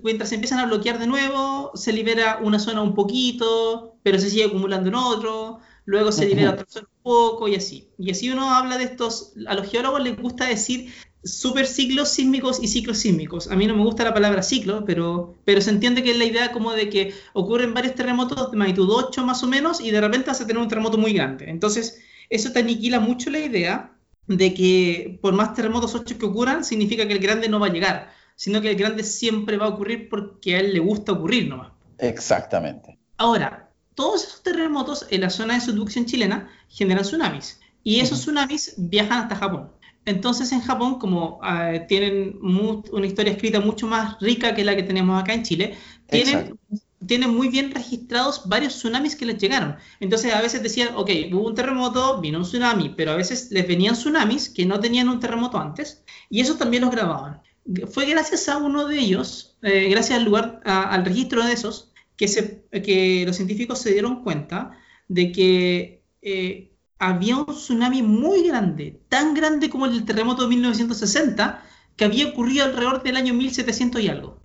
mientras 0.02 0.30
se 0.30 0.36
empiezan 0.36 0.60
a 0.60 0.66
bloquear 0.66 0.98
de 0.98 1.08
nuevo, 1.08 1.72
se 1.76 1.94
libera 1.94 2.40
una 2.42 2.58
zona 2.58 2.82
un 2.82 2.96
poquito, 2.96 3.98
pero 4.02 4.18
se 4.18 4.30
sigue 4.30 4.46
acumulando 4.46 4.90
en 4.90 4.96
otro, 4.96 5.60
luego 5.86 6.12
se 6.12 6.26
libera 6.26 6.52
otra 6.52 6.66
zona 6.68 6.88
un 6.98 7.04
poco 7.04 7.48
y 7.48 7.56
así. 7.56 7.90
Y 7.98 8.12
así 8.12 8.30
uno 8.32 8.54
habla 8.54 8.78
de 8.78 8.86
estos, 8.86 9.34
a 9.48 9.54
los 9.54 9.70
geólogos 9.70 10.02
les 10.02 10.20
gusta 10.20 10.46
decir 10.46 10.92
super 11.24 11.66
ciclos 11.66 12.10
sísmicos 12.10 12.62
y 12.62 12.68
ciclos 12.68 13.00
sísmicos. 13.00 13.50
A 13.50 13.56
mí 13.56 13.66
no 13.68 13.76
me 13.76 13.84
gusta 13.84 14.04
la 14.04 14.14
palabra 14.14 14.44
ciclo, 14.44 14.84
pero, 14.86 15.36
pero 15.46 15.62
se 15.62 15.70
entiende 15.70 16.04
que 16.04 16.12
es 16.12 16.18
la 16.18 16.26
idea 16.26 16.52
como 16.52 16.74
de 16.74 16.90
que 16.90 17.14
ocurren 17.34 17.74
varios 17.74 17.96
terremotos 17.96 18.52
de 18.52 18.58
magnitud 18.58 18.90
8 18.90 19.26
más 19.26 19.44
o 19.44 19.48
menos 19.48 19.80
y 19.82 19.92
de 19.92 20.02
repente 20.02 20.32
a 20.32 20.34
tener 20.34 20.58
un 20.58 20.68
terremoto 20.68 20.98
muy 20.98 21.14
grande. 21.14 21.50
Entonces, 21.50 22.02
eso 22.30 22.52
te 22.52 22.60
aniquila 22.60 23.00
mucho 23.00 23.30
la 23.30 23.40
idea 23.40 23.94
de 24.28 24.54
que 24.54 25.20
por 25.22 25.34
más 25.34 25.54
terremotos 25.54 25.96
8 25.96 26.18
que 26.18 26.26
ocurran, 26.26 26.64
significa 26.64 27.08
que 27.08 27.14
el 27.14 27.20
grande 27.20 27.50
no 27.50 27.60
va 27.60 27.68
a 27.68 27.74
llegar, 27.74 28.14
sino 28.36 28.62
que 28.62 28.72
el 28.72 28.76
grande 28.76 29.04
siempre 29.04 29.58
va 29.58 29.66
a 29.66 29.70
ocurrir 29.70 30.10
porque 30.10 30.56
a 30.56 30.60
él 30.60 30.74
le 30.74 30.80
gusta 30.80 31.12
ocurrir 31.12 31.48
nomás. 31.48 31.72
Exactamente. 32.00 32.98
Ahora, 33.18 33.70
todos 33.96 34.24
esos 34.24 34.44
terremotos 34.44 35.06
en 35.10 35.22
la 35.22 35.30
zona 35.30 35.56
de 35.56 35.62
subducción 35.62 36.06
chilena 36.06 36.50
generan 36.68 37.04
tsunamis 37.04 37.60
y 37.84 38.00
esos 38.00 38.22
tsunamis 38.22 38.74
viajan 38.78 39.24
hasta 39.24 39.36
Japón. 39.36 39.70
Entonces 40.06 40.52
en 40.52 40.62
Japón, 40.62 41.00
como 41.00 41.40
ah, 41.42 41.74
tienen 41.88 42.38
una 42.42 43.08
historia 43.08 43.34
escrita 43.34 43.60
mucho 43.60 43.88
más 43.88 44.20
rica 44.20 44.54
que 44.54 44.66
la 44.66 44.76
que 44.76 44.84
tenemos 44.84 45.22
acá 45.22 45.34
en 45.34 45.44
Chile, 45.44 45.78
tienen, 46.10 46.60
tienen, 47.06 47.34
muy 47.34 47.48
bien 47.48 47.72
registrados 47.72 48.48
varios 48.48 48.74
tsunamis 48.74 49.16
que 49.16 49.26
les 49.26 49.38
llegaron. 49.38 49.78
Entonces 50.00 50.34
a 50.34 50.42
veces 50.42 50.62
decían, 50.62 50.90
ok, 50.96 51.10
hubo 51.32 51.48
un 51.48 51.56
terremoto, 51.56 52.20
vino 52.20 52.40
un 52.40 52.44
tsunami, 52.44 52.90
pero 52.90 53.12
a 53.12 53.16
veces 53.16 53.50
les 53.52 53.68
venían 53.68 53.96
tsunamis 53.96 54.50
que 54.50 54.66
no 54.66 54.80
tenían 54.80 55.08
un 55.08 55.20
terremoto 55.20 55.58
antes, 55.58 56.04
y 56.30 56.42
eso 56.42 56.56
también 56.56 56.84
los 56.84 56.92
grababan. 56.92 57.42
Fue 57.90 58.06
gracias 58.06 58.50
a 58.50 58.58
uno 58.58 58.88
de 58.88 59.00
ellos, 59.00 59.58
eh, 59.62 59.88
gracias 59.90 60.20
al 60.20 60.26
lugar, 60.26 60.60
al 60.66 61.06
registro 61.06 61.46
de 61.46 61.54
esos, 61.54 61.94
que, 62.18 62.28
se, 62.28 62.66
que 62.72 63.24
los 63.26 63.38
científicos 63.38 63.80
se 63.80 63.94
dieron 63.94 64.22
cuenta 64.24 64.78
de 65.08 65.32
que 65.32 66.04
eh, 66.22 66.73
había 67.08 67.38
un 67.38 67.48
tsunami 67.48 68.02
muy 68.02 68.48
grande, 68.48 69.02
tan 69.10 69.34
grande 69.34 69.70
como 69.70 69.86
el 69.86 70.06
terremoto 70.06 70.44
de 70.44 70.50
1960, 70.50 71.62
que 71.98 72.06
había 72.06 72.28
ocurrido 72.28 72.64
alrededor 72.64 73.04
del 73.04 73.18
año 73.18 73.34
1700 73.34 74.02
y 74.02 74.08
algo. 74.08 74.40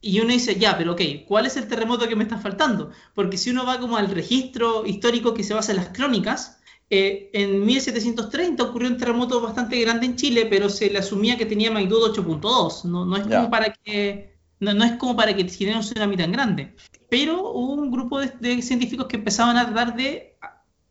Y, 0.00 0.20
uno 0.20 0.32
dice, 0.32 0.58
ya, 0.58 0.76
pero 0.76 0.92
ok, 0.92 1.00
¿cuál 1.26 1.46
es 1.46 1.56
el 1.56 1.68
terremoto 1.68 2.08
que 2.08 2.16
me 2.16 2.24
está 2.24 2.38
faltando? 2.38 2.90
Porque 3.14 3.36
si 3.36 3.50
uno 3.50 3.64
va 3.64 3.78
como 3.78 3.96
al 3.96 4.10
registro 4.10 4.84
histórico 4.84 5.34
que 5.34 5.44
se 5.44 5.54
basa 5.54 5.72
en 5.72 5.78
las 5.78 5.88
crónicas, 5.88 6.58
eh, 6.90 7.30
en 7.32 7.64
1730 7.64 8.62
ocurrió 8.62 8.88
un 8.88 8.96
terremoto 8.96 9.40
bastante 9.40 9.78
grande 9.80 10.06
en 10.06 10.16
Chile, 10.16 10.46
pero 10.50 10.68
se 10.68 10.90
le 10.90 10.98
asumía 10.98 11.36
que 11.36 11.46
tenía 11.46 11.70
magnitud 11.70 12.02
8.2. 12.14 12.84
No, 12.84 13.04
no, 13.04 13.16
es 13.16 13.26
como 13.26 13.50
para 13.50 13.72
que 13.72 14.38
no, 14.60 14.72
no, 14.72 14.84
es 14.84 14.92
como 14.92 15.14
para 15.14 15.36
que 15.36 15.48
genere 15.48 15.76
un 15.76 15.84
tsunami 15.84 16.16
tan 16.16 16.32
grande. 16.32 16.74
Pero 17.08 17.52
hubo 17.52 17.74
un 17.74 17.90
grupo 17.90 18.18
de, 18.20 18.32
de 18.40 18.62
científicos 18.62 19.06
que 19.06 19.16
empezaban 19.16 19.56
a 19.56 19.66
tratar 19.66 19.94
de 19.96 20.36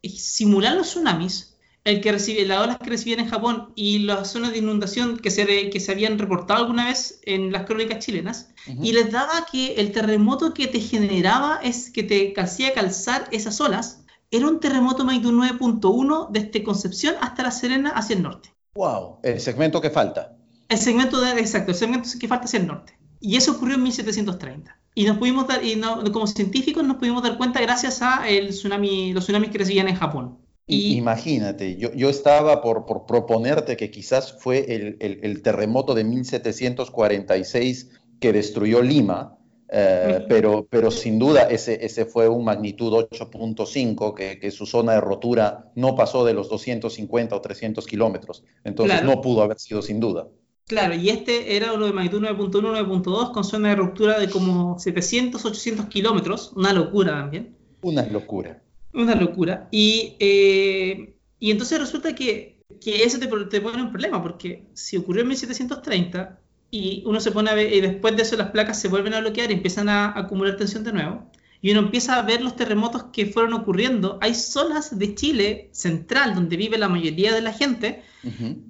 simular 0.04 0.76
los 0.76 0.88
tsunamis, 0.88 1.58
el 1.84 2.02
que 2.02 2.12
recibe, 2.12 2.46
las 2.46 2.62
olas 2.62 2.78
que 2.80 2.90
recibían 2.90 3.22
en 3.22 3.30
Japón 3.30 3.72
y 3.76 4.00
las 4.00 4.32
zonas 4.32 4.52
de 4.52 4.58
inundación 4.58 5.18
que 5.18 5.32
se, 5.32 5.70
que 5.70 5.80
se 5.80 5.92
habían 5.92 6.20
reportado 6.20 6.62
alguna 6.62 6.86
vez 6.86 7.22
en 7.24 7.52
las 7.52 7.66
crónicas 7.66 8.04
chilenas, 8.06 8.50
y 8.82 8.92
les 8.92 9.12
daba 9.12 9.46
que 9.50 9.76
el 9.76 9.94
terremoto 9.94 10.54
que 10.54 10.68
te 10.68 10.82
generaba, 10.82 11.60
es 11.64 11.90
que 11.90 12.04
te 12.04 12.34
hacía 12.38 12.74
calzar 12.74 13.30
esas 13.32 13.62
olas, 13.62 14.04
era 14.30 14.48
un 14.48 14.60
terremoto 14.60 15.06
magnitud 15.06 15.34
9.1 15.34 16.30
desde 16.32 16.64
Concepción 16.64 17.16
hasta 17.22 17.44
La 17.44 17.52
Serena 17.52 17.92
hacia 17.92 18.18
el 18.18 18.24
norte. 18.24 18.54
¡Wow! 18.76 19.20
El 19.24 19.40
segmento 19.40 19.80
que 19.80 19.90
falta. 19.90 20.38
El 20.68 20.78
segmento, 20.78 21.22
de, 21.22 21.32
exacto, 21.40 21.72
el 21.72 21.78
segmento 21.78 22.10
que 22.20 22.28
falta 22.28 22.46
hacia 22.46 22.60
el 22.60 22.68
norte. 22.68 22.98
Y 23.22 23.38
eso 23.38 23.54
ocurrió 23.54 23.76
en 23.76 23.84
1730. 23.84 24.78
Y 24.98 25.06
nos 25.06 25.20
pudimos 25.20 25.48
dar, 25.48 25.64
y 25.64 25.76
no, 25.76 26.04
como 26.12 26.26
científicos 26.26 26.84
nos 26.84 26.98
pudimos 26.98 27.22
dar 27.22 27.38
cuenta 27.38 27.62
gracias 27.62 28.02
a 28.02 28.28
el 28.28 28.50
tsunami, 28.50 29.14
los 29.14 29.26
tsunamis 29.26 29.52
que 29.52 29.60
recibían 29.60 29.88
en 29.88 29.96
Japón. 29.96 30.40
Y, 30.66 30.98
Imagínate, 30.98 31.78
yo, 31.78 31.94
yo 31.94 32.10
estaba 32.10 32.64
por, 32.64 32.88
por, 32.88 33.06
proponerte 33.06 33.78
que 33.78 33.92
quizás 33.92 34.34
fue 34.40 34.74
el, 34.74 34.98
el, 35.00 35.20
el, 35.22 35.44
terremoto 35.44 35.94
de 35.94 36.04
1746 36.04 37.92
que 38.20 38.34
destruyó 38.34 38.82
Lima, 38.82 39.38
eh, 39.70 40.26
pero, 40.28 40.66
pero 40.68 40.90
sin 40.90 41.20
duda 41.20 41.44
ese, 41.44 41.86
ese 41.86 42.06
fue 42.06 42.28
un 42.28 42.44
magnitud 42.44 42.92
8.5, 42.92 44.16
que, 44.16 44.40
que, 44.40 44.50
su 44.50 44.66
zona 44.66 44.94
de 44.94 45.02
rotura 45.02 45.70
no 45.76 45.96
pasó 45.96 46.26
de 46.26 46.34
los 46.34 46.50
250 46.50 47.36
o 47.36 47.40
300 47.40 47.86
kilómetros. 47.86 48.44
Entonces 48.64 49.04
no 49.04 49.22
pudo 49.22 49.44
haber 49.44 49.60
sido 49.60 49.84
sin 49.84 50.00
duda. 50.00 50.28
Claro, 50.68 50.96
y 50.96 51.10
este 51.10 51.56
era 51.56 51.72
uno 51.72 51.86
de 51.86 51.94
magnitud 51.94 52.22
9.1, 52.22 52.52
9.2, 52.52 53.32
con 53.32 53.46
zona 53.46 53.70
de 53.70 53.76
ruptura 53.78 54.20
de 54.20 54.30
como 54.30 54.78
700, 54.78 55.46
800 55.46 55.86
kilómetros. 55.86 56.52
Una 56.58 56.74
locura 56.74 57.12
también. 57.14 57.56
Una 57.82 58.06
locura. 58.06 58.62
Una 58.94 59.16
locura. 59.16 59.70
Y, 59.72 60.18
eh, 60.20 61.16
y 61.40 61.52
entonces 61.52 61.80
resulta 61.80 62.14
que, 62.14 62.62
que 62.82 63.04
eso 63.04 63.18
te, 63.18 63.28
te, 63.28 63.62
pone 63.62 63.82
un 63.82 63.92
problema, 63.92 64.22
porque 64.22 64.66
si 64.74 64.98
ocurrió 64.98 65.22
en 65.22 65.30
1730 65.30 66.38
y 66.70 67.02
uno 67.06 67.22
se 67.22 67.32
pone 67.32 67.50
a 67.50 67.54
ver, 67.56 67.72
y 67.72 67.80
después 67.80 68.18
de 68.18 68.24
eso 68.24 68.36
las 68.36 68.52
placas 68.52 68.78
se 68.78 68.90
vuelven 68.90 69.14
a 69.14 69.22
bloquear 69.22 69.50
y 69.50 69.54
empiezan 69.54 69.88
a 69.88 70.20
acumular 70.20 70.58
tensión 70.58 70.84
de 70.84 70.92
nuevo, 70.92 71.32
y 71.68 71.72
uno 71.72 71.82
empieza 71.82 72.16
a 72.16 72.22
ver 72.22 72.42
los 72.42 72.56
terremotos 72.56 73.08
que 73.12 73.26
fueron 73.26 73.52
ocurriendo, 73.52 74.18
hay 74.22 74.36
zonas 74.36 74.98
de 74.98 75.16
Chile 75.16 75.68
central 75.74 76.34
donde 76.34 76.56
vive 76.56 76.78
la 76.78 76.88
mayoría 76.88 77.34
de 77.34 77.42
la 77.42 77.52
gente 77.52 78.04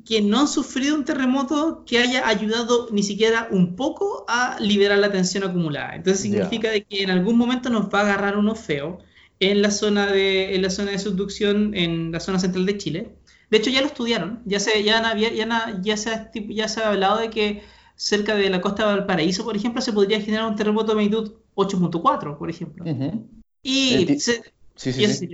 que 0.03 0.23
no 0.23 0.39
han 0.39 0.47
sufrido 0.47 0.95
un 0.95 1.05
terremoto 1.05 1.83
que 1.85 1.99
haya 1.99 2.27
ayudado 2.27 2.89
ni 2.91 3.03
siquiera 3.03 3.49
un 3.51 3.75
poco 3.75 4.25
a 4.27 4.57
liberar 4.59 4.97
la 4.97 5.11
tensión 5.11 5.43
acumulada. 5.43 5.93
Entonces 5.93 6.23
significa 6.23 6.71
de 6.71 6.85
que 6.85 7.03
en 7.03 7.11
algún 7.11 7.37
momento 7.37 7.69
nos 7.69 7.85
va 7.85 7.99
a 7.99 8.01
agarrar 8.01 8.35
uno 8.35 8.55
feo 8.55 8.97
en 9.39 9.61
la 9.61 9.69
zona 9.69 10.07
de, 10.07 10.55
en 10.55 10.63
la 10.63 10.71
zona 10.71 10.89
de 10.89 10.97
subducción, 10.97 11.75
en 11.75 12.11
la 12.11 12.19
zona 12.19 12.39
central 12.39 12.65
de 12.65 12.79
Chile. 12.79 13.11
De 13.51 13.59
hecho 13.59 13.69
ya 13.69 13.81
lo 13.81 13.87
estudiaron, 13.87 14.41
ya 14.45 14.59
se, 14.59 14.83
ya, 14.83 15.15
ya, 15.15 15.79
ya, 15.83 15.97
se, 15.97 16.31
ya 16.49 16.67
se 16.67 16.81
ha 16.81 16.89
hablado 16.89 17.19
de 17.19 17.29
que 17.29 17.61
cerca 17.95 18.33
de 18.33 18.49
la 18.49 18.59
costa 18.59 18.87
de 18.87 18.95
Valparaíso, 18.95 19.43
por 19.43 19.55
ejemplo, 19.55 19.83
se 19.83 19.93
podría 19.93 20.19
generar 20.19 20.47
un 20.47 20.55
terremoto 20.55 20.93
de 20.93 20.95
magnitud 20.95 21.33
8.4, 21.57 22.37
por 22.37 22.49
ejemplo. 22.49 22.85
Y, 23.63 24.19
se, 24.19 24.43
sí, 24.75 24.93
sí, 24.93 25.07
sí. 25.07 25.29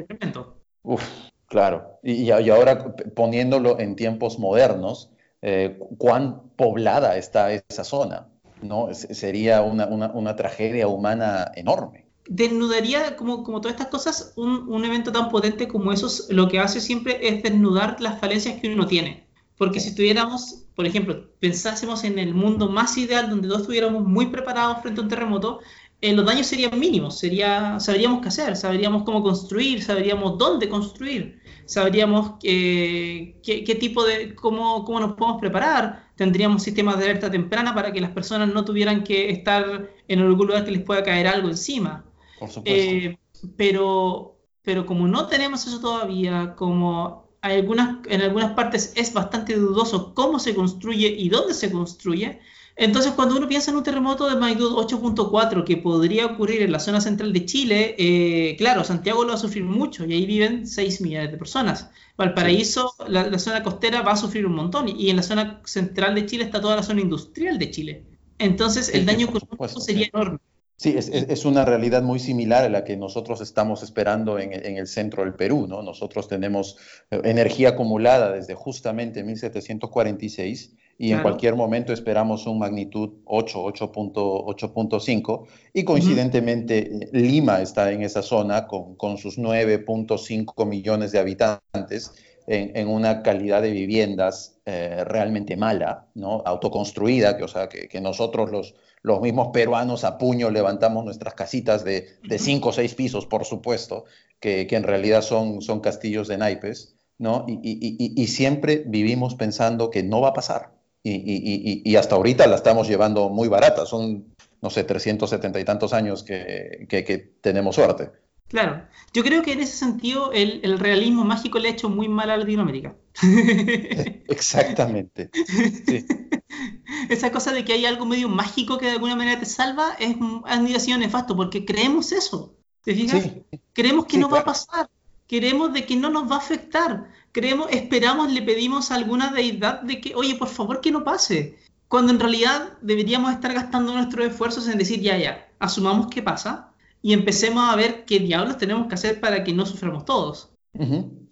Uf, 0.81 1.03
claro. 1.47 1.99
Y, 2.01 2.13
y, 2.23 2.31
ahora 2.31 2.95
poniéndolo 3.13 3.79
en 3.79 3.95
tiempos 3.95 4.39
modernos, 4.39 5.11
eh, 5.41 5.77
cuán 5.97 6.41
poblada 6.55 7.17
está 7.17 7.51
esa 7.51 7.83
zona, 7.83 8.29
¿no? 8.61 8.93
sería 8.93 9.61
una, 9.61 9.87
una, 9.87 10.07
una, 10.13 10.35
tragedia 10.37 10.87
humana 10.87 11.51
enorme. 11.55 12.07
Desnudaría, 12.29 13.17
como, 13.17 13.43
como 13.43 13.59
todas 13.59 13.75
estas 13.75 13.89
cosas, 13.89 14.31
un, 14.37 14.69
un 14.69 14.85
evento 14.85 15.11
tan 15.11 15.29
potente 15.29 15.67
como 15.67 15.91
esos, 15.91 16.27
lo 16.29 16.47
que 16.47 16.59
hace 16.59 16.79
siempre 16.79 17.27
es 17.27 17.43
desnudar 17.43 17.99
las 17.99 18.21
falencias 18.21 18.61
que 18.61 18.73
uno 18.73 18.87
tiene. 18.87 19.27
Porque 19.57 19.79
si 19.79 19.89
estuviéramos, 19.89 20.65
por 20.75 20.85
ejemplo, 20.85 21.29
pensásemos 21.39 22.03
en 22.05 22.19
el 22.19 22.33
mundo 22.33 22.69
más 22.69 22.97
ideal 22.97 23.29
donde 23.29 23.47
todos 23.47 23.61
estuviéramos 23.61 24.03
muy 24.03 24.27
preparados 24.27 24.81
frente 24.81 25.01
a 25.01 25.03
un 25.03 25.09
terremoto, 25.09 25.59
eh, 26.03 26.11
los 26.11 26.25
daños 26.25 26.47
serían 26.47 26.77
mínimos, 26.77 27.17
sería, 27.17 27.79
sabríamos 27.79 28.21
qué 28.21 28.27
hacer, 28.27 28.57
sabríamos 28.57 29.03
cómo 29.03 29.23
construir, 29.23 29.81
sabríamos 29.81 30.37
dónde 30.37 30.67
construir, 30.67 31.39
sabríamos 31.65 32.33
qué, 32.41 33.39
qué, 33.41 33.75
tipo 33.75 34.03
de, 34.03 34.35
cómo, 34.35 34.83
cómo, 34.83 34.99
nos 34.99 35.13
podemos 35.13 35.39
preparar, 35.39 36.09
tendríamos 36.17 36.61
sistemas 36.61 36.97
de 36.97 37.05
alerta 37.05 37.31
temprana 37.31 37.73
para 37.73 37.93
que 37.93 38.01
las 38.01 38.11
personas 38.11 38.53
no 38.53 38.65
tuvieran 38.65 39.05
que 39.05 39.29
estar 39.29 39.89
en 40.09 40.19
algún 40.19 40.47
lugar 40.47 40.65
que 40.65 40.71
les 40.71 40.81
pueda 40.81 41.03
caer 41.03 41.25
algo 41.25 41.47
encima. 41.47 42.03
Por 42.37 42.49
supuesto. 42.49 42.91
Eh, 42.91 43.17
pero, 43.55 44.35
pero 44.61 44.85
como 44.85 45.07
no 45.07 45.27
tenemos 45.27 45.65
eso 45.65 45.79
todavía, 45.79 46.53
como 46.57 47.29
algunas, 47.39 48.05
en 48.09 48.21
algunas 48.23 48.51
partes 48.55 48.91
es 48.97 49.13
bastante 49.13 49.55
dudoso 49.55 50.13
cómo 50.13 50.37
se 50.37 50.53
construye 50.53 51.07
y 51.07 51.29
dónde 51.29 51.53
se 51.53 51.71
construye, 51.71 52.41
entonces, 52.75 53.11
cuando 53.11 53.37
uno 53.37 53.47
piensa 53.47 53.69
en 53.69 53.77
un 53.77 53.83
terremoto 53.83 54.27
de 54.27 54.35
magnitud 54.35 54.71
8.4 54.71 55.63
que 55.63 55.77
podría 55.77 56.25
ocurrir 56.25 56.63
en 56.63 56.71
la 56.71 56.79
zona 56.79 57.01
central 57.01 57.31
de 57.31 57.45
Chile, 57.45 57.95
eh, 57.99 58.55
claro, 58.57 58.83
Santiago 58.83 59.23
lo 59.23 59.29
va 59.29 59.35
a 59.35 59.37
sufrir 59.37 59.63
mucho 59.63 60.05
y 60.05 60.13
ahí 60.13 60.25
viven 60.25 60.65
6 60.65 61.01
millones 61.01 61.31
de 61.31 61.37
personas. 61.37 61.89
Valparaíso, 62.17 62.93
la, 63.07 63.37
zona 63.37 63.61
costera, 63.61 64.01
va 64.01 64.13
a 64.13 64.17
sufrir 64.17 64.45
un 64.47 64.55
montón 64.55 64.89
y, 64.89 65.11
en 65.11 65.17
la 65.17 65.23
zona 65.23 65.61
central 65.65 66.15
de 66.15 66.25
Chile 66.25 66.45
está 66.45 66.61
toda 66.61 66.75
la 66.75 66.83
zona 66.83 67.01
industrial 67.01 67.59
de 67.59 67.69
Chile. 67.69 68.03
Entonces, 68.39 68.89
el 68.93 69.05
daño 69.05 69.27
económico 69.27 69.67
sería 69.79 70.07
enorme. 70.11 70.39
Sí, 70.75 70.95
es, 70.97 71.07
es, 71.09 71.45
una 71.45 71.65
realidad 71.65 72.01
muy 72.01 72.19
similar 72.19 72.65
a 72.65 72.69
la 72.69 72.83
que 72.83 72.97
nosotros 72.97 73.39
estamos 73.41 73.83
esperando 73.83 74.39
en, 74.39 74.51
en, 74.51 74.77
el 74.77 74.87
centro 74.87 75.23
del 75.23 75.35
Perú, 75.35 75.67
¿no? 75.67 75.83
Nosotros 75.83 76.27
tenemos 76.27 76.77
eh, 77.11 77.21
energía 77.23 77.69
acumulada 77.69 78.31
desde 78.31 78.55
justamente 78.55 79.23
1746 79.23 80.73
y 81.03 81.11
en 81.11 81.21
cualquier 81.21 81.57
momento 81.57 81.91
esperamos 81.91 82.47
un 82.47 82.59
magnitud 82.59 83.09
8, 83.25 83.59
8.5 83.65 85.45
y 85.73 85.83
coincidentemente 85.83 87.09
Lima 87.11 87.61
está 87.61 87.91
en 87.91 88.03
esa 88.03 88.21
zona 88.21 88.67
con, 88.67 88.95
con 88.95 89.17
sus 89.17 89.37
9.5 89.37 90.65
millones 90.65 91.11
de 91.11 91.19
habitantes 91.19 92.13
en, 92.47 92.87
una 92.87 93.21
calidad 93.21 93.61
de 93.61 93.71
viviendas 93.71 94.61
eh, 94.65 95.03
realmente 95.05 95.57
mala, 95.57 96.07
¿no? 96.15 96.41
autoconstruida, 96.45 97.35
que, 97.35 97.43
o 97.43 97.49
sea, 97.49 97.67
que, 97.67 97.99
nosotros 97.99 98.49
los, 98.49 98.75
los 99.01 99.19
mismos 99.19 99.49
peruanos 99.51 100.05
a 100.05 100.17
puño 100.17 100.51
levantamos 100.51 101.03
nuestras 101.03 101.33
casitas 101.33 101.83
de, 101.83 102.17
de 102.23 102.39
cinco 102.39 102.69
o 102.69 102.73
seis 102.73 102.95
pisos, 102.95 103.25
por 103.25 103.43
supuesto, 103.43 104.05
que, 104.39 104.67
que, 104.67 104.77
en 104.77 104.83
realidad 104.83 105.21
son, 105.21 105.61
son 105.61 105.81
castillos 105.81 106.29
de 106.29 106.37
naipes, 106.37 106.95
¿no? 107.17 107.45
Y, 107.47 107.59
y, 107.61 108.21
y, 108.21 108.27
siempre 108.27 108.83
vivimos 108.85 109.35
pensando 109.35 109.89
que 109.89 110.03
no 110.03 110.21
va 110.21 110.29
a 110.29 110.33
pasar. 110.33 110.72
Y, 111.03 111.95
hasta 111.95 112.15
ahorita 112.15 112.47
la 112.47 112.55
estamos 112.55 112.87
llevando 112.87 113.29
muy 113.29 113.49
barata, 113.49 113.85
son, 113.85 114.33
no 114.61 114.69
sé, 114.69 114.83
370 114.83 115.59
y 115.59 115.65
tantos 115.65 115.93
años 115.93 116.23
que, 116.23 116.85
que 116.87 117.17
tenemos 117.41 117.75
suerte. 117.75 118.11
Claro, 118.53 118.85
yo 119.13 119.23
creo 119.23 119.41
que 119.41 119.53
en 119.53 119.61
ese 119.61 119.75
sentido 119.75 120.31
el, 120.31 120.77
realismo 120.77 121.23
mágico 121.23 121.57
le 121.57 121.69
ha 121.69 121.71
hecho 121.71 121.89
muy 121.89 122.07
mal 122.07 122.29
a 122.29 122.37
Latinoamérica. 122.37 122.95
Exactamente. 124.27 125.31
Esa 127.09 127.31
cosa 127.31 127.51
de 127.51 127.65
que 127.65 127.73
hay 127.73 127.87
algo 127.87 128.05
medio 128.05 128.29
mágico 128.29 128.77
que 128.77 128.85
de 128.85 128.91
alguna 128.91 129.15
manera 129.15 129.39
te 129.39 129.47
salva 129.47 129.95
es, 129.99 130.15
ha 130.45 130.79
sido 130.79 130.99
nefasto 130.99 131.35
porque 131.35 131.65
creemos 131.65 132.11
eso. 132.11 132.55
¿Te 132.83 132.93
fijas? 132.93 133.27
Creemos 133.73 134.05
que 134.05 134.19
no 134.19 134.29
va 134.29 134.41
a 134.41 134.45
pasar. 134.45 134.87
Creemos 135.27 135.73
de 135.73 135.87
que 135.87 135.95
no 135.95 136.11
nos 136.11 136.29
va 136.29 136.35
a 136.35 136.37
afectar. 136.37 137.09
Creemos, 137.33 137.67
esperamos, 137.71 138.31
le 138.31 138.43
pedimos 138.43 138.91
a 138.91 138.95
alguna 138.95 139.33
deidad 139.33 139.81
de 139.81 139.99
que, 139.99 140.13
oye, 140.13 140.35
por 140.35 140.47
favor, 140.47 140.81
que 140.81 140.91
no 140.91 141.03
pase. 141.03 141.57
Cuando 141.87 142.13
en 142.13 142.19
realidad 142.19 142.77
deberíamos 142.81 143.33
estar 143.33 143.53
gastando 143.53 143.91
nuestros 143.91 144.27
esfuerzos 144.27 144.67
en 144.67 144.77
decir, 144.77 145.01
ya, 145.01 145.17
ya, 145.17 145.49
asumamos 145.57 146.07
que 146.07 146.21
pasa, 146.21 146.71
y 147.01 147.11
empecemos 147.11 147.67
a 147.67 147.75
ver 147.75 148.05
qué 148.05 148.19
diablos 148.19 148.57
tenemos 148.57 148.87
que 148.87 148.93
hacer 148.93 149.19
para 149.19 149.43
que 149.43 149.51
no 149.51 149.65
suframos 149.65 150.05
todos. 150.05 150.51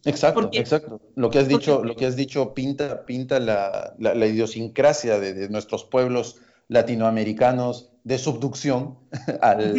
Exacto, 0.03 0.49
exacto. 0.53 0.99
Lo 1.15 1.29
que 1.29 1.37
has 1.37 1.47
dicho, 1.47 1.83
lo 1.83 1.95
que 1.95 2.07
has 2.07 2.15
dicho 2.15 2.55
pinta, 2.55 3.05
pinta 3.05 3.39
la, 3.39 3.93
la, 3.99 4.25
idiosincrasia 4.25 5.19
de, 5.19 5.49
nuestros 5.49 5.83
pueblos 5.83 6.41
latinoamericanos 6.67 7.90
de 8.03 8.17
subducción 8.17 8.97
al, 9.41 9.75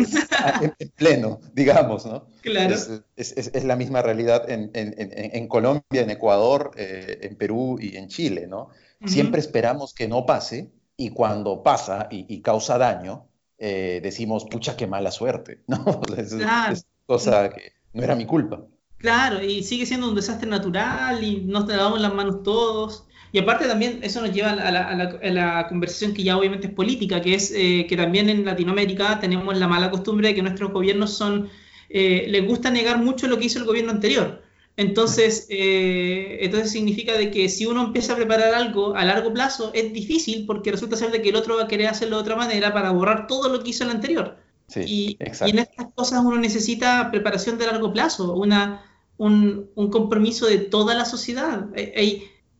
en 0.60 0.88
pleno, 0.96 1.40
digamos, 1.52 2.06
¿no? 2.06 2.26
Claro. 2.40 2.74
Es, 2.74 3.36
es, 3.36 3.50
es 3.52 3.64
la 3.64 3.76
misma 3.76 4.02
realidad 4.02 4.48
en, 4.48 4.70
en, 4.74 4.94
en 4.96 5.48
Colombia, 5.48 6.02
en 6.02 6.10
Ecuador, 6.10 6.72
eh, 6.76 7.18
en 7.22 7.36
Perú 7.36 7.78
y 7.80 7.96
en 7.96 8.08
Chile, 8.08 8.46
¿no? 8.46 8.70
Siempre 9.04 9.40
esperamos 9.40 9.94
que 9.94 10.06
no 10.06 10.26
pase 10.26 10.70
y 10.96 11.10
cuando 11.10 11.64
pasa 11.64 12.06
y, 12.08 12.24
y 12.32 12.40
causa 12.40 12.78
daño, 12.78 13.26
eh, 13.58 14.00
decimos, 14.02 14.44
pucha, 14.44 14.76
qué 14.76 14.86
mala 14.86 15.10
suerte, 15.10 15.62
¿no? 15.66 16.00
es, 16.16 16.86
cosa 17.06 17.50
que 17.50 17.72
no 17.92 18.02
era 18.02 18.14
mi 18.14 18.26
culpa. 18.26 18.64
Claro, 18.98 19.42
y 19.42 19.64
sigue 19.64 19.84
siendo 19.84 20.08
un 20.08 20.14
desastre 20.14 20.48
natural 20.48 21.22
y 21.24 21.42
nos 21.42 21.66
lavamos 21.66 22.00
las 22.00 22.14
manos 22.14 22.42
todos. 22.44 23.06
Y 23.32 23.38
aparte 23.38 23.66
también 23.66 24.00
eso 24.02 24.20
nos 24.20 24.32
lleva 24.32 24.50
a 24.50 25.30
la, 25.30 25.66
conversación 25.66 26.12
que 26.12 26.22
ya 26.22 26.36
obviamente 26.36 26.66
es 26.66 26.74
política, 26.74 27.22
que 27.22 27.34
es 27.34 27.50
eh, 27.50 27.86
que 27.88 27.96
también 27.96 28.28
en 28.28 28.44
Latinoamérica 28.44 29.20
tenemos 29.20 29.56
la 29.56 29.66
mala 29.66 29.90
costumbre 29.90 30.28
de 30.28 30.34
que 30.34 30.42
nuestros 30.42 30.70
gobiernos 30.70 31.14
son, 31.14 31.48
eh, 31.88 32.26
les 32.28 32.46
gusta 32.46 32.70
negar 32.70 32.98
mucho 32.98 33.26
lo 33.28 33.38
que 33.38 33.46
hizo 33.46 33.58
el 33.58 33.64
gobierno 33.64 33.90
anterior. 33.90 34.42
Entonces, 34.76 35.46
eh, 35.48 36.38
entonces 36.42 36.72
significa 36.72 37.16
de 37.16 37.30
que 37.30 37.48
si 37.48 37.64
uno 37.64 37.84
empieza 37.84 38.12
a 38.12 38.16
preparar 38.16 38.54
algo 38.54 38.94
a 38.94 39.04
largo 39.04 39.32
plazo, 39.32 39.70
es 39.74 39.92
difícil 39.94 40.44
porque 40.46 40.70
resulta 40.70 40.96
ser 40.96 41.10
de 41.10 41.22
que 41.22 41.30
el 41.30 41.36
otro 41.36 41.56
va 41.56 41.64
a 41.64 41.68
querer 41.68 41.88
hacerlo 41.88 42.16
de 42.16 42.22
otra 42.22 42.36
manera 42.36 42.72
para 42.74 42.90
borrar 42.90 43.26
todo 43.26 43.48
lo 43.48 43.62
que 43.62 43.70
hizo 43.70 43.84
el 43.84 43.90
anterior. 43.90 44.36
y, 44.76 45.16
en 45.20 45.58
estas 45.58 45.86
cosas 45.94 46.22
uno 46.22 46.38
necesita 46.38 47.10
preparación 47.10 47.56
de 47.56 47.66
largo 47.66 47.92
plazo, 47.92 48.34
una, 48.34 48.84
un, 49.16 49.70
un 49.74 49.90
compromiso 49.90 50.46
de 50.46 50.58
toda 50.58 50.94
la 50.94 51.06
sociedad. 51.06 51.68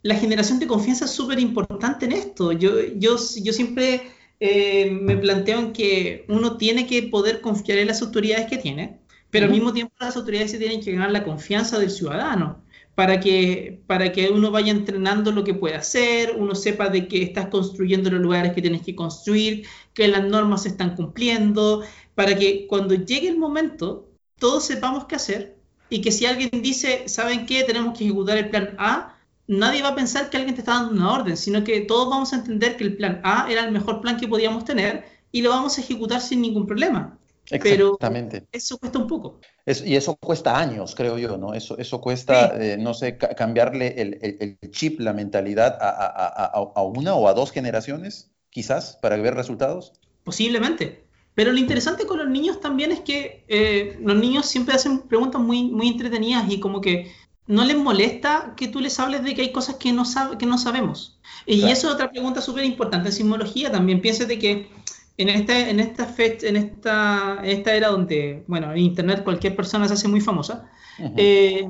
La 0.03 0.17
generación 0.17 0.59
de 0.59 0.67
confianza 0.67 1.05
es 1.07 1.13
súper 1.13 1.39
importante 1.39 2.07
en 2.07 2.13
esto. 2.13 2.53
Yo, 2.53 2.81
yo, 2.97 3.17
yo 3.43 3.53
siempre 3.53 4.03
eh, 4.41 4.91
me 4.91 5.17
planteo 5.17 5.59
en 5.59 5.73
que 5.73 6.25
uno 6.29 6.57
tiene 6.57 6.87
que 6.87 7.05
poder 7.05 7.41
confiar 7.41 7.79
en 7.79 7.89
las 7.89 8.03
autoridades 8.03 8.47
que 8.47 8.59
tiene 8.59 9.03
pero 9.33 9.47
al 9.47 9.53
mismo 9.53 9.73
tiempo 9.73 9.95
las 9.99 10.15
autoridades 10.15 10.51
se 10.51 10.59
tienen 10.59 10.83
que 10.83 10.93
ganar 10.93 11.11
la 11.11 11.25
confianza 11.25 11.79
del 11.79 11.91
ciudadano 11.91 12.63
para 12.95 13.19
que, 13.19 13.81
para 13.87 14.13
que 14.13 14.29
uno 14.29 14.51
vaya 14.51 14.71
entrenando 14.71 15.33
lo 15.33 15.43
que 15.43 15.55
puede 15.55 15.75
hacer, 15.75 16.37
uno 16.37 16.55
sepa 16.55 16.91
de 16.91 17.09
que 17.09 17.23
estás 17.23 17.47
construyendo 17.47 18.11
los 18.11 18.21
lugares 18.21 18.53
que 18.53 18.61
tienes 18.61 18.83
que 18.83 18.95
construir, 18.95 19.67
que 19.95 20.07
las 20.07 20.23
normas 20.23 20.65
se 20.65 20.69
están 20.69 20.95
cumpliendo, 20.97 21.83
para 22.15 22.37
que 22.37 22.67
cuando 22.67 22.95
llegue 22.95 23.29
el 23.29 23.39
momento 23.39 24.11
todos 24.39 24.65
sepamos 24.65 25.07
qué 25.07 25.15
hacer 25.15 25.57
y 25.89 26.03
que 26.03 26.13
si 26.13 26.27
alguien 26.27 26.51
dice, 26.63 27.09
¿saben 27.09 27.47
qué? 27.47 27.65
Tenemos 27.65 27.97
que 27.97 28.05
ejecutar 28.05 28.37
el 28.37 28.51
plan 28.51 28.75
A, 28.77 29.12
nadie 29.47 29.83
va 29.83 29.91
a 29.91 29.95
pensar 29.95 30.31
que 30.31 30.37
alguien 30.37 30.55
te 30.55 30.61
está 30.61 30.75
dando 30.75 30.93
una 30.93 31.13
orden, 31.13 31.37
sino 31.37 31.65
que 31.65 31.81
todos 31.81 32.09
vamos 32.09 32.33
a 32.33 32.37
entender 32.37 32.77
que 32.77 32.85
el 32.85 32.97
plan 32.97 33.21
A 33.25 33.51
era 33.51 33.65
el 33.65 33.73
mejor 33.73 34.01
plan 34.01 34.17
que 34.17 34.29
podíamos 34.29 34.65
tener 34.65 35.05
y 35.31 35.43
lo 35.43 35.51
vamos 35.51 35.79
a 35.79 35.81
ejecutar 35.81 36.21
sin 36.21 36.43
ningún 36.43 36.67
problema. 36.67 37.19
Exactamente. 37.51 38.43
Pero 38.43 38.49
eso 38.53 38.79
cuesta 38.79 38.99
un 38.99 39.07
poco. 39.07 39.41
y 39.67 39.97
eso 39.97 40.17
cuesta 40.17 40.59
años, 40.59 40.95
creo 40.95 41.19
yo, 41.19 41.37
¿no? 41.37 41.55
Eso, 41.55 41.77
eso 41.77 42.01
cuesta, 42.01 42.57
eh, 42.59 42.77
no 42.79 42.95
sé, 42.95 43.17
cambiarle 43.17 44.01
el, 44.01 44.59
chip, 44.71 45.01
la 45.01 45.13
mentalidad 45.13 45.77
a, 45.81 46.83
una 46.83 47.15
o 47.15 47.29
a 47.29 47.35
dos 47.35 47.51
generaciones, 47.51 48.31
quizás, 48.51 48.99
para 49.03 49.17
ver 49.17 49.35
resultados. 49.35 49.93
Posiblemente. 50.25 51.05
Pero 51.35 51.51
lo 51.51 51.59
interesante 51.59 52.07
con 52.07 52.19
los 52.19 52.29
niños 52.29 52.61
también 52.61 52.93
es 52.93 53.01
que 53.01 53.45
eh, 53.49 53.99
los 54.03 54.17
niños 54.17 54.47
siempre 54.47 54.75
hacen 54.75 55.01
preguntas 55.01 55.41
muy, 55.41 55.65
muy 55.65 55.89
entretenidas 55.89 56.45
y 56.51 56.61
como 56.61 56.83
que 56.83 57.11
no 57.47 57.65
les 57.65 57.77
molesta 57.77 58.55
que 58.57 58.69
tú 58.69 58.81
les 58.81 58.99
hables 59.01 59.23
de 59.25 59.35
que 59.35 59.43
hay 59.43 59.53
cosas 59.53 59.77
que 59.77 59.93
no, 59.93 60.05
sabe, 60.05 60.39
que 60.39 60.47
no 60.47 60.59
sabemos. 60.59 61.19
Y 61.47 61.65
eso 61.65 61.89
es 61.89 61.95
otra 61.95 62.11
pregunta 62.11 62.41
súper 62.41 62.65
importante 62.65 63.09
en 63.09 63.15
sismología 63.15 63.71
también. 63.71 64.01
Piensa 64.01 64.25
de 64.25 64.39
que 64.39 64.71
en, 65.17 65.29
este, 65.29 65.71
en, 65.71 65.81
esta 65.81 66.07
fecha, 66.07 66.47
en, 66.47 66.57
esta, 66.57 67.41
esta 67.45 67.75
era 67.75 67.89
donde, 67.89 68.45
bueno, 68.47 68.71
en 68.73 68.79
Internet 68.79 69.25
cualquier 69.25 69.57
persona 69.57 69.89
se 69.89 69.95
hace 69.95 70.09
muy 70.09 70.21
famosa, 70.21 70.71
eh, 71.17 71.69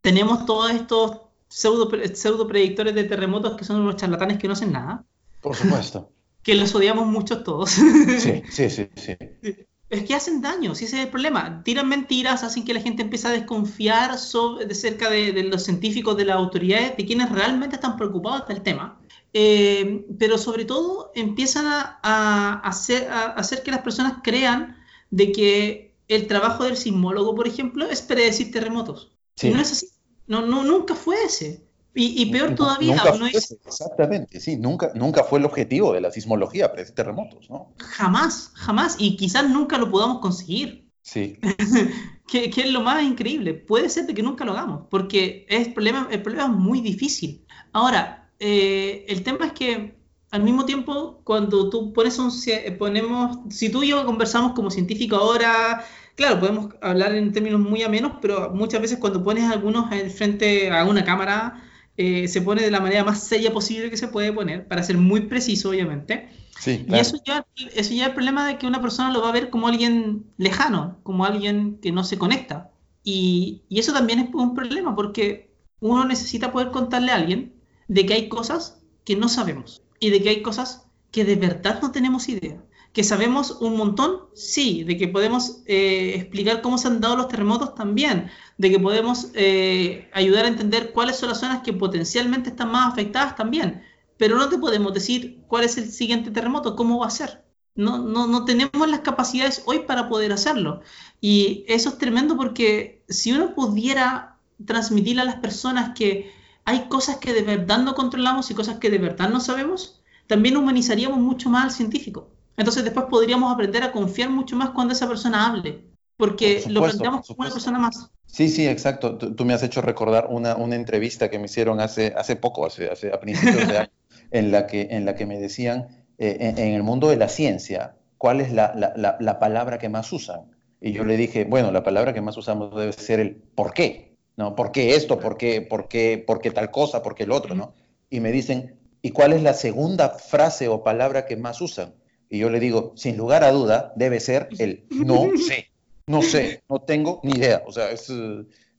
tenemos 0.00 0.46
todos 0.46 0.70
estos 0.72 1.20
pseudo, 1.48 1.90
pseudo 2.14 2.48
predictores 2.48 2.94
de 2.94 3.04
terremotos 3.04 3.56
que 3.56 3.64
son 3.64 3.80
unos 3.80 3.96
charlatanes 3.96 4.38
que 4.38 4.48
no 4.48 4.54
hacen 4.54 4.72
nada. 4.72 5.04
Por 5.40 5.54
supuesto. 5.54 6.10
que 6.42 6.54
los 6.54 6.74
odiamos 6.74 7.06
mucho 7.06 7.42
todos. 7.42 7.70
sí, 7.70 8.42
sí, 8.50 8.70
sí, 8.70 8.88
sí. 8.96 9.16
Es 9.90 10.04
que 10.04 10.14
hacen 10.14 10.40
daño, 10.40 10.74
si 10.74 10.86
ese 10.86 10.98
es 10.98 11.04
el 11.04 11.10
problema. 11.10 11.62
Tiran 11.62 11.88
mentiras, 11.88 12.42
hacen 12.42 12.64
que 12.64 12.74
la 12.74 12.80
gente 12.80 13.02
empiece 13.02 13.28
a 13.28 13.30
desconfiar 13.30 14.18
sobre, 14.18 14.66
de 14.66 14.74
cerca 14.74 15.10
de, 15.10 15.32
de, 15.32 15.44
los 15.44 15.62
científicos, 15.62 16.16
de 16.16 16.24
las 16.24 16.36
autoridades, 16.36 16.96
de 16.96 17.06
quienes 17.06 17.30
realmente 17.30 17.76
están 17.76 17.96
preocupados 17.96 18.48
del 18.48 18.62
tema. 18.62 18.98
Eh, 19.36 20.06
pero 20.16 20.38
sobre 20.38 20.64
todo 20.64 21.10
empiezan 21.16 21.66
a, 21.66 22.60
hacer, 22.60 23.08
hacer, 23.10 23.64
que 23.64 23.72
las 23.72 23.82
personas 23.82 24.18
crean 24.22 24.76
de 25.10 25.32
que 25.32 25.96
el 26.06 26.28
trabajo 26.28 26.62
del 26.62 26.76
sismólogo, 26.76 27.34
por 27.34 27.48
ejemplo, 27.48 27.84
es 27.86 28.00
predecir 28.00 28.52
terremotos. 28.52 29.12
No 29.42 29.60
es 29.60 29.72
así. 29.72 29.88
No, 30.28 30.46
no, 30.46 30.62
nunca 30.62 30.94
fue 30.94 31.16
ese. 31.24 31.66
Y, 31.96 32.26
peor 32.26 32.54
todavía, 32.56 32.96
no 33.18 33.26
es... 33.26 33.56
Exactamente, 33.64 34.40
sí, 34.40 34.56
nunca, 34.56 34.90
nunca 34.94 35.22
fue 35.22 35.38
el 35.38 35.44
objetivo 35.44 35.92
de 35.92 36.00
la 36.00 36.10
sismología, 36.10 36.72
predecir 36.72 36.94
terremotos, 36.96 37.48
¿no? 37.48 37.72
Jamás, 37.78 38.50
jamás, 38.54 38.96
y 38.98 39.16
quizás 39.16 39.48
nunca 39.48 39.78
lo 39.78 39.90
podamos 39.90 40.18
conseguir. 40.18 40.90
Sí. 41.02 41.38
que, 42.26 42.50
es 42.56 42.70
lo 42.70 42.80
más 42.80 43.04
increíble. 43.04 43.54
Puede 43.54 43.88
ser 43.90 44.06
de 44.06 44.14
que 44.14 44.22
nunca 44.22 44.44
lo 44.44 44.52
hagamos, 44.52 44.86
porque 44.90 45.46
es 45.48 45.68
problema, 45.68 46.08
el 46.10 46.22
problema 46.22 46.44
es 46.44 46.50
muy 46.50 46.80
difícil. 46.80 47.46
Ahora, 47.72 48.30
eh, 48.40 49.04
el 49.08 49.22
tema 49.22 49.46
es 49.46 49.52
que 49.52 49.96
al 50.32 50.42
mismo 50.42 50.64
tiempo, 50.64 51.20
cuando 51.22 51.70
tú 51.70 51.92
pones 51.92 52.18
un, 52.18 52.32
ponemos, 52.76 53.38
si 53.50 53.68
tú 53.68 53.84
y 53.84 53.90
yo 53.90 54.04
conversamos 54.04 54.52
como 54.54 54.68
científico 54.68 55.14
ahora, 55.14 55.84
claro, 56.16 56.40
podemos 56.40 56.74
hablar 56.82 57.14
en 57.14 57.30
términos 57.30 57.60
muy 57.60 57.84
amenos, 57.84 58.14
pero 58.20 58.50
muchas 58.50 58.80
veces 58.80 58.98
cuando 58.98 59.22
pones 59.22 59.44
a 59.44 59.52
algunos 59.52 59.88
frente 60.12 60.72
a 60.72 60.84
una 60.84 61.04
cámara, 61.04 61.62
eh, 61.96 62.28
se 62.28 62.42
pone 62.42 62.62
de 62.62 62.70
la 62.70 62.80
manera 62.80 63.04
más 63.04 63.22
seria 63.24 63.52
posible 63.52 63.90
que 63.90 63.96
se 63.96 64.08
puede 64.08 64.32
poner, 64.32 64.66
para 64.68 64.82
ser 64.82 64.98
muy 64.98 65.22
preciso, 65.22 65.70
obviamente. 65.70 66.28
Sí, 66.58 66.84
Y 66.88 66.98
eso 66.98 67.18
ya, 67.24 67.46
eso 67.74 67.94
ya 67.94 68.02
es 68.04 68.08
el 68.08 68.14
problema 68.14 68.46
de 68.46 68.58
que 68.58 68.66
una 68.66 68.80
persona 68.80 69.12
lo 69.12 69.22
va 69.22 69.28
a 69.28 69.32
ver 69.32 69.50
como 69.50 69.68
alguien 69.68 70.26
lejano, 70.36 70.98
como 71.02 71.24
alguien 71.24 71.78
que 71.80 71.92
no 71.92 72.04
se 72.04 72.18
conecta. 72.18 72.72
Y, 73.02 73.62
y 73.68 73.80
eso 73.80 73.92
también 73.92 74.18
es 74.20 74.28
un 74.34 74.54
problema, 74.54 74.94
porque 74.96 75.52
uno 75.80 76.04
necesita 76.04 76.52
poder 76.52 76.70
contarle 76.70 77.12
a 77.12 77.16
alguien 77.16 77.54
de 77.88 78.06
que 78.06 78.14
hay 78.14 78.28
cosas 78.28 78.82
que 79.04 79.16
no 79.16 79.28
sabemos 79.28 79.82
y 80.00 80.10
de 80.10 80.22
que 80.22 80.30
hay 80.30 80.42
cosas 80.42 80.86
que 81.10 81.24
de 81.24 81.36
verdad 81.36 81.80
no 81.82 81.92
tenemos 81.92 82.28
idea. 82.28 82.64
Que 82.94 83.04
sabemos 83.04 83.58
un 83.60 83.76
montón, 83.76 84.20
sí, 84.34 84.84
de 84.84 84.96
que 84.96 85.08
podemos 85.08 85.62
eh, 85.66 86.14
explicar 86.16 86.62
cómo 86.62 86.78
se 86.78 86.88
han 86.88 87.00
dado 87.00 87.16
los 87.16 87.28
terremotos 87.28 87.74
también, 87.74 88.30
de 88.56 88.70
que 88.70 88.78
podemos 88.80 89.28
eh, 89.34 90.08
ayudar 90.14 90.46
a 90.46 90.48
entender 90.48 90.92
cuáles 90.92 91.16
son 91.16 91.28
las 91.30 91.40
zonas 91.40 91.62
que 91.62 91.74
potencialmente 91.74 92.50
están 92.50 92.70
más 92.72 92.92
afectadas 92.92 93.36
también, 93.36 93.82
pero 94.16 94.36
no 94.38 94.48
te 94.48 94.58
podemos 94.58 94.94
decir 94.94 95.42
cuál 95.48 95.64
es 95.64 95.76
el 95.76 95.90
siguiente 95.90 96.30
terremoto, 96.30 96.76
cómo 96.76 97.00
va 97.00 97.08
a 97.08 97.10
ser. 97.10 97.44
No, 97.74 97.98
no, 97.98 98.26
no 98.28 98.44
tenemos 98.44 98.88
las 98.88 99.00
capacidades 99.00 99.62
hoy 99.66 99.80
para 99.80 100.08
poder 100.08 100.32
hacerlo. 100.32 100.80
Y 101.20 101.64
eso 101.68 101.90
es 101.90 101.98
tremendo 101.98 102.36
porque 102.36 103.02
si 103.08 103.32
uno 103.32 103.54
pudiera 103.54 104.38
transmitirle 104.64 105.22
a 105.22 105.24
las 105.24 105.36
personas 105.36 105.94
que 105.96 106.32
hay 106.64 106.88
cosas 106.88 107.18
que 107.18 107.32
de 107.32 107.42
verdad 107.42 107.78
no 107.78 107.94
controlamos 107.94 108.50
y 108.50 108.54
cosas 108.54 108.78
que 108.78 108.90
de 108.90 108.98
verdad 108.98 109.28
no 109.28 109.40
sabemos, 109.40 110.00
también 110.26 110.56
humanizaríamos 110.56 111.18
mucho 111.18 111.50
más 111.50 111.64
al 111.64 111.70
científico. 111.72 112.30
Entonces 112.56 112.84
después 112.84 113.06
podríamos 113.10 113.52
aprender 113.52 113.82
a 113.82 113.92
confiar 113.92 114.30
mucho 114.30 114.56
más 114.56 114.70
cuando 114.70 114.92
esa 114.92 115.08
persona 115.08 115.46
hable, 115.46 115.84
porque 116.16 116.62
lo 116.68 116.82
planteamos 116.82 117.26
como 117.26 117.40
una 117.40 117.50
persona 117.50 117.78
más. 117.78 118.10
Sí, 118.26 118.48
sí, 118.48 118.66
exacto. 118.66 119.16
Tú, 119.16 119.44
me 119.44 119.54
has 119.54 119.62
hecho 119.62 119.80
recordar 119.80 120.26
una, 120.28 120.56
una, 120.56 120.74
entrevista 120.74 121.30
que 121.30 121.38
me 121.38 121.46
hicieron 121.46 121.80
hace, 121.80 122.12
hace 122.16 122.36
poco, 122.36 122.66
hace, 122.66 122.90
hace 122.90 123.12
a 123.12 123.20
principios 123.20 123.68
de 123.68 123.78
año, 123.78 123.90
en 124.30 124.50
la 124.50 124.66
que, 124.66 124.88
en 124.90 125.04
la 125.04 125.14
que 125.14 125.26
me 125.26 125.38
decían, 125.38 126.04
eh, 126.18 126.36
en, 126.40 126.58
el 126.58 126.82
mundo 126.82 127.08
de 127.08 127.16
la 127.16 127.28
ciencia, 127.28 127.94
¿cuál 128.18 128.40
es 128.40 128.52
la, 128.52 128.74
la, 128.74 129.16
la, 129.20 129.38
palabra 129.38 129.78
que 129.78 129.88
más 129.88 130.12
usan? 130.12 130.50
Y 130.80 130.92
yo 130.92 131.04
le 131.04 131.16
dije, 131.16 131.44
bueno, 131.44 131.70
la 131.70 131.82
palabra 131.82 132.12
que 132.12 132.20
más 132.20 132.36
usamos 132.36 132.74
debe 132.74 132.92
ser 132.92 133.20
el 133.20 133.36
¿por 133.36 133.72
qué? 133.72 134.16
¿No? 134.36 134.54
¿Por 134.54 134.72
qué 134.72 134.96
esto? 134.96 135.18
¿Por 135.20 135.36
qué, 135.36 135.62
por 135.62 135.88
qué, 135.88 136.22
por 136.24 136.40
qué 136.40 136.50
tal 136.50 136.70
cosa? 136.70 137.02
¿Por 137.02 137.14
qué 137.14 137.22
el 137.22 137.30
otro? 137.30 137.54
¿no? 137.54 137.74
Y 138.10 138.20
me 138.20 138.32
dicen, 138.32 138.80
¿y 139.00 139.10
cuál 139.10 139.32
es 139.32 139.42
la 139.42 139.54
segunda 139.54 140.10
frase 140.10 140.68
o 140.68 140.82
palabra 140.82 141.24
que 141.24 141.36
más 141.36 141.60
usan? 141.60 141.94
Y 142.34 142.38
yo 142.38 142.50
le 142.50 142.58
digo, 142.58 142.94
sin 142.96 143.16
lugar 143.16 143.44
a 143.44 143.52
duda, 143.52 143.92
debe 143.94 144.18
ser 144.18 144.48
el 144.58 144.84
no 144.90 145.28
sé. 145.48 145.68
No 146.08 146.20
sé, 146.20 146.64
no 146.68 146.80
tengo 146.80 147.20
ni 147.22 147.38
idea. 147.38 147.62
O 147.64 147.70
sea, 147.70 147.92
es, 147.92 148.12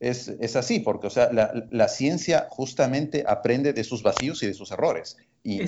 es, 0.02 0.28
es 0.28 0.56
así, 0.58 0.82
porque 0.82 1.08
o 1.08 1.10
sea, 1.10 1.32
la, 1.32 1.54
la, 1.72 1.88
ciencia 1.88 2.48
justamente 2.50 3.24
aprende 3.26 3.72
de 3.72 3.86
sus 3.86 4.04
vacíos 4.04 4.44
y 4.44 4.48
de 4.48 4.54
sus 4.54 4.72
errores. 4.72 5.16
Y, 5.42 5.62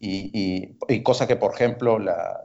y, 0.00 0.76
y, 0.88 1.02
cosa 1.04 1.28
que, 1.28 1.36
por 1.36 1.54
ejemplo, 1.54 2.00
la, 2.00 2.42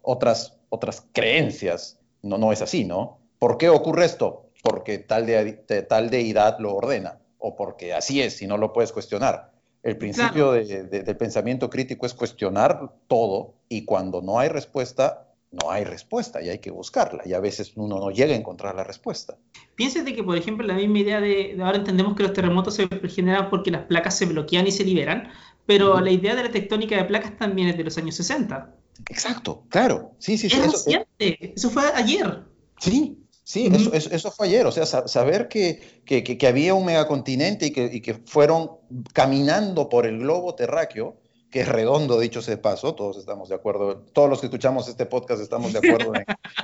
otras, 0.00 0.56
otras 0.70 1.04
creencias 1.12 1.98
no, 2.22 2.38
no 2.38 2.52
es 2.52 2.62
así, 2.62 2.86
¿no? 2.86 3.18
¿Por 3.38 3.58
qué 3.58 3.68
ocurre 3.68 4.06
esto? 4.06 4.48
Porque 4.62 4.96
tal, 4.96 5.26
de, 5.26 5.52
tal 5.86 6.08
deidad 6.08 6.58
lo 6.58 6.74
ordena, 6.74 7.18
o 7.36 7.54
porque 7.54 7.92
así 7.92 8.22
es 8.22 8.40
y 8.40 8.46
no 8.46 8.56
lo 8.56 8.72
puedes 8.72 8.92
cuestionar. 8.92 9.52
El 9.82 9.96
principio 9.98 10.52
de, 10.52 10.84
del 10.84 11.16
pensamiento 11.16 11.70
crítico 11.70 12.06
es 12.06 12.14
cuestionar 12.14 12.92
todo 13.06 13.54
y 13.68 13.84
cuando 13.84 14.20
no 14.20 14.38
hay 14.38 14.48
respuesta, 14.48 15.28
no 15.52 15.70
hay 15.70 15.84
respuesta 15.84 16.42
y 16.42 16.48
hay 16.48 16.58
que 16.58 16.70
buscarla 16.70 17.22
y 17.24 17.32
a 17.34 17.40
veces 17.40 17.72
uno 17.76 17.98
no 17.98 18.10
llega 18.10 18.34
a 18.34 18.36
encontrar 18.36 18.74
la 18.74 18.84
respuesta. 18.84 19.36
Piénsate 19.76 20.14
que, 20.14 20.24
por 20.24 20.36
ejemplo, 20.36 20.66
la 20.66 20.74
misma 20.74 20.98
idea 20.98 21.20
de, 21.20 21.56
ahora 21.62 21.78
entendemos 21.78 22.16
que 22.16 22.22
los 22.22 22.32
terremotos 22.32 22.74
se 22.74 22.88
generan 23.08 23.48
porque 23.48 23.70
las 23.70 23.82
placas 23.84 24.16
se 24.16 24.26
bloquean 24.26 24.66
y 24.66 24.72
se 24.72 24.84
liberan, 24.84 25.30
pero 25.66 26.00
la 26.00 26.10
idea 26.10 26.34
de 26.34 26.44
la 26.44 26.50
tectónica 26.50 26.96
de 26.96 27.04
placas 27.04 27.36
también 27.36 27.68
es 27.68 27.76
de 27.76 27.84
los 27.84 27.96
años 27.98 28.14
60. 28.16 28.74
Exacto, 29.10 29.64
claro. 29.68 30.12
Sí, 30.18 30.38
sí, 30.38 30.48
sí. 30.48 30.58
Eso, 30.58 30.90
eso 31.18 31.70
fue 31.70 31.84
ayer. 31.94 32.44
Sí, 32.80 33.18
Sí, 33.48 33.70
eso, 33.72 33.92
eso, 33.94 34.32
fue 34.32 34.48
ayer, 34.48 34.66
o 34.66 34.72
sea, 34.72 34.84
saber 34.86 35.46
que, 35.46 36.02
que, 36.04 36.24
que, 36.24 36.46
había 36.48 36.74
un 36.74 36.84
megacontinente 36.84 37.66
y 37.66 37.70
que, 37.70 37.84
y 37.84 38.00
que 38.00 38.14
fueron 38.14 38.72
caminando 39.12 39.88
por 39.88 40.04
el 40.04 40.18
globo 40.18 40.56
terráqueo, 40.56 41.16
que 41.48 41.60
es 41.60 41.68
redondo, 41.68 42.18
dicho 42.18 42.42
sea 42.42 42.56
de 42.56 42.60
paso, 42.60 42.96
todos 42.96 43.18
estamos 43.18 43.48
de 43.48 43.54
acuerdo, 43.54 43.98
todos 44.12 44.28
los 44.28 44.40
que 44.40 44.46
escuchamos 44.46 44.88
este 44.88 45.06
podcast 45.06 45.40
estamos 45.40 45.72
de 45.72 45.78
acuerdo 45.78 46.12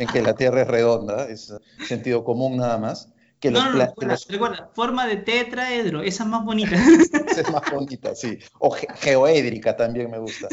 en, 0.01 0.09
que 0.13 0.23
la 0.23 0.35
Tierra 0.35 0.63
es 0.63 0.67
redonda, 0.67 1.29
es 1.29 1.55
sentido 1.87 2.25
común 2.25 2.57
nada 2.57 2.79
más. 2.79 3.11
Que 3.39 3.53
no, 3.53 3.71
no, 3.71 3.79
recuerda, 3.79 4.69
forma 4.75 5.07
de 5.07 5.19
tetraedro, 5.19 6.03
esa 6.03 6.25
es 6.25 6.29
más 6.29 6.45
bonita. 6.45 6.75
esa 7.29 7.43
es 7.43 7.53
más 7.53 7.63
bonita, 7.73 8.17
sí. 8.17 8.41
O 8.59 8.73
geoédrica 8.73 9.77
también 9.77 10.11
me 10.11 10.19
gusta. 10.19 10.49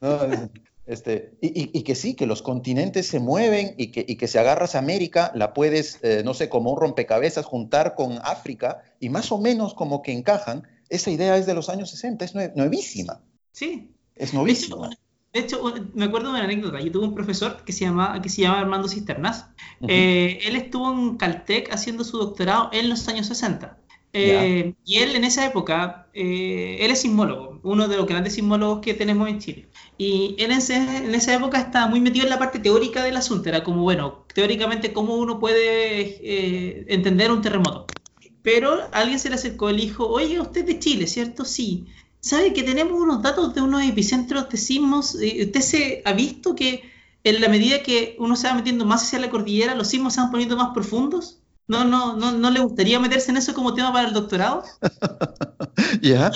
Este, 0.86 1.36
y, 1.40 1.70
y, 1.76 1.82
que 1.82 1.94
sí, 1.94 2.14
que 2.14 2.26
los 2.26 2.42
continentes 2.42 3.06
se 3.06 3.18
mueven 3.18 3.74
y 3.78 3.86
que, 3.90 4.04
y 4.06 4.16
que 4.16 4.28
si 4.28 4.36
agarras 4.36 4.74
América, 4.74 5.32
la 5.34 5.54
puedes, 5.54 5.98
eh, 6.02 6.22
no 6.24 6.34
sé, 6.34 6.50
como 6.50 6.72
un 6.72 6.78
rompecabezas, 6.78 7.46
juntar 7.46 7.94
con 7.94 8.18
África 8.22 8.82
y 9.00 9.08
más 9.08 9.32
o 9.32 9.38
menos 9.38 9.72
como 9.72 10.02
que 10.02 10.12
encajan. 10.12 10.68
Esa 10.90 11.10
idea 11.10 11.38
es 11.38 11.46
de 11.46 11.54
los 11.54 11.70
años 11.70 11.90
60, 11.90 12.24
es 12.24 12.34
nuevísima. 12.54 13.20
Sí. 13.52 13.94
Es 14.14 14.34
novísimo. 14.34 14.88
De 15.32 15.40
hecho, 15.40 15.60
me 15.94 16.04
acuerdo 16.04 16.28
de 16.28 16.34
una 16.34 16.44
anécdota. 16.44 16.80
Yo 16.80 16.92
tuve 16.92 17.06
un 17.06 17.14
profesor 17.14 17.64
que 17.64 17.72
se 17.72 17.84
llama, 17.84 18.20
que 18.22 18.28
se 18.28 18.42
llama 18.42 18.60
Armando 18.60 18.86
Cisternas. 18.86 19.46
Eh, 19.88 20.38
él 20.44 20.54
estuvo 20.54 20.92
en 20.92 21.16
Caltech 21.16 21.72
haciendo 21.72 22.04
su 22.04 22.18
doctorado 22.18 22.70
en 22.72 22.88
los 22.88 23.08
años 23.08 23.26
60. 23.26 23.76
Eh, 24.14 24.74
y 24.84 24.98
él 24.98 25.16
en 25.16 25.24
esa 25.24 25.44
época, 25.44 26.08
eh, 26.14 26.78
él 26.80 26.90
es 26.90 27.00
sismólogo, 27.00 27.60
uno 27.64 27.88
de 27.88 27.96
los 27.96 28.06
grandes 28.06 28.34
sismólogos 28.34 28.80
que 28.80 28.94
tenemos 28.94 29.28
en 29.28 29.40
Chile. 29.40 29.68
Y 29.98 30.36
él 30.38 30.52
en, 30.52 31.14
esa 31.14 31.34
época 31.34 31.60
estaba 31.60 31.88
muy 31.88 32.00
metido 32.00 32.24
en 32.24 32.30
la 32.30 32.38
parte 32.38 32.60
teórica 32.60 33.02
del 33.02 33.16
asunto. 33.16 33.48
Era 33.48 33.62
como, 33.64 33.82
bueno, 33.82 34.24
teóricamente 34.32 34.92
cómo 34.92 35.16
uno 35.16 35.38
puede 35.38 36.92
entender 36.92 37.30
un 37.30 37.42
terremoto. 37.42 37.86
Pero 38.42 38.88
alguien 38.92 39.18
se 39.18 39.28
le 39.30 39.34
acercó 39.34 39.70
y 39.70 39.74
le 39.74 39.82
dijo, 39.82 40.06
oye, 40.06 40.40
usted 40.40 40.60
es 40.60 40.66
de 40.66 40.78
Chile, 40.78 41.06
¿cierto? 41.06 41.44
Sí 41.44 41.86
sabe 42.24 42.54
que 42.54 42.62
tenemos 42.62 42.98
unos 42.98 43.20
datos 43.20 43.54
de 43.54 43.60
unos 43.60 43.82
epicentros 43.82 44.48
de 44.48 44.56
sismos. 44.56 45.14
Eh, 45.20 45.44
¿Usted 45.44 45.60
se 45.60 46.02
ha 46.06 46.14
visto 46.14 46.54
que 46.54 46.82
en 47.22 47.40
la 47.40 47.48
medida 47.48 47.82
que 47.82 48.16
uno 48.18 48.34
se 48.34 48.48
va 48.48 48.54
metiendo 48.54 48.86
más 48.86 49.02
hacia 49.02 49.18
la 49.18 49.28
cordillera, 49.28 49.74
los 49.74 49.88
sismos 49.88 50.14
se 50.14 50.22
van 50.22 50.30
poniendo 50.30 50.56
más 50.56 50.70
profundos? 50.72 51.42
¿No, 51.66 51.84
no, 51.84 52.14
no, 52.16 52.32
no 52.32 52.50
le 52.50 52.60
gustaría 52.60 53.00
meterse 53.00 53.30
en 53.30 53.38
eso 53.38 53.54
como 53.54 53.74
tema 53.74 53.92
para 53.92 54.08
el 54.08 54.14
doctorado? 54.14 54.64
¿Ya? 56.02 56.30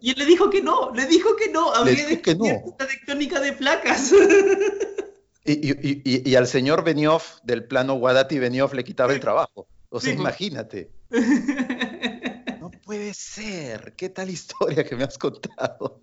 Y, 0.00 0.10
él, 0.10 0.18
le 0.18 0.24
dijo 0.24 0.48
que 0.48 0.62
no, 0.62 0.92
le 0.94 1.06
dijo 1.06 1.36
que 1.36 1.50
no, 1.50 1.74
habría 1.74 2.22
que 2.22 2.34
no. 2.34 2.44
la 2.78 2.86
tectónica 2.86 3.40
de 3.40 3.52
placas. 3.52 4.12
Y, 5.44 5.70
y, 5.70 6.30
y, 6.30 6.34
al 6.34 6.46
señor 6.46 6.82
Benioff 6.84 7.36
del 7.44 7.64
plano 7.64 7.94
Guadati 7.94 8.38
Benioff 8.38 8.72
le 8.72 8.82
quitaba 8.82 9.12
el 9.12 9.20
trabajo. 9.20 9.68
O 9.90 10.00
sea, 10.00 10.12
imagínate 10.12 10.90
puede 12.86 13.12
ser, 13.12 13.94
qué 13.96 14.08
tal 14.08 14.30
historia 14.38 14.84
que 14.84 14.96
me 14.96 15.04
has 15.04 15.18
contado. 15.18 16.00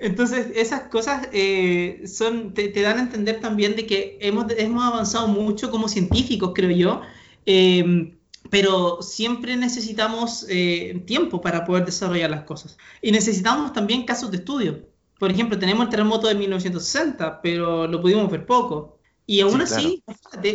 Entonces, 0.00 0.48
esas 0.54 0.82
cosas 0.82 1.28
eh, 1.32 2.04
son, 2.06 2.54
te, 2.54 2.70
dan 2.70 2.98
a 2.98 3.02
entender 3.02 3.40
también 3.40 3.74
de 3.74 3.86
que 3.86 4.18
hemos, 4.20 4.46
hemos 4.56 4.84
avanzado 4.84 5.26
mucho 5.26 5.70
como 5.70 5.88
científicos, 5.88 6.52
creo 6.54 6.70
yo, 6.70 7.00
em, 7.44 8.18
pero 8.50 9.02
siempre 9.02 9.56
necesitamos 9.56 10.46
eh, 10.48 11.02
tiempo 11.06 11.40
para 11.40 11.64
poder 11.64 11.84
desarrollar 11.84 12.30
las 12.30 12.44
cosas. 12.44 12.78
Y 13.02 13.10
necesitamos 13.10 13.72
también 13.72 14.04
casos 14.04 14.30
de 14.30 14.38
estudio. 14.38 14.86
Por 15.18 15.32
ejemplo, 15.32 15.58
tenemos 15.58 15.84
el 15.84 15.90
terremoto 15.90 16.28
de 16.28 16.36
1960, 16.36 17.42
pero 17.42 17.88
lo 17.88 18.00
pudimos 18.00 18.30
ver 18.30 18.46
poco. 18.46 18.98
Y 19.26 19.40
aún 19.40 19.60
así, 19.60 20.02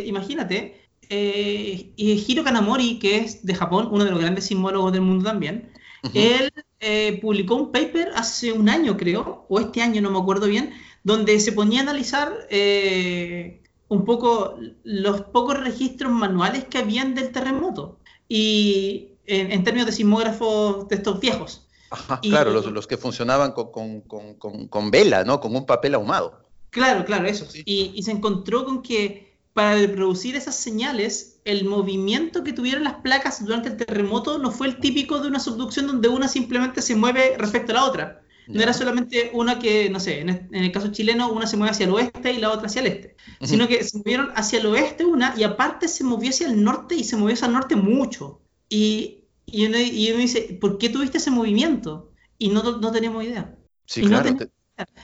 imagínate 0.06 0.83
eh, 1.10 1.92
Hiro 1.96 2.44
Kanamori, 2.44 2.98
que 2.98 3.18
es 3.18 3.44
de 3.44 3.54
Japón, 3.54 3.88
uno 3.90 4.04
de 4.04 4.10
los 4.10 4.20
grandes 4.20 4.46
sismólogos 4.46 4.92
del 4.92 5.02
mundo 5.02 5.24
también, 5.24 5.70
él 6.12 6.52
eh, 6.80 7.18
publicó 7.22 7.54
un 7.54 7.72
paper 7.72 8.10
hace 8.14 8.52
un 8.52 8.68
año, 8.68 8.96
creo, 8.96 9.46
o 9.48 9.60
este 9.60 9.80
año, 9.80 10.02
no 10.02 10.10
me 10.10 10.18
acuerdo 10.18 10.46
bien, 10.46 10.74
donde 11.02 11.40
se 11.40 11.52
ponía 11.52 11.80
a 11.80 11.82
analizar 11.84 12.46
eh, 12.50 13.62
un 13.88 14.04
poco 14.04 14.58
los 14.82 15.22
pocos 15.22 15.58
registros 15.58 16.12
manuales 16.12 16.64
que 16.64 16.78
habían 16.78 17.14
del 17.14 17.32
terremoto 17.32 17.98
y 18.28 19.12
en, 19.26 19.64
términos 19.64 19.86
de 19.86 19.92
sismógrafos 19.92 20.88
de 20.88 20.96
estos 20.96 21.20
viejos. 21.20 21.66
claro, 22.22 22.50
los, 22.50 22.86
que 22.86 22.96
funcionaban 22.96 23.52
con, 23.52 24.02
con, 24.02 24.90
vela, 24.90 25.24
¿no? 25.24 25.40
Con 25.40 25.56
un 25.56 25.64
papel 25.64 25.94
ahumado. 25.94 26.42
Claro, 26.70 27.04
claro, 27.04 27.26
eso. 27.26 27.46
Y, 27.64 27.92
y, 27.94 28.02
se 28.02 28.10
encontró 28.10 28.64
con 28.64 28.82
que 28.82 29.23
para 29.54 29.76
reproducir 29.76 30.34
esas 30.34 30.56
señales, 30.56 31.40
el 31.44 31.64
movimiento 31.64 32.42
que 32.42 32.52
tuvieron 32.52 32.82
las 32.82 32.94
placas 32.94 33.42
durante 33.44 33.68
el 33.68 33.76
terremoto 33.76 34.38
no 34.38 34.50
fue 34.50 34.66
el 34.66 34.80
típico 34.80 35.20
de 35.20 35.28
una 35.28 35.38
subducción 35.38 35.86
donde 35.86 36.08
una 36.08 36.26
simplemente 36.26 36.82
se 36.82 36.96
mueve 36.96 37.36
respecto 37.38 37.70
a 37.72 37.76
la 37.76 37.84
otra. 37.84 38.20
No 38.48 38.60
era 38.60 38.74
solamente 38.74 39.30
una 39.32 39.58
que, 39.58 39.88
no 39.88 40.00
sé, 40.00 40.20
en 40.20 40.48
el 40.52 40.72
caso 40.72 40.88
chileno, 40.88 41.32
una 41.32 41.46
se 41.46 41.56
mueve 41.56 41.70
hacia 41.70 41.86
el 41.86 41.92
oeste 41.92 42.32
y 42.32 42.38
la 42.38 42.50
otra 42.50 42.66
hacia 42.66 42.82
el 42.82 42.88
este, 42.88 43.16
sino 43.40 43.66
que 43.66 43.82
se 43.84 43.96
movieron 43.96 44.32
hacia 44.34 44.58
el 44.58 44.66
oeste 44.66 45.06
una 45.06 45.34
y 45.34 45.44
aparte 45.44 45.88
se 45.88 46.04
movió 46.04 46.28
hacia 46.28 46.48
el 46.48 46.62
norte 46.62 46.94
y 46.94 47.04
se 47.04 47.16
movió 47.16 47.32
hacia 47.32 47.46
el 47.46 47.54
norte 47.54 47.76
mucho. 47.76 48.42
Y, 48.68 49.24
y, 49.46 49.64
uno, 49.66 49.78
dice, 49.78 50.58
¿por 50.60 50.76
qué 50.76 50.90
tuviste 50.90 51.18
ese 51.18 51.30
movimiento? 51.30 52.10
Y 52.36 52.48
no, 52.48 52.62
no 52.62 52.92
tenemos 52.92 53.24
idea. 53.24 53.56
Sí, 53.86 54.02
claro. 54.02 54.36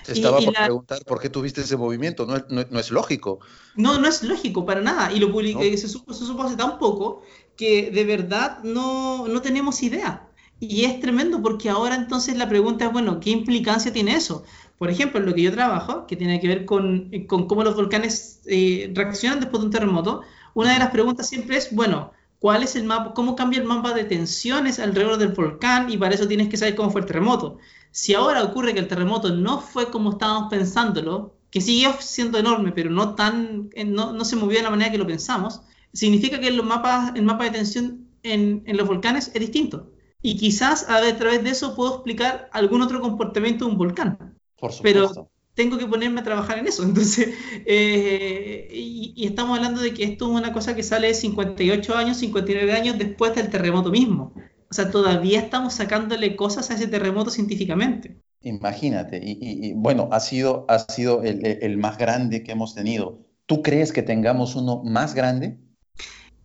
Te 0.05 0.13
estaba 0.13 0.41
por 0.41 0.53
preguntar 0.53 1.05
por 1.05 1.21
qué 1.21 1.31
tuviste 1.31 1.61
ese 1.61 1.77
movimiento, 1.77 2.27
no 2.27 2.37
es, 2.37 2.45
no, 2.49 2.81
es, 2.81 2.91
lógico. 2.91 3.39
No, 3.77 3.99
no 3.99 4.09
es 4.09 4.23
lógico 4.23 4.67
para 4.67 4.81
nada. 4.81 5.13
Y 5.13 5.21
lo 5.21 5.31
publiqué, 5.31 5.77
se, 5.77 5.89
supo, 5.89 6.13
se 6.13 6.25
supo 6.25 6.43
hace 6.43 6.57
tan 6.57 6.79
poco 6.79 7.23
que 7.57 7.91
de 7.91 8.05
verdad 8.05 8.63
no, 8.65 9.29
no 9.29 9.41
tenemos 9.43 9.83
idea. 9.83 10.27
Y 10.59 10.85
es 10.85 11.01
tremendo 11.01 11.41
porque 11.41 11.71
ahora 11.71 11.95
entonces 11.95 12.37
la 12.37 12.49
pregunta 12.49 12.87
es, 12.87 12.93
bueno, 12.93 13.21
¿qué 13.21 13.31
implicancia 13.31 13.93
tiene 13.93 14.15
eso? 14.15 14.45
Por 14.77 14.91
ejemplo, 14.91 15.21
en 15.21 15.27
lo 15.27 15.35
que 15.35 15.43
yo 15.43 15.53
trabajo, 15.53 16.07
que 16.07 16.17
tiene 16.17 16.41
que 16.41 16.49
ver 16.49 16.65
con, 16.65 17.11
con 17.27 17.47
cómo 17.47 17.63
los 17.63 17.77
volcanes 17.77 18.41
eh, 18.47 18.91
reaccionan 18.95 19.41
después 19.41 19.61
de 19.61 19.67
un 19.67 19.73
terremoto, 19.73 20.23
una 20.55 20.73
de 20.73 20.79
las 20.79 20.91
preguntas 20.91 21.29
siempre 21.29 21.57
es, 21.57 21.75
bueno, 21.75 22.13
¿cuál 22.39 22.63
es 22.63 22.77
el 22.77 22.85
mapa, 22.85 23.15
cómo 23.15 23.37
cambia 23.37 23.61
el 23.61 23.67
mapa 23.67 23.95
de 23.95 24.05
tensiones 24.05 24.79
alrededor 24.79 25.17
del 25.19 25.33
volcán? 25.33 25.91
Y 25.91 25.97
para 25.97 26.15
eso 26.15 26.27
tienes 26.27 26.49
que 26.49 26.57
saber 26.57 26.75
cómo 26.75 26.91
fue 26.91 27.03
el 27.03 27.07
terremoto. 27.07 27.59
Si 27.91 28.15
ahora 28.15 28.45
ocurre 28.45 28.73
que 28.73 28.81
el 28.81 28.89
terremoto 28.89 29.31
no 29.31 29.61
fue 29.61 29.91
como 29.91 30.11
estábamos 30.11 30.51
pensándolo, 30.51 31.35
que 31.51 31.61
siguió 31.61 31.95
siendo 32.01 32.39
enorme, 32.39 32.73
pero 32.73 32.91
no, 32.91 33.15
tan, 33.15 33.71
eh, 33.75 33.85
no, 33.85 34.13
no 34.13 34.25
se 34.25 34.37
movió 34.37 34.59
de 34.59 34.65
la 34.65 34.71
manera 34.71 34.93
que 34.93 34.99
lo 34.99 35.07
pensamos, 35.07 35.63
significa 35.93 36.41
que 36.41 36.51
los 36.51 36.65
mapas, 36.65 37.13
el 37.17 37.23
mapa 37.23 37.45
de 37.45 37.51
tensión 37.51 38.07
en, 38.23 38.63
los 38.67 38.87
volcanes 38.87 39.31
es 39.35 39.41
distinto. 39.41 39.91
Y 40.23 40.37
quizás 40.37 40.89
a, 40.89 41.01
través 41.17 41.43
de 41.43 41.51
eso 41.51 41.75
puedo 41.75 41.95
explicar 41.95 42.49
algún 42.53 42.83
otro 42.83 43.01
comportamiento 43.01 43.65
de 43.65 43.71
un 43.73 43.79
volcán. 43.79 44.37
Por 44.59 44.73
supuesto. 44.73 44.83
Pero 44.83 45.31
tengo 45.55 45.79
que 45.79 45.87
ponerme 45.87 46.21
a 46.21 46.25
trabajar 46.25 46.59
en 46.59 46.69
eso. 46.69 46.83
Entonces, 46.85 47.35
eh, 47.67 48.69
y, 48.73 49.27
estamos 49.27 49.57
hablando 49.57 49.81
de 49.81 49.95
que 49.95 50.05
esto 50.05 50.27
es 50.27 50.39
una 50.39 50.53
cosa 50.53 50.77
que 50.77 50.83
sale 50.83 51.13
58 51.15 51.97
años, 51.97 52.19
59 52.19 52.73
años 52.73 52.99
después 52.99 53.35
del 53.35 53.51
terremoto 53.51 53.91
mismo. 53.91 54.35
O 54.71 54.75
sea, 54.75 54.91
todavía 54.91 55.41
estamos 55.41 55.75
sacándole 55.75 56.37
cosas 56.37 56.71
a 56.71 56.75
ese 56.75 56.87
terremoto 56.87 57.31
científicamente. 57.31 58.21
Imagínate, 58.43 59.21
y, 59.23 59.75
bueno, 59.75 60.09
ha 60.13 60.21
sido, 60.21 60.65
ha 60.69 60.79
sido 60.79 61.23
el, 61.23 61.77
más 61.77 61.99
grande 61.99 62.43
que 62.43 62.53
hemos 62.53 62.75
tenido. 62.75 63.19
¿Tú 63.47 63.63
crees 63.63 63.93
que 63.93 64.03
tengamos 64.03 64.55
uno 64.55 64.83
más 64.85 65.15
grande? 65.15 65.59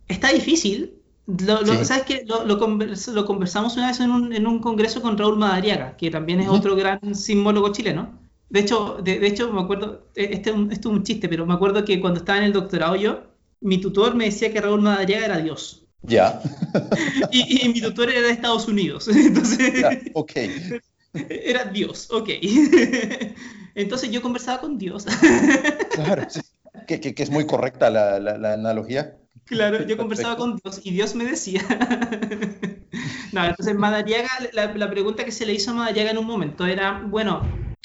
Está 0.08 0.32
difícil. 0.32 0.94
¿Sabes 1.84 2.04
qué? 2.04 2.24
Lo, 2.26 2.58
conversamos 3.26 3.76
una 3.76 3.88
vez 3.88 4.00
en 4.00 4.46
un, 4.46 4.58
congreso 4.58 5.00
con 5.00 5.16
Raúl 5.16 5.38
Madariaga, 5.38 5.96
que 5.96 6.10
también 6.10 6.40
es 6.40 6.48
otro 6.48 6.76
gran 6.76 7.14
sismólogo 7.14 7.72
chileno. 7.72 8.18
De 8.50 8.60
hecho, 8.60 8.98
de, 9.02 9.26
hecho, 9.26 9.52
me 9.52 9.60
acuerdo, 9.60 10.06
e, 10.14 10.24
este, 10.34 10.50
este, 10.50 10.74
es 10.74 10.86
un 10.86 11.02
chiste, 11.02 11.28
pero 11.28 11.46
me 11.46 11.54
acuerdo 11.54 11.84
que 11.84 12.00
cuando 12.00 12.18
estaba 12.18 12.38
en 12.38 12.44
el 12.44 12.52
doctorado 12.52 12.96
yo, 12.96 13.22
mi 13.60 13.78
tutor 13.78 14.14
me 14.14 14.26
decía 14.26 14.52
que 14.52 14.60
Raúl 14.60 14.82
Madariaga 14.82 15.26
era 15.26 15.38
Dios. 15.38 15.85
Ya. 16.02 16.40
Y, 17.32 17.68
mi 17.68 17.80
tutor 17.80 18.10
era 18.10 18.26
de 18.26 18.32
Estados 18.32 18.68
Unidos. 18.68 19.08
Entonces, 19.14 19.84
ok. 20.14 20.32
Era 21.30 21.64
Dios, 21.64 22.08
ok. 22.10 22.28
Entonces 23.74 24.10
yo 24.10 24.20
conversaba 24.20 24.60
con 24.60 24.76
Dios. 24.76 25.06
Claro, 25.92 26.26
sí. 26.28 26.40
que, 26.86 27.14
es 27.16 27.30
muy 27.30 27.46
correcta 27.46 27.88
la, 27.88 28.20
la, 28.20 28.52
analogía. 28.52 29.16
Claro, 29.44 29.86
yo 29.86 29.96
conversaba 29.96 30.36
con 30.36 30.56
Dios 30.56 30.82
y 30.84 30.90
Dios 30.90 31.14
me 31.14 31.24
decía. 31.24 31.62
no, 33.32 33.44
entonces 33.46 33.74
Madariaga, 33.74 34.28
la, 34.52 34.74
la, 34.74 34.90
pregunta 34.90 35.24
que 35.24 35.32
se 35.32 35.46
le 35.46 35.54
hizo 35.54 35.70
a 35.70 35.74
Madariaga 35.74 36.10
en 36.10 36.18
un 36.18 36.26
momento 36.26 36.66
era, 36.66 37.02
bueno, 37.06 37.40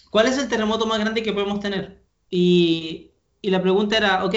¿cuál 0.10 0.28
es 0.28 0.38
el 0.38 0.50
terremoto 0.50 0.86
más 0.86 1.00
grande 1.00 1.24
que 1.24 1.32
podemos 1.32 1.62
tener? 1.62 2.04
Y, 2.30 3.12
y 3.42 3.50
la 3.50 3.62
pregunta 3.62 3.98
era, 3.98 4.26
ok, 4.26 4.36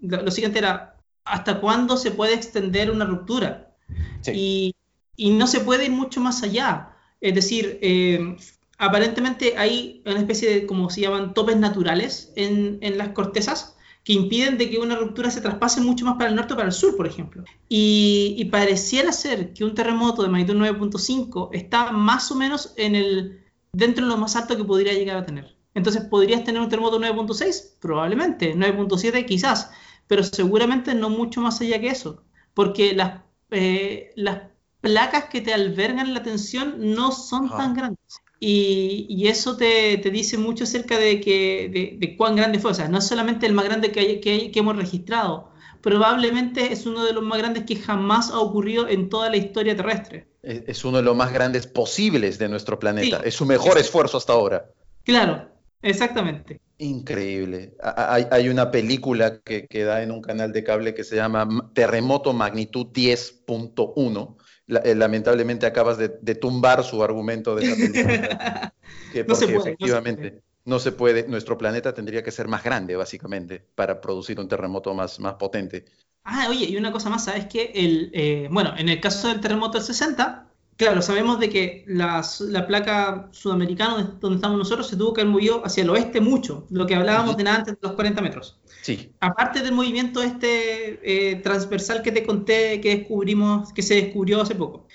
lo, 0.00 0.30
siguiente 0.30 0.58
era, 0.58 0.93
¿hasta 1.24 1.60
cuándo 1.60 1.96
se 1.96 2.10
puede 2.10 2.34
extender 2.34 2.90
una 2.90 3.04
ruptura? 3.04 3.74
Y, 4.32 4.74
y 5.16 5.30
no 5.30 5.46
se 5.46 5.60
puede 5.60 5.86
ir 5.86 5.90
mucho 5.90 6.20
más 6.20 6.42
allá. 6.42 6.94
Es 7.20 7.34
decir, 7.34 7.78
eh, 7.82 8.36
aparentemente 8.78 9.54
hay 9.56 10.02
una 10.06 10.18
especie 10.18 10.50
de, 10.50 10.66
como 10.66 10.90
se 10.90 11.02
llaman, 11.02 11.34
topes 11.34 11.56
naturales 11.56 12.32
en, 12.36 12.80
las 12.98 13.10
cortezas 13.10 13.76
que 14.02 14.12
impiden 14.12 14.58
de 14.58 14.68
que 14.68 14.78
una 14.78 14.96
ruptura 14.96 15.30
se 15.30 15.40
traspase 15.40 15.80
mucho 15.80 16.04
más 16.04 16.16
para 16.16 16.28
el 16.28 16.36
norte 16.36 16.52
o 16.52 16.56
para 16.56 16.68
el 16.68 16.74
sur, 16.74 16.96
por 16.96 17.06
ejemplo. 17.06 17.44
Y, 17.68 18.44
pareciera 18.50 19.12
ser 19.12 19.54
que 19.54 19.64
un 19.64 19.74
terremoto 19.74 20.22
de 20.22 20.28
magnitud 20.28 20.54
9.5 20.54 21.48
está 21.52 21.90
más 21.92 22.30
o 22.30 22.34
menos 22.34 22.74
en 22.76 22.94
el, 22.94 23.42
dentro 23.72 24.04
de 24.04 24.10
lo 24.10 24.18
más 24.18 24.36
alto 24.36 24.56
que 24.56 24.64
podría 24.64 24.92
llegar 24.92 25.16
a 25.16 25.24
tener. 25.24 25.56
Entonces, 25.72 26.04
¿podrías 26.04 26.44
tener 26.44 26.60
un 26.60 26.68
terremoto 26.68 27.00
9.6? 27.00 27.78
Probablemente. 27.80 28.54
9.7 28.54 29.24
quizás. 29.24 29.70
Pero 30.06 30.22
seguramente 30.22 30.94
no 30.94 31.10
mucho 31.10 31.40
más 31.40 31.60
allá 31.60 31.80
que 31.80 31.88
eso. 31.88 32.22
Porque 32.52 32.94
las, 32.94 33.22
eh, 33.50 34.12
las 34.16 34.42
placas 34.80 35.24
que 35.24 35.40
te 35.40 35.54
albergan 35.54 36.12
la 36.12 36.22
tensión 36.22 36.74
no 36.78 37.10
son 37.10 37.48
tan 37.48 37.74
grandes. 37.74 38.20
Y, 38.38 39.26
eso 39.26 39.56
te, 39.56 39.96
dice 39.96 40.36
mucho 40.36 40.64
acerca 40.64 40.98
de, 40.98 41.20
que, 41.20 41.96
de, 41.98 42.16
cuán 42.16 42.36
grande 42.36 42.58
fue. 42.58 42.72
O 42.72 42.74
sea, 42.74 42.88
no 42.88 42.98
es 42.98 43.06
solamente 43.06 43.46
el 43.46 43.54
más 43.54 43.64
grande 43.64 43.90
que, 43.90 44.20
que, 44.20 44.52
hemos 44.54 44.76
registrado, 44.76 45.50
probablemente 45.80 46.72
es 46.72 46.84
uno 46.84 47.04
de 47.04 47.14
los 47.14 47.22
más 47.24 47.38
grandes 47.38 47.64
que 47.64 47.76
jamás 47.76 48.30
ha 48.30 48.40
ocurrido 48.40 48.86
en 48.86 49.08
toda 49.08 49.30
la 49.30 49.38
historia 49.38 49.74
terrestre. 49.74 50.28
Es 50.42 50.84
uno 50.84 50.98
de 50.98 51.04
los 51.04 51.16
más 51.16 51.32
grandes 51.32 51.66
posibles 51.66 52.38
de 52.38 52.50
nuestro 52.50 52.78
planeta. 52.78 53.22
es 53.24 53.34
su 53.34 53.46
mejor 53.46 53.78
esfuerzo 53.78 54.18
hasta 54.18 54.34
ahora. 54.34 54.66
Claro, 55.04 55.48
exactamente. 55.84 56.60
Increíble. 56.78 57.74
Hay, 57.80 58.48
una 58.48 58.70
película 58.70 59.40
que, 59.44 59.66
que, 59.68 59.84
da 59.84 60.02
en 60.02 60.10
un 60.10 60.20
canal 60.20 60.52
de 60.52 60.64
cable 60.64 60.94
que 60.94 61.04
se 61.04 61.16
llama 61.16 61.70
Terremoto 61.72 62.32
Magnitud 62.32 62.86
10.1 62.88 64.36
eh, 64.66 64.94
lamentablemente 64.94 65.66
acabas 65.66 65.98
de, 65.98 66.34
tumbar 66.36 66.84
su 66.84 67.02
argumento 67.02 67.54
de 67.54 67.66
esa 67.66 67.76
película. 67.76 68.74
que 69.12 69.24
porque 69.24 69.56
efectivamente 69.56 70.42
no 70.64 70.78
se, 70.78 70.92
puede, 70.92 71.28
nuestro 71.28 71.58
planeta 71.58 71.92
tendría 71.92 72.22
que 72.22 72.30
ser 72.30 72.48
más 72.48 72.64
grande, 72.64 72.96
básicamente, 72.96 73.62
para 73.74 74.00
producir 74.00 74.40
un 74.40 74.48
terremoto 74.48 74.94
más, 74.94 75.20
más 75.20 75.34
potente. 75.34 75.84
Ah, 76.24 76.46
oye, 76.48 76.64
y 76.64 76.76
una 76.78 76.90
cosa 76.92 77.10
más, 77.10 77.26
¿sabes 77.26 77.46
qué? 77.46 77.72
El, 77.74 78.10
eh, 78.14 78.48
bueno, 78.50 78.72
en 78.78 78.88
el 78.88 79.00
caso 79.00 79.28
del 79.28 79.40
terremoto 79.40 79.76
del 79.76 79.86
60, 79.86 80.50
Claro, 80.76 81.02
sabemos 81.02 81.38
de 81.38 81.50
que 81.50 81.84
la 81.86 82.22
placa 82.66 83.28
sudamericana 83.30 84.16
donde 84.20 84.36
estamos 84.36 84.58
nosotros 84.58 84.88
se 84.88 84.96
tuvo 84.96 85.14
que 85.14 85.20
haber 85.20 85.32
movido 85.32 85.62
hacia 85.64 85.84
el 85.84 85.90
oeste 85.90 86.20
mucho, 86.20 86.66
lo 86.70 86.86
que 86.86 86.96
hablábamos 86.96 87.36
de 87.36 87.48
antes 87.48 87.74
de 87.74 87.78
los 87.80 87.92
40 87.92 88.20
metros. 88.22 88.58
Sí. 88.82 89.12
Aparte 89.20 89.62
del 89.62 89.72
movimiento 89.72 90.22
este 90.22 90.98
eh, 91.02 91.36
transversal 91.36 92.02
que 92.02 92.10
te 92.10 92.24
conté 92.24 92.80
que 92.80 92.96
descubrimos, 92.96 93.72
que 93.72 93.82
se 93.82 93.94
descubrió 93.94 94.42
hace 94.42 94.54
poco. 94.54 94.86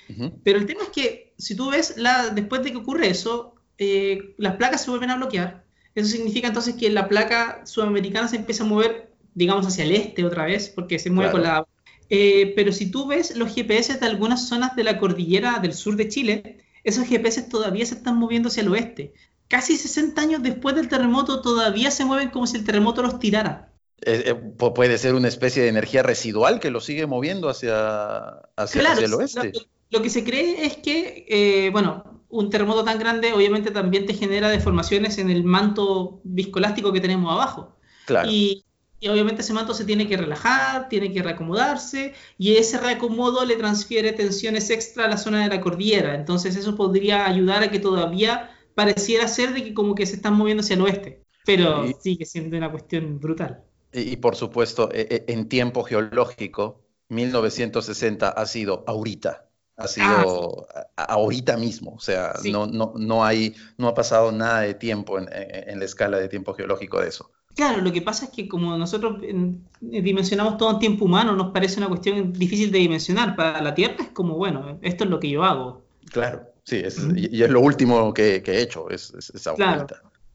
Pero 0.44 0.58
el 0.58 0.66
tema 0.66 0.82
es 0.82 0.90
que 0.90 1.34
si 1.38 1.56
tú 1.56 1.70
ves, 1.70 1.94
la, 1.96 2.28
después 2.28 2.62
de 2.62 2.72
que 2.72 2.76
ocurre 2.76 3.08
eso, 3.08 3.54
eh, 3.78 4.34
las 4.36 4.56
placas 4.56 4.84
se 4.84 4.90
vuelven 4.90 5.10
a 5.10 5.16
bloquear. 5.16 5.64
Eso 5.94 6.08
significa 6.08 6.48
entonces 6.48 6.74
que 6.74 6.90
la 6.90 7.08
placa 7.08 7.64
sudamericana 7.64 8.28
se 8.28 8.36
empieza 8.36 8.64
a 8.64 8.66
mover, 8.66 9.12
digamos, 9.34 9.66
hacia 9.66 9.84
el 9.84 9.92
este 9.92 10.24
otra 10.24 10.44
vez, 10.44 10.68
porque 10.68 10.98
se 10.98 11.10
mueve 11.10 11.32
con 11.32 11.42
la 11.42 11.66
eh, 12.10 12.52
pero 12.56 12.72
si 12.72 12.90
tú 12.90 13.06
ves 13.06 13.36
los 13.36 13.54
GPS 13.54 13.96
de 13.96 14.06
algunas 14.06 14.48
zonas 14.48 14.74
de 14.74 14.82
la 14.82 14.98
cordillera 14.98 15.60
del 15.60 15.72
sur 15.72 15.94
de 15.94 16.08
Chile, 16.08 16.58
esos 16.82 17.06
GPS 17.06 17.42
todavía 17.42 17.86
se 17.86 17.94
están 17.94 18.16
moviendo 18.16 18.48
hacia 18.48 18.62
el 18.62 18.68
oeste. 18.68 19.14
Casi 19.46 19.76
60 19.76 20.20
años 20.20 20.42
después 20.42 20.74
del 20.74 20.88
terremoto 20.88 21.40
todavía 21.40 21.90
se 21.90 22.04
mueven 22.04 22.30
como 22.30 22.48
si 22.48 22.56
el 22.56 22.64
terremoto 22.64 23.02
los 23.02 23.20
tirara. 23.20 23.72
Eh, 24.02 24.24
eh, 24.26 24.34
puede 24.34 24.98
ser 24.98 25.14
una 25.14 25.28
especie 25.28 25.62
de 25.62 25.68
energía 25.68 26.02
residual 26.02 26.58
que 26.58 26.70
los 26.70 26.84
sigue 26.84 27.06
moviendo 27.06 27.48
hacia, 27.48 28.40
hacia, 28.56 28.80
el 28.80 29.14
oeste. 29.14 29.52
Lo, 29.90 30.02
que 30.02 30.10
se 30.10 30.24
cree 30.24 30.64
es 30.64 30.76
que, 30.78 31.68
bueno, 31.72 32.24
un 32.28 32.50
terremoto 32.50 32.84
tan 32.84 32.98
grande 32.98 33.32
obviamente 33.32 33.70
también 33.70 34.06
te 34.06 34.14
genera 34.14 34.48
deformaciones 34.48 35.18
en 35.18 35.30
el 35.30 35.44
manto 35.44 36.20
viscolástico 36.24 36.92
que 36.92 37.00
tenemos 37.00 37.32
abajo. 37.32 37.76
Claro. 38.06 38.28
Y, 38.30 38.64
y 39.00 39.08
obviamente 39.08 39.40
ese 39.40 39.54
manto 39.54 39.72
se 39.72 39.86
tiene 39.86 40.06
que 40.06 40.18
relajar, 40.18 40.88
tiene 40.90 41.10
que 41.10 41.22
reacomodarse 41.22 42.12
y 42.36 42.56
ese 42.56 42.78
reacomodo 42.78 43.46
le 43.46 43.56
transfiere 43.56 44.12
tensiones 44.12 44.68
extra 44.68 45.06
a 45.06 45.08
la 45.08 45.16
zona 45.16 45.42
de 45.42 45.48
la 45.48 45.60
cordillera. 45.62 46.14
Entonces 46.14 46.54
eso 46.54 46.76
podría 46.76 47.26
ayudar 47.26 47.62
a 47.62 47.70
que 47.70 47.78
todavía 47.78 48.50
pareciera 48.74 49.26
ser 49.26 49.54
de 49.54 49.64
que 49.64 49.74
como 49.74 49.94
que 49.94 50.04
se 50.04 50.16
están 50.16 50.34
moviendo 50.34 50.60
hacia 50.60 50.74
el 50.74 50.82
oeste, 50.82 51.24
pero 51.46 51.86
sigue 52.00 52.26
siendo 52.26 52.58
una 52.58 52.70
cuestión 52.70 53.18
brutal. 53.18 53.64
Y, 53.92 54.16
por 54.16 54.36
supuesto, 54.36 54.90
e, 54.92 55.24
e, 55.26 55.32
en 55.32 55.48
tiempo 55.48 55.82
geológico, 55.82 56.84
1960 57.08 58.28
ha 58.28 58.46
sido 58.46 58.84
ahorita, 58.86 59.48
ha 59.76 59.88
sido 59.88 60.68
ah, 60.96 61.04
ahorita 61.08 61.56
mismo, 61.56 61.94
o 61.94 62.00
sea, 62.00 62.34
no, 62.44 62.66
no, 62.66 62.92
no, 62.96 63.24
hay, 63.24 63.56
no 63.78 63.88
ha 63.88 63.94
pasado 63.94 64.30
nada 64.30 64.60
de 64.60 64.74
tiempo 64.74 65.18
en 65.18 65.78
la 65.78 65.84
escala 65.84 66.18
de 66.18 66.28
tiempo 66.28 66.54
geológico 66.54 67.00
de 67.00 67.08
eso. 67.08 67.32
Claro, 67.60 67.82
lo 67.82 67.92
que 67.92 68.00
pasa 68.00 68.24
es 68.24 68.30
que 68.30 68.48
como 68.48 68.74
nosotros 68.78 69.18
eh, 69.22 69.54
dimensionamos 69.80 70.56
todo 70.56 70.70
en 70.70 70.78
tiempo 70.78 71.04
humano, 71.04 71.36
nos 71.36 71.52
parece 71.52 71.78
una 71.78 71.88
cuestión 71.88 72.32
difícil 72.32 72.72
de 72.72 72.78
dimensionar. 72.78 73.36
Para 73.36 73.60
la 73.60 73.74
Tierra 73.74 73.96
es 73.98 74.08
como, 74.14 74.36
bueno, 74.36 74.78
esto 74.80 75.04
es 75.04 75.10
lo 75.10 75.20
que 75.20 75.28
yo 75.28 75.44
hago. 75.44 75.82
Claro, 76.10 76.40
sí, 76.64 76.82
y 77.16 77.42
es 77.42 77.50
lo 77.50 77.60
último 77.60 78.14
que, 78.14 78.36
he 78.36 78.62
hecho, 78.62 78.88
es, 78.88 79.12
esa 79.34 79.54
claro, 79.56 79.86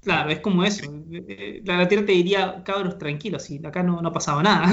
claro, 0.03 0.29
es 0.29 0.39
como 0.41 0.63
eso. 0.63 0.83
Eh, 1.11 1.63
la, 1.65 1.87
Tierra 1.87 2.05
te 2.05 2.11
diría, 2.11 2.61
cabros, 2.63 2.99
tranquilos, 2.99 3.49
y 3.49 3.59
acá 3.65 3.81
no, 3.81 4.03
no 4.03 4.13
pasaba 4.13 4.43
nada. 4.43 4.71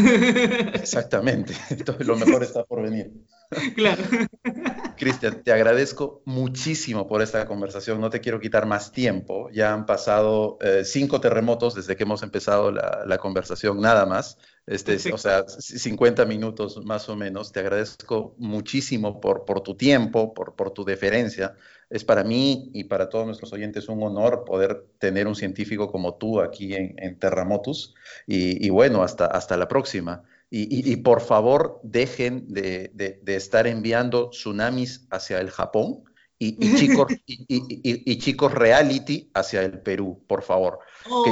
Exactamente, 0.75 1.55
lo 2.01 2.17
mejor 2.17 2.43
está 2.43 2.65
por 2.65 2.83
venir. 2.83 3.13
Claro. 3.77 4.03
Cristian, 4.97 5.43
te 5.43 5.53
agradezco 5.53 6.23
muchísimo 6.25 7.09
por 7.09 7.23
esta 7.23 7.47
conversación. 7.47 8.01
No 8.01 8.11
te 8.11 8.21
quiero 8.21 8.41
quitar 8.41 8.67
más 8.67 8.93
tiempo. 8.93 9.49
Ya 9.51 9.73
han 9.73 9.87
pasado 9.87 10.59
eh, 10.61 10.83
cinco 10.85 11.21
terremotos 11.21 11.75
desde 11.75 11.97
que 11.97 12.05
hemos 12.05 12.23
empezado 12.23 12.71
la, 12.71 13.19
conversación, 13.19 13.81
nada 13.81 14.07
más. 14.07 14.39
Este, 14.67 15.13
o 15.13 15.19
sea, 15.19 15.45
50 15.49 16.25
minutos 16.25 16.85
más 16.85 17.09
o 17.09 17.17
menos. 17.17 17.53
Te 17.53 17.61
agradezco 17.61 18.35
muchísimo 18.39 19.21
por, 19.21 19.45
por 19.45 19.61
tu 19.63 19.75
tiempo, 19.77 20.35
por, 20.35 20.55
por 20.55 20.71
tu 20.71 20.85
deferencia. 20.85 21.57
Es 21.91 22.05
para 22.05 22.23
mí 22.23 22.71
y 22.73 22.85
para 22.85 23.09
todos 23.09 23.27
nuestros 23.27 23.53
oyentes 23.53 23.89
un 23.89 24.03
honor 24.03 24.45
poder 24.45 24.87
tener 24.99 25.27
un 25.27 25.35
científico 25.35 25.91
como 25.91 26.15
tú 26.15 26.41
aquí 26.41 26.75
en, 26.75 26.95
en 26.99 27.19
Terremotus. 27.19 27.95
Y, 28.27 28.65
y, 28.65 28.71
bueno, 28.71 29.03
hasta, 29.03 29.27
hasta 29.27 29.57
la 29.57 29.69
próxima. 29.69 30.23
Y, 30.55 30.97
por 30.97 31.23
favor, 31.23 31.81
dejen 31.83 32.47
de, 32.47 33.23
estar 33.27 33.67
enviando 33.67 34.29
tsunamis 34.29 35.07
hacia 35.11 35.41
el 35.41 35.51
Japón 35.51 36.03
y, 36.39 36.59
chicos, 36.77 37.11
y, 37.27 38.19
chicos 38.19 38.53
reality 38.53 39.31
hacia 39.33 39.63
el 39.63 39.81
Perú, 39.81 40.23
por 40.27 40.43
favor. 40.43 40.81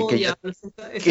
que, 0.09 0.19
ya, 0.19 0.39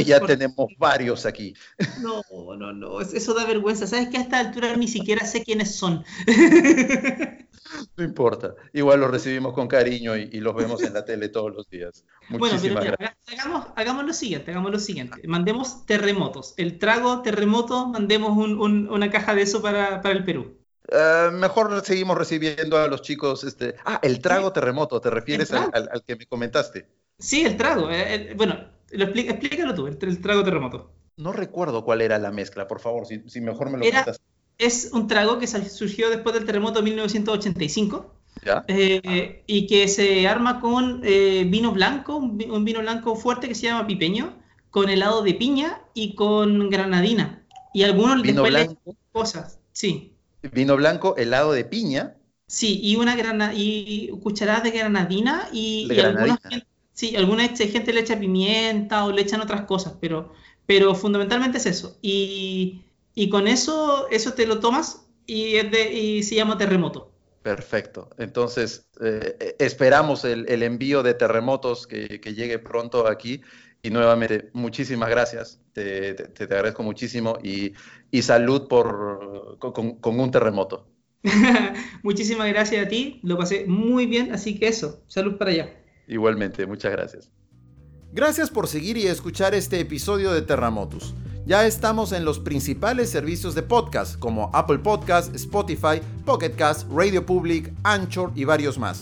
ya 0.03 0.19
tenemos 0.21 0.69
varios 0.79 1.27
aquí. 1.27 1.53
No, 2.01 2.23
no, 2.57 2.73
no, 2.73 2.99
eso 3.01 3.33
da 3.35 3.45
vergüenza. 3.45 3.85
¿Sabes 3.85 4.09
que 4.09 4.17
a 4.17 4.21
esta 4.21 4.39
altura 4.39 4.75
ni 4.75 4.87
siquiera 4.87 5.23
sé 5.23 5.43
quiénes 5.43 5.75
son? 5.75 6.03
No 7.95 8.03
importa, 8.03 8.55
igual 8.73 8.99
los 8.99 9.11
recibimos 9.11 9.53
con 9.53 9.67
cariño 9.67 10.15
y, 10.17 10.39
los 10.39 10.55
vemos 10.55 10.81
en 10.83 10.93
la 10.93 11.05
tele 11.05 11.29
todos 11.29 11.53
los 11.53 11.69
días. 11.69 12.05
Muchísimas 12.29 12.85
bueno, 12.85 12.95
Hagamos, 13.27 13.67
hagamos, 13.75 14.05
lo 14.05 14.13
siguiente, 14.13 14.51
hagamos 14.51 14.71
lo 14.71 14.79
siguiente. 14.79 15.27
Mandemos 15.27 15.85
terremotos. 15.85 16.53
El 16.57 16.79
trago 16.79 17.21
terremoto, 17.21 17.87
mandemos 17.87 18.35
una 18.37 19.11
caja 19.11 19.35
de 19.35 19.43
eso 19.43 19.61
para, 19.61 20.01
el 20.03 20.23
Perú. 20.23 20.57
Eh, 20.91 21.29
mejor 21.31 21.83
seguimos 21.85 22.17
recibiendo 22.17 22.77
a 22.77 22.87
los 22.87 23.01
chicos. 23.03 23.43
Este... 23.43 23.75
Ah, 23.85 23.99
el 24.01 24.19
trago 24.19 24.51
terremoto, 24.51 24.99
¿te 24.99 25.09
refieres 25.09 25.51
al, 25.51 26.03
que 26.05 26.15
me 26.15 26.25
comentaste? 26.25 26.87
Sí, 27.19 27.43
el 27.43 27.55
trago. 27.57 27.89
Eh, 27.91 28.33
bueno, 28.35 28.57
lo 28.91 29.05
explícalo 29.05 29.75
tú, 29.75 29.87
el, 29.87 30.21
trago 30.21 30.43
terremoto. 30.43 30.91
No 31.17 31.33
recuerdo 31.33 31.83
cuál 31.83 32.01
era 32.01 32.17
la 32.17 32.31
mezcla, 32.31 32.67
por 32.67 32.79
favor, 32.79 33.05
si, 33.05 33.41
mejor 33.41 33.69
me 33.69 33.77
lo 33.77 33.83
era, 33.83 34.05
es 34.59 34.89
un 34.93 35.07
trago 35.07 35.39
que 35.39 35.47
surgió 35.47 36.09
después 36.09 36.35
del 36.35 36.45
terremoto 36.45 36.79
de 36.79 36.83
1985 36.83 38.13
eh, 38.67 39.43
y 39.47 39.67
que 39.67 39.87
se 39.87 40.27
arma 40.27 40.59
con 40.59 41.01
eh, 41.03 41.45
vino 41.47 41.71
blanco, 41.71 42.17
un, 42.17 42.37
vino 42.37 42.81
blanco 42.81 43.15
fuerte 43.15 43.47
que 43.47 43.55
se 43.55 43.67
llama 43.67 43.87
pipeño, 43.87 44.37
con 44.69 44.89
helado 44.89 45.23
de 45.23 45.33
piña 45.33 45.81
y 45.93 46.13
con 46.13 46.69
granadina. 46.69 47.45
Y 47.73 47.83
algunos 47.83 48.21
vino 48.21 48.43
después 48.43 48.65
blanco, 48.65 48.95
cosas, 49.11 49.59
sí. 49.71 50.13
Vino 50.53 50.75
blanco, 50.75 51.15
helado 51.17 51.53
de 51.53 51.63
piña. 51.63 52.15
Sí, 52.45 52.79
y 52.83 52.97
una 52.97 53.15
grana 53.15 53.53
y 53.55 54.09
cucharadas 54.21 54.63
de 54.63 54.71
granadina 54.71 55.47
y, 55.53 55.87
alguna 55.99 56.39
gente, 56.49 56.67
sí, 56.93 57.15
alguna 57.15 57.47
gente 57.47 57.93
le 57.93 58.01
echa 58.01 58.19
pimienta 58.19 59.05
o 59.05 59.11
le 59.11 59.21
echan 59.21 59.39
otras 59.39 59.61
cosas, 59.61 59.93
pero, 60.01 60.33
pero 60.65 60.95
fundamentalmente 60.95 61.59
es 61.59 61.65
eso. 61.67 61.97
Y 62.01 62.81
y 63.19 63.27
con 63.27 63.49
eso, 63.49 64.07
eso 64.11 64.31
te 64.31 64.47
lo 64.47 64.61
tomas 64.61 65.05
y, 65.25 65.57
y 65.57 66.23
se 66.23 66.35
llama 66.35 66.57
terremoto. 66.57 67.11
Perfecto. 67.41 68.09
Entonces, 68.17 68.87
eh, 69.01 69.57
esperamos 69.59 70.23
el, 70.23 70.63
envío 70.63 71.03
de 71.03 71.15
terremotos 71.15 71.85
que, 71.85 72.21
llegue 72.33 72.59
pronto 72.59 73.07
aquí. 73.07 73.41
Y 73.81 73.89
nuevamente, 73.89 74.49
muchísimas 74.53 75.09
gracias. 75.09 75.59
Te, 75.73 76.13
te, 76.13 76.45
agradezco 76.45 76.81
muchísimo 76.81 77.37
y, 77.43 77.73
y 78.09 78.21
salud 78.21 78.69
por, 78.69 79.57
con, 79.59 79.99
con, 79.99 80.17
un 80.17 80.31
terremoto. 80.31 80.87
muchísimas 82.03 82.47
gracias 82.47 82.85
a 82.85 82.87
ti. 82.87 83.19
Lo 83.23 83.37
pasé 83.37 83.65
muy 83.65 84.05
bien. 84.05 84.31
Así 84.31 84.57
que 84.57 84.69
eso, 84.69 85.03
salud 85.07 85.37
para 85.37 85.51
allá. 85.51 85.83
Igualmente, 86.07 86.65
muchas 86.65 86.93
gracias. 86.93 87.29
Gracias 88.13 88.49
por 88.49 88.69
seguir 88.69 88.95
y 88.95 89.07
escuchar 89.07 89.53
este 89.55 89.81
episodio 89.81 90.31
de 90.31 90.41
Terremotos. 90.41 91.13
Ya 91.49 91.65
estamos 91.65 92.11
en 92.11 92.25
los 92.25 92.37
principales 92.37 93.09
servicios 93.09 93.55
de 93.55 93.63
podcast 93.63 94.19
como 94.19 94.51
Apple 94.53 94.77
Podcast, 94.77 95.33
Spotify, 95.33 95.99
Pocket 96.23 96.51
Cast, 96.51 96.87
Radio 96.91 97.25
Public, 97.25 97.73
Anchor 97.81 98.31
y 98.35 98.43
varios 98.43 98.77
más. 98.77 99.01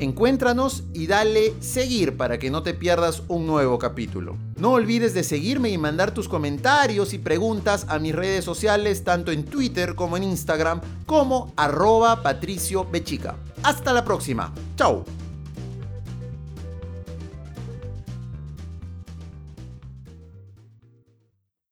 Encuéntranos 0.00 0.82
y 0.92 1.06
dale 1.06 1.54
seguir 1.60 2.16
para 2.16 2.40
que 2.40 2.50
no 2.50 2.64
te 2.64 2.74
pierdas 2.74 3.22
un 3.28 3.46
nuevo 3.46 3.78
capítulo. 3.78 4.36
No 4.56 4.72
olvides 4.72 5.14
de 5.14 5.22
seguirme 5.22 5.70
y 5.70 5.78
mandar 5.78 6.12
tus 6.12 6.28
comentarios 6.28 7.14
y 7.14 7.20
preguntas 7.20 7.86
a 7.88 8.00
mis 8.00 8.12
redes 8.12 8.44
sociales 8.44 9.04
tanto 9.04 9.30
en 9.30 9.44
Twitter 9.44 9.94
como 9.94 10.16
en 10.16 10.24
Instagram 10.24 10.80
como 11.06 11.52
arroba 11.54 12.24
patricio 12.24 12.84
bechica. 12.90 13.36
Hasta 13.62 13.92
la 13.92 14.04
próxima. 14.04 14.52
Chao. 14.74 15.04